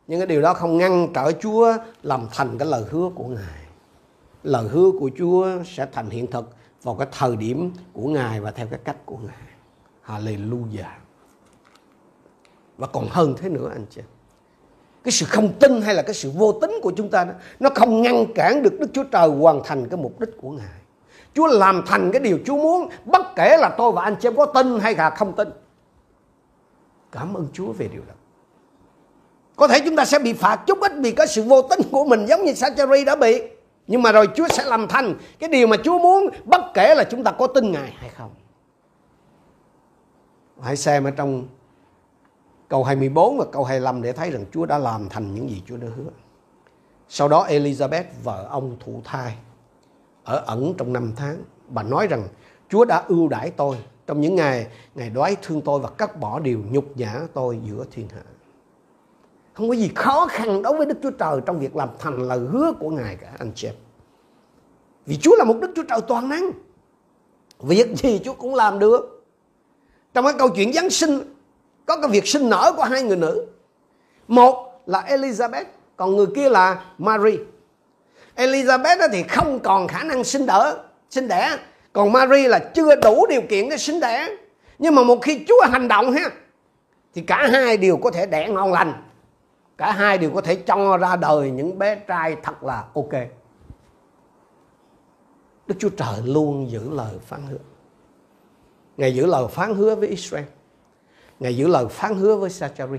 Nhưng 0.06 0.20
cái 0.20 0.26
điều 0.26 0.42
đó 0.42 0.54
không 0.54 0.78
ngăn 0.78 1.08
trở 1.14 1.32
Chúa 1.32 1.76
làm 2.02 2.26
thành 2.32 2.58
cái 2.58 2.68
lời 2.68 2.84
hứa 2.90 3.10
của 3.14 3.24
Ngài. 3.24 3.69
Lời 4.42 4.68
hứa 4.68 4.90
của 5.00 5.10
Chúa 5.18 5.48
sẽ 5.76 5.86
thành 5.92 6.10
hiện 6.10 6.26
thực 6.26 6.50
vào 6.82 6.94
cái 6.94 7.08
thời 7.18 7.36
điểm 7.36 7.72
của 7.92 8.08
Ngài 8.08 8.40
và 8.40 8.50
theo 8.50 8.66
cái 8.70 8.80
cách 8.84 8.96
của 9.06 9.16
Ngài. 9.16 9.50
Hallelujah. 10.06 10.94
Và 12.78 12.86
còn 12.86 13.06
hơn 13.10 13.34
thế 13.38 13.48
nữa 13.48 13.70
anh 13.72 13.86
chị. 13.90 14.00
Cái 15.04 15.12
sự 15.12 15.26
không 15.28 15.52
tin 15.60 15.82
hay 15.82 15.94
là 15.94 16.02
cái 16.02 16.14
sự 16.14 16.30
vô 16.30 16.52
tính 16.52 16.70
của 16.82 16.92
chúng 16.96 17.08
ta 17.08 17.24
đó, 17.24 17.32
nó 17.60 17.70
không 17.74 18.02
ngăn 18.02 18.26
cản 18.34 18.62
được 18.62 18.80
Đức 18.80 18.86
Chúa 18.92 19.04
Trời 19.04 19.28
hoàn 19.28 19.60
thành 19.64 19.88
cái 19.88 20.00
mục 20.00 20.20
đích 20.20 20.30
của 20.40 20.50
Ngài. 20.50 20.80
Chúa 21.34 21.46
làm 21.46 21.82
thành 21.86 22.12
cái 22.12 22.20
điều 22.20 22.38
Chúa 22.46 22.56
muốn 22.56 22.88
bất 23.04 23.26
kể 23.36 23.56
là 23.56 23.74
tôi 23.78 23.92
và 23.92 24.02
anh 24.02 24.16
chị 24.20 24.28
em 24.28 24.36
có 24.36 24.46
tin 24.46 24.80
hay 24.80 24.94
là 24.94 25.10
không 25.10 25.32
tin. 25.36 25.48
Cảm 27.12 27.34
ơn 27.34 27.46
Chúa 27.52 27.72
về 27.72 27.88
điều 27.92 28.02
đó. 28.08 28.14
Có 29.56 29.68
thể 29.68 29.80
chúng 29.84 29.96
ta 29.96 30.04
sẽ 30.04 30.18
bị 30.18 30.32
phạt 30.32 30.56
chút 30.66 30.80
ít 30.80 30.92
vì 30.96 31.12
cái 31.12 31.26
sự 31.26 31.42
vô 31.42 31.62
tính 31.62 31.80
của 31.92 32.04
mình 32.04 32.26
giống 32.26 32.44
như 32.44 32.54
Sacheri 32.54 33.04
đã 33.04 33.16
bị. 33.16 33.42
Nhưng 33.90 34.02
mà 34.02 34.12
rồi 34.12 34.28
Chúa 34.34 34.48
sẽ 34.48 34.64
làm 34.64 34.88
thành 34.88 35.14
cái 35.38 35.48
điều 35.48 35.66
mà 35.66 35.76
Chúa 35.84 35.98
muốn, 35.98 36.28
bất 36.44 36.60
kể 36.74 36.94
là 36.94 37.04
chúng 37.04 37.24
ta 37.24 37.30
có 37.30 37.46
tin 37.46 37.72
Ngài 37.72 37.90
hay 37.90 38.08
không. 38.08 38.30
Hãy 40.62 40.76
xem 40.76 41.04
ở 41.04 41.10
trong 41.10 41.48
câu 42.68 42.84
24 42.84 43.38
và 43.38 43.44
câu 43.52 43.64
25 43.64 44.02
để 44.02 44.12
thấy 44.12 44.30
rằng 44.30 44.44
Chúa 44.52 44.66
đã 44.66 44.78
làm 44.78 45.08
thành 45.08 45.34
những 45.34 45.50
gì 45.50 45.62
Chúa 45.66 45.76
đã 45.76 45.86
hứa. 45.96 46.10
Sau 47.08 47.28
đó 47.28 47.46
Elizabeth, 47.48 48.04
vợ 48.24 48.46
ông 48.50 48.76
thụ 48.80 49.00
thai, 49.04 49.34
ở 50.24 50.42
ẩn 50.46 50.74
trong 50.78 50.92
năm 50.92 51.12
tháng. 51.16 51.42
Bà 51.68 51.82
nói 51.82 52.06
rằng, 52.06 52.28
Chúa 52.68 52.84
đã 52.84 53.04
ưu 53.08 53.28
đãi 53.28 53.50
tôi 53.50 53.76
trong 54.06 54.20
những 54.20 54.36
ngày 54.36 54.66
ngày 54.94 55.10
đoái 55.10 55.36
thương 55.42 55.60
tôi 55.60 55.80
và 55.80 55.88
cắt 55.88 56.20
bỏ 56.20 56.38
điều 56.38 56.62
nhục 56.70 56.96
nhã 56.96 57.20
tôi 57.34 57.60
giữa 57.64 57.84
thiên 57.92 58.08
hạ. 58.08 58.22
Không 59.60 59.68
có 59.68 59.74
gì 59.74 59.90
khó 59.94 60.26
khăn 60.30 60.62
đối 60.62 60.76
với 60.76 60.86
Đức 60.86 60.98
Chúa 61.02 61.10
Trời 61.10 61.40
trong 61.46 61.58
việc 61.60 61.76
làm 61.76 61.88
thành 61.98 62.28
lời 62.28 62.38
hứa 62.52 62.72
của 62.80 62.90
Ngài 62.90 63.16
cả 63.16 63.26
anh 63.38 63.52
chị 63.54 63.68
em. 63.68 63.74
Vì 65.06 65.16
Chúa 65.16 65.36
là 65.36 65.44
một 65.44 65.54
Đức 65.60 65.72
Chúa 65.76 65.82
Trời 65.82 66.00
toàn 66.08 66.28
năng. 66.28 66.50
Việc 67.58 67.88
gì 67.96 68.20
Chúa 68.24 68.32
cũng 68.32 68.54
làm 68.54 68.78
được. 68.78 69.24
Trong 70.14 70.24
cái 70.24 70.34
câu 70.38 70.48
chuyện 70.48 70.72
Giáng 70.72 70.90
sinh 70.90 71.20
có 71.86 71.96
cái 71.96 72.10
việc 72.10 72.28
sinh 72.28 72.50
nở 72.50 72.72
của 72.76 72.82
hai 72.82 73.02
người 73.02 73.16
nữ. 73.16 73.46
Một 74.28 74.82
là 74.86 75.02
Elizabeth, 75.08 75.64
còn 75.96 76.16
người 76.16 76.26
kia 76.34 76.48
là 76.48 76.84
Mary. 76.98 77.38
Elizabeth 78.36 79.08
thì 79.12 79.22
không 79.22 79.58
còn 79.58 79.88
khả 79.88 80.04
năng 80.04 80.24
sinh 80.24 80.46
đỡ, 80.46 80.84
sinh 81.10 81.28
đẻ. 81.28 81.56
Còn 81.92 82.12
Mary 82.12 82.42
là 82.42 82.58
chưa 82.58 82.96
đủ 82.96 83.26
điều 83.26 83.42
kiện 83.48 83.68
để 83.68 83.76
sinh 83.76 84.00
đẻ. 84.00 84.36
Nhưng 84.78 84.94
mà 84.94 85.02
một 85.02 85.18
khi 85.22 85.44
Chúa 85.48 85.60
hành 85.70 85.88
động 85.88 86.12
ha 86.12 86.30
thì 87.14 87.22
cả 87.22 87.48
hai 87.52 87.76
đều 87.76 87.96
có 87.96 88.10
thể 88.10 88.26
đẻ 88.26 88.48
ngon 88.48 88.72
lành 88.72 89.09
cả 89.80 89.92
hai 89.92 90.18
đều 90.18 90.30
có 90.30 90.40
thể 90.40 90.56
cho 90.56 90.96
ra 90.96 91.16
đời 91.16 91.50
những 91.50 91.78
bé 91.78 91.94
trai 91.94 92.36
thật 92.42 92.62
là 92.62 92.84
ok. 92.94 93.10
Đức 95.66 95.74
Chúa 95.78 95.88
Trời 95.88 96.22
luôn 96.24 96.70
giữ 96.70 96.90
lời 96.90 97.18
phán 97.22 97.46
hứa. 97.46 97.58
Ngài 98.96 99.14
giữ 99.14 99.26
lời 99.26 99.44
phán 99.50 99.74
hứa 99.74 99.94
với 99.94 100.08
Israel. 100.08 100.44
Ngài 101.40 101.56
giữ 101.56 101.66
lời 101.66 101.86
phán 101.90 102.14
hứa 102.14 102.36
với 102.36 102.50
Sachari. 102.50 102.98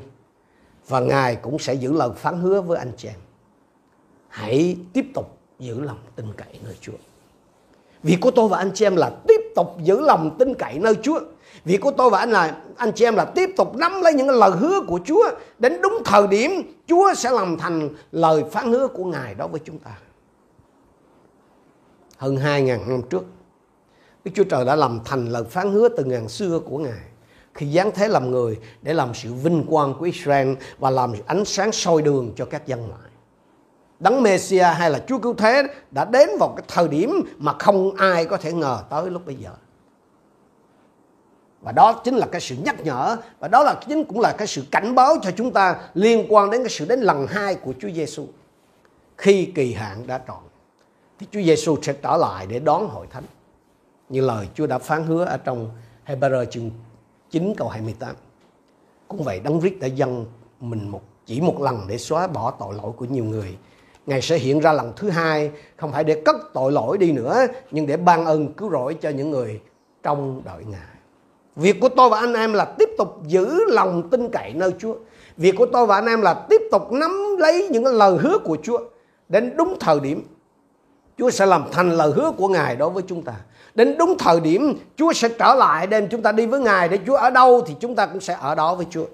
Và 0.88 1.00
Ngài 1.00 1.36
cũng 1.36 1.60
sẽ 1.60 1.74
giữ 1.74 1.94
lời 1.94 2.10
phán 2.16 2.40
hứa 2.42 2.62
với 2.62 2.78
anh 2.78 2.92
chị 2.98 3.08
em. 3.08 3.20
Hãy 4.28 4.78
tiếp 4.94 5.06
tục 5.14 5.38
giữ 5.60 5.82
lòng 5.82 6.00
tin 6.16 6.26
cậy 6.38 6.60
nơi 6.64 6.76
Chúa. 6.82 6.98
Việc 8.04 8.18
của 8.22 8.32
tôi 8.32 8.50
và 8.50 8.58
anh 8.58 8.72
chị 8.74 8.86
em 8.86 8.96
là 8.96 9.12
tiếp 9.28 9.42
tục 9.56 9.76
giữ 9.84 10.02
lòng 10.02 10.36
tin 10.40 10.54
cậy 10.54 10.80
nơi 10.80 10.96
Chúa. 11.04 11.20
Việc 11.66 11.78
của 11.78 11.92
tôi 11.92 12.10
và 12.10 12.20
anh 12.20 12.32
là, 12.32 12.58
anh 12.78 12.92
chị 12.92 13.06
em 13.06 13.16
là 13.16 13.26
tiếp 13.26 13.50
tục 13.58 13.76
nắm 13.76 14.02
lấy 14.02 14.14
những 14.14 14.30
lời 14.30 14.52
hứa 14.52 14.82
của 14.88 15.00
Chúa 15.06 15.24
Đến 15.60 15.82
đúng 15.82 16.02
thời 16.06 16.28
điểm, 16.28 16.52
Chúa 16.88 17.14
sẽ 17.14 17.32
làm 17.32 17.58
thành 17.58 17.90
lời 18.12 18.44
phán 18.52 18.72
hứa 18.72 18.88
của 18.88 19.04
Ngài 19.04 19.36
đối 19.36 19.48
với 19.48 19.62
chúng 19.66 19.80
ta 19.80 19.92
Hơn 22.18 22.36
2.000 22.36 22.66
năm 22.88 23.02
trước, 23.10 23.24
Đức 24.26 24.32
Chúa 24.36 24.44
Trời 24.44 24.66
đã 24.66 24.76
làm 24.76 25.00
thành 25.06 25.26
lời 25.26 25.44
phán 25.50 25.72
hứa 25.72 25.90
từ 25.90 26.04
ngàn 26.04 26.30
xưa 26.30 26.60
của 26.60 26.78
Ngài 26.78 27.12
khi 27.54 27.74
giáng 27.74 27.92
thế 27.96 28.08
làm 28.08 28.32
người 28.32 28.60
để 28.82 28.94
làm 28.94 29.14
sự 29.14 29.34
vinh 29.34 29.64
quang 29.70 29.94
của 29.94 30.06
Israel 30.06 30.54
và 30.80 30.90
làm 30.90 31.14
ánh 31.26 31.46
sáng 31.46 31.72
soi 31.72 32.02
đường 32.02 32.34
cho 32.36 32.46
các 32.46 32.68
dân 32.68 32.88
ngoại. 32.88 33.12
Đấng 34.00 34.24
Messia 34.24 34.64
hay 34.64 34.90
là 34.90 35.00
Chúa 35.08 35.18
Cứu 35.18 35.34
Thế 35.34 35.64
đã 35.92 36.06
đến 36.06 36.30
vào 36.40 36.54
cái 36.58 36.66
thời 36.68 36.88
điểm 36.88 37.22
mà 37.38 37.54
không 37.60 37.96
ai 37.96 38.26
có 38.26 38.38
thể 38.38 38.54
ngờ 38.54 38.80
tới 38.90 39.10
lúc 39.10 39.26
bây 39.26 39.36
giờ. 39.36 39.50
Và 41.62 41.72
đó 41.72 42.02
chính 42.04 42.16
là 42.16 42.28
cái 42.32 42.42
sự 42.42 42.56
nhắc 42.66 42.86
nhở, 42.86 43.18
và 43.40 43.48
đó 43.48 43.64
là 43.64 43.76
chính 43.88 44.04
cũng 44.04 44.20
là 44.20 44.36
cái 44.38 44.48
sự 44.48 44.64
cảnh 44.72 44.96
báo 44.96 45.16
cho 45.22 45.32
chúng 45.32 45.54
ta 45.54 45.76
liên 45.94 46.26
quan 46.30 46.50
đến 46.50 46.62
cái 46.62 46.70
sự 46.70 46.86
đến 46.86 47.00
lần 47.00 47.28
hai 47.28 47.56
của 47.56 47.74
Chúa 47.80 47.90
Giêsu. 47.90 48.26
Khi 49.18 49.52
kỳ 49.56 49.74
hạn 49.74 50.08
đã 50.08 50.22
trọn, 50.28 50.44
thì 51.20 51.28
Chúa 51.32 51.42
Giêsu 51.42 51.78
sẽ 51.82 51.94
trở 51.94 52.18
lại 52.18 52.48
để 52.48 52.60
đón 52.60 52.90
hội 52.90 53.08
thánh. 53.10 53.24
Như 54.10 54.22
lời 54.22 54.48
Chúa 54.56 54.68
đã 54.68 54.78
phán 54.78 55.04
hứa 55.04 55.26
ở 55.26 55.38
trong 55.38 55.70
Hebrew 56.06 56.46
chương 56.46 56.72
9 57.32 57.54
câu 57.58 57.68
28. 57.68 58.16
Cũng 59.08 59.24
vậy, 59.24 59.40
Đấng 59.40 59.60
Christ 59.60 59.80
đã 59.80 59.88
dâng 59.88 60.26
mình 60.60 60.90
một, 60.90 61.02
chỉ 61.26 61.42
một 61.42 61.62
lần 61.62 61.88
để 61.88 61.98
xóa 61.98 62.28
bỏ 62.28 62.52
tội 62.52 62.74
lỗi 62.74 62.92
của 62.98 63.06
nhiều 63.06 63.24
người. 63.24 63.58
Ngài 64.06 64.22
sẽ 64.22 64.38
hiện 64.38 64.60
ra 64.60 64.74
lần 64.74 64.94
thứ 64.96 65.10
hai, 65.10 65.52
không 65.78 65.92
phải 65.92 66.04
để 66.04 66.22
cất 66.26 66.36
tội 66.54 66.72
lỗi 66.72 66.98
đi 66.98 67.12
nữa, 67.12 67.46
nhưng 67.72 67.88
để 67.88 67.98
ban 67.98 68.26
ơn, 68.26 68.54
cứu 68.54 68.70
rỗi 68.70 68.94
cho 69.02 69.10
những 69.10 69.32
người 69.32 69.62
trong 70.04 70.42
đợi 70.46 70.64
Ngài. 70.66 71.01
Việc 71.56 71.80
của 71.82 71.90
tôi 71.90 72.10
và 72.10 72.20
anh 72.20 72.34
em 72.34 72.54
là 72.54 72.66
tiếp 72.66 72.90
tục 72.98 73.22
giữ 73.28 73.66
lòng 73.68 74.10
tin 74.10 74.30
cậy 74.30 74.54
nơi 74.54 74.74
Chúa. 74.80 74.96
Việc 75.38 75.56
của 75.58 75.66
tôi 75.66 75.86
và 75.86 75.96
anh 75.96 76.06
em 76.06 76.22
là 76.22 76.34
tiếp 76.34 76.62
tục 76.72 76.92
nắm 76.92 77.36
lấy 77.40 77.68
những 77.72 77.86
lời 77.86 78.18
hứa 78.18 78.38
của 78.38 78.58
Chúa. 78.64 78.80
Đến 79.30 79.58
đúng 79.58 79.78
thời 79.80 80.00
điểm, 80.00 80.28
Chúa 81.18 81.30
sẽ 81.30 81.46
làm 81.46 81.66
thành 81.72 81.92
lời 81.92 82.12
hứa 82.16 82.32
của 82.38 82.48
Ngài 82.48 82.76
đối 82.76 82.90
với 82.90 83.04
chúng 83.08 83.22
ta. 83.22 83.34
Đến 83.76 83.98
đúng 83.98 84.18
thời 84.18 84.40
điểm 84.40 84.78
Chúa 84.96 85.14
sẽ 85.14 85.30
trở 85.30 85.56
lại 85.56 85.88
đem 85.88 86.08
chúng 86.10 86.22
ta 86.22 86.32
đi 86.32 86.46
với 86.46 86.60
Ngài 86.60 86.90
để 86.90 87.00
Chúa 87.06 87.16
ở 87.16 87.30
đâu 87.30 87.62
thì 87.68 87.76
chúng 87.80 87.96
ta 87.96 88.06
cũng 88.06 88.22
sẽ 88.22 88.38
ở 88.42 88.56
đó 88.56 88.76
với 88.76 88.86
Chúa. 88.90 89.06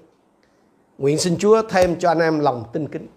Nguyện 0.98 1.18
xin 1.18 1.38
Chúa 1.38 1.62
thêm 1.70 2.00
cho 2.00 2.12
anh 2.12 2.20
em 2.20 2.40
lòng 2.40 2.64
tin 2.74 2.88
kính 2.88 3.08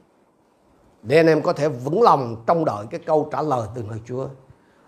để 1.02 1.16
anh 1.16 1.26
em 1.26 1.42
có 1.42 1.52
thể 1.52 1.68
vững 1.68 2.02
lòng 2.02 2.36
trong 2.46 2.64
đợi 2.64 2.86
cái 2.90 3.00
câu 3.06 3.28
trả 3.32 3.42
lời 3.42 3.68
từ 3.74 3.82
nơi 3.90 3.98
Chúa. 4.08 4.26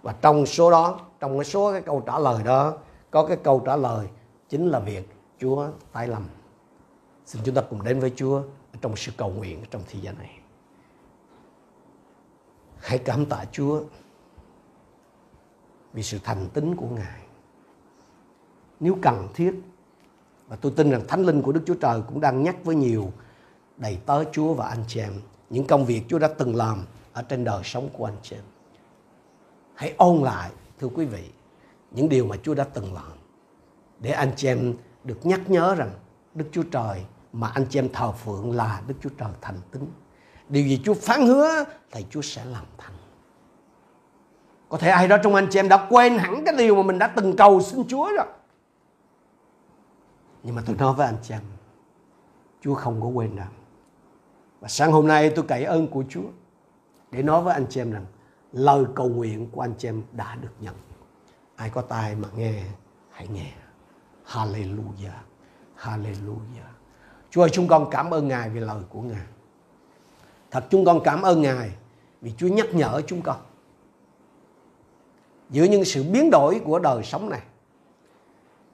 Và 0.03 0.15
trong 0.21 0.47
số 0.47 0.71
đó, 0.71 0.99
trong 1.21 1.39
cái 1.39 1.45
số 1.45 1.73
cái 1.73 1.83
câu 1.83 2.03
trả 2.07 2.19
lời 2.19 2.43
đó 2.45 2.73
có 3.11 3.25
cái 3.25 3.37
câu 3.43 3.63
trả 3.67 3.77
lời 3.77 4.07
chính 4.53 4.71
là 4.71 4.79
việc 4.81 5.09
Chúa 5.39 5.69
tái 5.93 6.09
lâm. 6.09 6.27
Xin 7.27 7.43
chúng 7.45 7.55
ta 7.55 7.63
cùng 7.71 7.83
đến 7.83 8.01
với 8.01 8.13
Chúa 8.17 8.43
trong 8.81 8.97
sự 8.97 9.13
cầu 9.17 9.31
nguyện 9.31 9.61
trong 9.71 9.83
thời 9.93 10.01
gian 10.01 10.19
này. 10.19 10.39
Hãy 12.79 12.99
cảm 12.99 13.27
tạ 13.27 13.45
Chúa 13.53 13.83
vì 15.93 16.03
sự 16.03 16.19
thành 16.25 16.49
tín 16.55 16.77
của 16.77 16.87
Ngài. 16.89 17.21
Nếu 18.81 18.99
cần 19.03 19.29
thiết, 19.35 19.61
và 20.49 20.57
tôi 20.57 20.73
tin 20.77 20.91
rằng 20.91 21.03
Thánh 21.09 21.27
Linh 21.27 21.43
của 21.43 21.53
Đức 21.53 21.63
Chúa 21.67 21.77
Trời 21.81 22.03
cũng 22.09 22.21
đang 22.21 22.43
nhắc 22.43 22.57
với 22.65 22.75
nhiều 22.75 23.13
đầy 23.77 23.99
tớ 24.07 24.25
Chúa 24.33 24.55
và 24.55 24.69
anh 24.69 24.85
chị 24.89 25.01
em 25.01 25.13
những 25.51 25.67
công 25.67 25.85
việc 25.85 26.03
Chúa 26.09 26.19
đã 26.19 26.29
từng 26.39 26.57
làm 26.57 26.85
ở 27.13 27.23
trên 27.23 27.45
đời 27.45 27.63
sống 27.65 27.89
của 27.93 28.05
anh 28.05 28.17
chị 28.23 28.37
em. 28.37 28.45
Hãy 29.75 29.95
ôn 29.97 30.23
lại, 30.23 30.51
thưa 30.81 30.89
quý 30.89 31.05
vị, 31.05 31.31
những 31.91 32.09
điều 32.09 32.27
mà 32.27 32.37
Chúa 32.43 32.55
đã 32.55 32.65
từng 32.65 32.95
làm 32.95 33.22
để 34.03 34.11
anh 34.11 34.33
chị 34.37 34.49
em 34.49 34.75
được 35.05 35.27
nhắc 35.27 35.51
nhớ 35.51 35.75
rằng 35.75 35.91
Đức 36.35 36.45
Chúa 36.53 36.63
Trời 36.63 37.05
mà 37.33 37.51
anh 37.55 37.67
chị 37.71 37.79
em 37.79 37.89
thờ 37.93 38.13
phượng 38.13 38.57
là 38.57 38.83
Đức 38.87 38.95
Chúa 39.03 39.11
Trời 39.19 39.31
thành 39.41 39.57
tín. 39.71 39.83
Điều 40.49 40.67
gì 40.67 40.81
Chúa 40.85 40.95
phán 40.95 41.27
hứa 41.27 41.65
thì 41.91 42.07
Chúa 42.11 42.23
sẽ 42.23 42.45
làm 42.45 42.65
thành. 42.79 42.93
Có 44.69 44.79
thể 44.79 44.89
ai 44.89 45.09
đó 45.09 45.17
trong 45.23 45.35
anh 45.35 45.47
chị 45.51 45.59
em 45.59 45.69
đã 45.69 45.87
quên 45.91 46.19
hẳn 46.19 46.45
cái 46.45 46.55
điều 46.59 46.77
mà 46.77 46.83
mình 46.83 46.99
đã 46.99 47.07
từng 47.07 47.37
cầu 47.37 47.63
xin 47.63 47.89
Chúa 47.89 48.11
rồi. 48.17 48.27
Nhưng 50.43 50.55
mà 50.55 50.63
tôi 50.67 50.77
nói 50.77 50.95
với 50.95 51.07
anh 51.07 51.17
chị 51.23 51.35
em, 51.35 51.43
Chúa 52.61 52.75
không 52.75 53.01
có 53.01 53.07
quên 53.07 53.37
đâu. 53.37 53.47
Và 54.61 54.69
sáng 54.69 54.93
hôm 54.93 55.07
nay 55.07 55.33
tôi 55.37 55.45
cậy 55.49 55.65
ơn 55.65 55.89
của 55.89 56.05
Chúa 56.09 56.29
để 57.11 57.23
nói 57.23 57.43
với 57.43 57.55
anh 57.55 57.67
chị 57.71 57.81
em 57.81 57.93
rằng 57.93 58.07
lời 58.53 58.85
cầu 58.95 59.09
nguyện 59.09 59.51
của 59.51 59.61
anh 59.61 59.75
chị 59.79 59.89
em 59.89 60.03
đã 60.13 60.37
được 60.37 60.53
nhận. 60.61 60.75
Ai 61.57 61.71
có 61.71 61.83
tai 61.83 62.15
mà 62.15 62.29
nghe, 62.37 62.63
hãy 63.11 63.29
nghe. 63.29 63.53
Hallelujah. 64.33 65.21
Hallelujah. 65.77 66.71
Chúa 67.31 67.43
ơi, 67.43 67.51
chúng 67.53 67.69
con 67.69 67.91
cảm 67.91 68.11
ơn 68.11 68.29
Ngài 68.29 68.51
vì 68.51 68.61
lời 68.61 68.83
của 68.89 69.01
Ngài. 69.01 69.27
Thật 70.51 70.65
chúng 70.71 70.85
con 70.85 71.01
cảm 71.05 71.23
ơn 71.23 71.43
Ngài 71.43 71.71
vì 72.21 72.33
Chúa 72.37 72.49
nhắc 72.49 72.67
nhở 72.75 73.03
chúng 73.07 73.23
con 73.23 73.37
giữa 75.51 75.65
những 75.65 75.85
sự 75.85 76.03
biến 76.03 76.31
đổi 76.31 76.61
của 76.65 76.79
đời 76.79 77.03
sống 77.05 77.31
này 77.31 77.43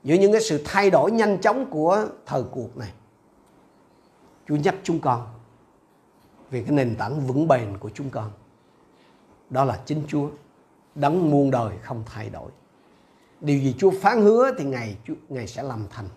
giữa 0.04 0.14
những 0.14 0.32
cái 0.32 0.40
sự 0.40 0.62
thay 0.64 0.90
đổi 0.90 1.10
nhanh 1.10 1.40
chóng 1.40 1.70
của 1.70 2.06
thời 2.26 2.42
cuộc 2.50 2.76
này 2.76 2.92
Chúa 4.48 4.56
nhắc 4.56 4.74
chúng 4.82 5.00
con 5.00 5.26
về 6.50 6.62
cái 6.62 6.70
nền 6.70 6.96
tảng 6.96 7.20
vững 7.26 7.48
bền 7.48 7.78
của 7.78 7.90
chúng 7.94 8.10
con 8.10 8.30
đó 9.50 9.64
là 9.64 9.80
chính 9.86 10.02
Chúa 10.08 10.28
đấng 10.94 11.30
muôn 11.30 11.50
đời 11.50 11.78
không 11.82 12.02
thay 12.06 12.30
đổi 12.30 12.50
điều 13.40 13.58
gì 13.58 13.74
Chúa 13.78 13.90
phán 13.90 14.22
hứa 14.22 14.52
thì 14.58 14.64
ngày 14.64 14.96
Chúa, 15.04 15.14
ngày 15.28 15.46
sẽ 15.46 15.62
làm 15.62 15.86
thành. 15.90 16.08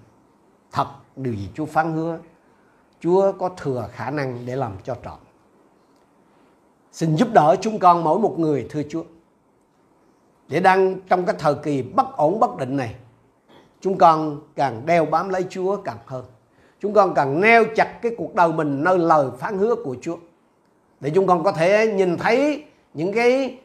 Thật 0.71 0.87
điều 1.15 1.33
gì 1.33 1.49
Chúa 1.53 1.65
phán 1.65 1.93
hứa 1.93 2.19
Chúa 2.99 3.31
có 3.31 3.49
thừa 3.57 3.89
khả 3.91 4.09
năng 4.09 4.45
để 4.45 4.55
làm 4.55 4.71
cho 4.83 4.95
trọn. 5.05 5.19
Xin 6.91 7.15
giúp 7.15 7.27
đỡ 7.33 7.55
chúng 7.61 7.79
con 7.79 8.03
mỗi 8.03 8.19
một 8.19 8.39
người 8.39 8.67
thưa 8.69 8.81
Chúa. 8.89 9.03
Để 10.47 10.59
đang 10.59 10.99
trong 11.09 11.25
cái 11.25 11.35
thời 11.39 11.55
kỳ 11.55 11.81
bất 11.81 12.17
ổn 12.17 12.39
bất 12.39 12.57
định 12.57 12.77
này 12.77 12.95
chúng 13.81 13.97
con 13.97 14.41
càng 14.55 14.85
đeo 14.85 15.05
bám 15.05 15.29
lấy 15.29 15.45
Chúa 15.49 15.77
càng 15.77 15.97
hơn. 16.05 16.25
Chúng 16.79 16.93
con 16.93 17.13
càng 17.13 17.41
neo 17.41 17.65
chặt 17.75 18.01
cái 18.01 18.11
cuộc 18.17 18.35
đời 18.35 18.53
mình 18.53 18.83
nơi 18.83 18.99
lời 18.99 19.27
phán 19.39 19.57
hứa 19.57 19.75
của 19.75 19.95
Chúa. 20.01 20.17
Để 20.99 21.11
chúng 21.15 21.27
con 21.27 21.43
có 21.43 21.51
thể 21.51 21.93
nhìn 21.93 22.17
thấy 22.17 22.63
những 22.93 23.13
cái 23.13 23.57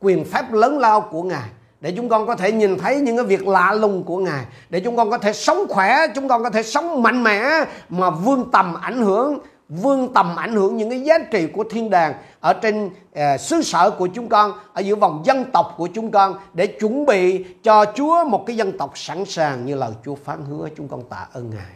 quyền 0.00 0.24
phép 0.24 0.52
lớn 0.52 0.78
lao 0.78 1.00
của 1.00 1.22
Ngài 1.22 1.50
để 1.80 1.92
chúng 1.96 2.08
con 2.08 2.26
có 2.26 2.36
thể 2.36 2.52
nhìn 2.52 2.78
thấy 2.78 3.00
những 3.00 3.16
cái 3.16 3.24
việc 3.26 3.46
lạ 3.46 3.72
lùng 3.72 4.04
của 4.04 4.18
Ngài. 4.18 4.44
Để 4.70 4.80
chúng 4.80 4.96
con 4.96 5.10
có 5.10 5.18
thể 5.18 5.32
sống 5.32 5.66
khỏe 5.68 6.06
chúng 6.14 6.28
con 6.28 6.42
có 6.42 6.50
thể 6.50 6.62
sống 6.62 7.02
mạnh 7.02 7.24
mẽ 7.24 7.50
mà 7.88 8.10
vươn 8.10 8.50
tầm 8.52 8.74
ảnh 8.74 9.02
hưởng 9.02 9.38
vươn 9.70 10.14
tầm 10.14 10.36
ảnh 10.36 10.54
hưởng 10.54 10.76
những 10.76 10.90
cái 10.90 11.00
giá 11.00 11.18
trị 11.18 11.46
của 11.46 11.64
thiên 11.70 11.90
đàng 11.90 12.14
ở 12.40 12.52
trên 12.52 12.86
uh, 12.86 13.40
xứ 13.40 13.62
sở 13.62 13.90
của 13.90 14.06
chúng 14.06 14.28
con 14.28 14.52
ở 14.72 14.80
giữa 14.80 14.94
vòng 14.94 15.22
dân 15.24 15.44
tộc 15.52 15.74
của 15.76 15.88
chúng 15.94 16.10
con 16.10 16.34
để 16.54 16.66
chuẩn 16.66 17.06
bị 17.06 17.44
cho 17.62 17.84
Chúa 17.94 18.24
một 18.24 18.44
cái 18.46 18.56
dân 18.56 18.78
tộc 18.78 18.98
sẵn 18.98 19.24
sàng 19.24 19.66
như 19.66 19.74
lời 19.74 19.90
Chúa 20.04 20.14
phán 20.14 20.44
hứa 20.44 20.68
chúng 20.76 20.88
con 20.88 21.02
tạ 21.08 21.26
ơn 21.32 21.50
Ngài. 21.50 21.74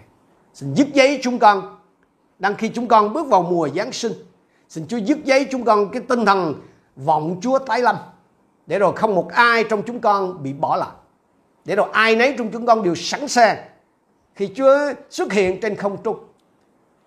Xin 0.54 0.74
dứt 0.74 0.88
giấy 0.94 1.20
chúng 1.22 1.38
con. 1.38 1.78
Đang 2.38 2.54
khi 2.54 2.68
chúng 2.68 2.88
con 2.88 3.12
bước 3.12 3.26
vào 3.26 3.42
mùa 3.42 3.68
Giáng 3.76 3.92
sinh 3.92 4.12
xin 4.68 4.86
Chúa 4.88 4.96
dứt 4.96 5.24
giấy 5.24 5.46
chúng 5.50 5.64
con 5.64 5.90
cái 5.90 6.02
tinh 6.08 6.26
thần 6.26 6.54
vọng 6.96 7.38
Chúa 7.42 7.58
tái 7.58 7.82
lâm 7.82 7.96
để 8.66 8.78
rồi 8.78 8.92
không 8.96 9.14
một 9.14 9.28
ai 9.32 9.64
trong 9.70 9.82
chúng 9.82 10.00
con 10.00 10.42
bị 10.42 10.52
bỏ 10.52 10.76
lại 10.76 10.90
để 11.64 11.76
rồi 11.76 11.88
ai 11.92 12.16
nấy 12.16 12.34
trong 12.38 12.50
chúng 12.52 12.66
con 12.66 12.82
đều 12.82 12.94
sẵn 12.94 13.28
sàng 13.28 13.56
khi 14.34 14.50
Chúa 14.56 14.92
xuất 15.10 15.32
hiện 15.32 15.60
trên 15.60 15.76
không 15.76 16.02
trung 16.02 16.18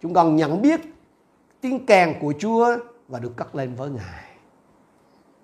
chúng 0.02 0.14
con 0.14 0.36
nhận 0.36 0.62
biết 0.62 0.82
tiếng 1.62 1.86
kèn 1.86 2.14
của 2.22 2.34
Chúa 2.40 2.78
và 3.08 3.20
được 3.20 3.36
cất 3.36 3.56
lên 3.56 3.76
với 3.76 3.90
Ngài. 3.90 4.24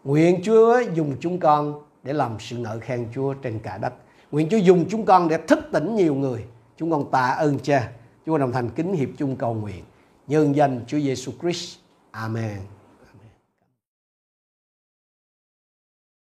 Nguyện 0.04 0.42
Chúa 0.44 0.80
dùng 0.94 1.16
chúng 1.20 1.40
con 1.40 1.82
để 2.04 2.14
làm 2.14 2.38
sự 2.40 2.58
ngợi 2.58 2.80
khen 2.80 3.08
Chúa 3.16 3.34
trên 3.34 3.60
cả 3.60 3.78
đất. 3.78 3.94
Nguyện 4.32 4.48
Chúa 4.50 4.58
dùng 4.58 4.86
chúng 4.90 5.06
con 5.06 5.28
để 5.28 5.38
thức 5.48 5.60
tỉnh 5.72 5.96
nhiều 5.96 6.16
người. 6.16 6.46
Chúng 6.78 6.92
con 6.92 7.12
tạ 7.12 7.28
ơn 7.28 7.60
Cha. 7.60 7.92
Chúa 8.26 8.38
đồng 8.38 8.52
thành 8.52 8.70
kính 8.70 8.94
hiệp 8.94 9.10
chung 9.18 9.36
cầu 9.36 9.54
nguyện. 9.54 9.84
Nhân 10.28 10.56
danh 10.56 10.82
Chúa 10.88 11.00
Giêsu 11.00 11.32
Christ. 11.42 11.78
Amen. 12.12 12.58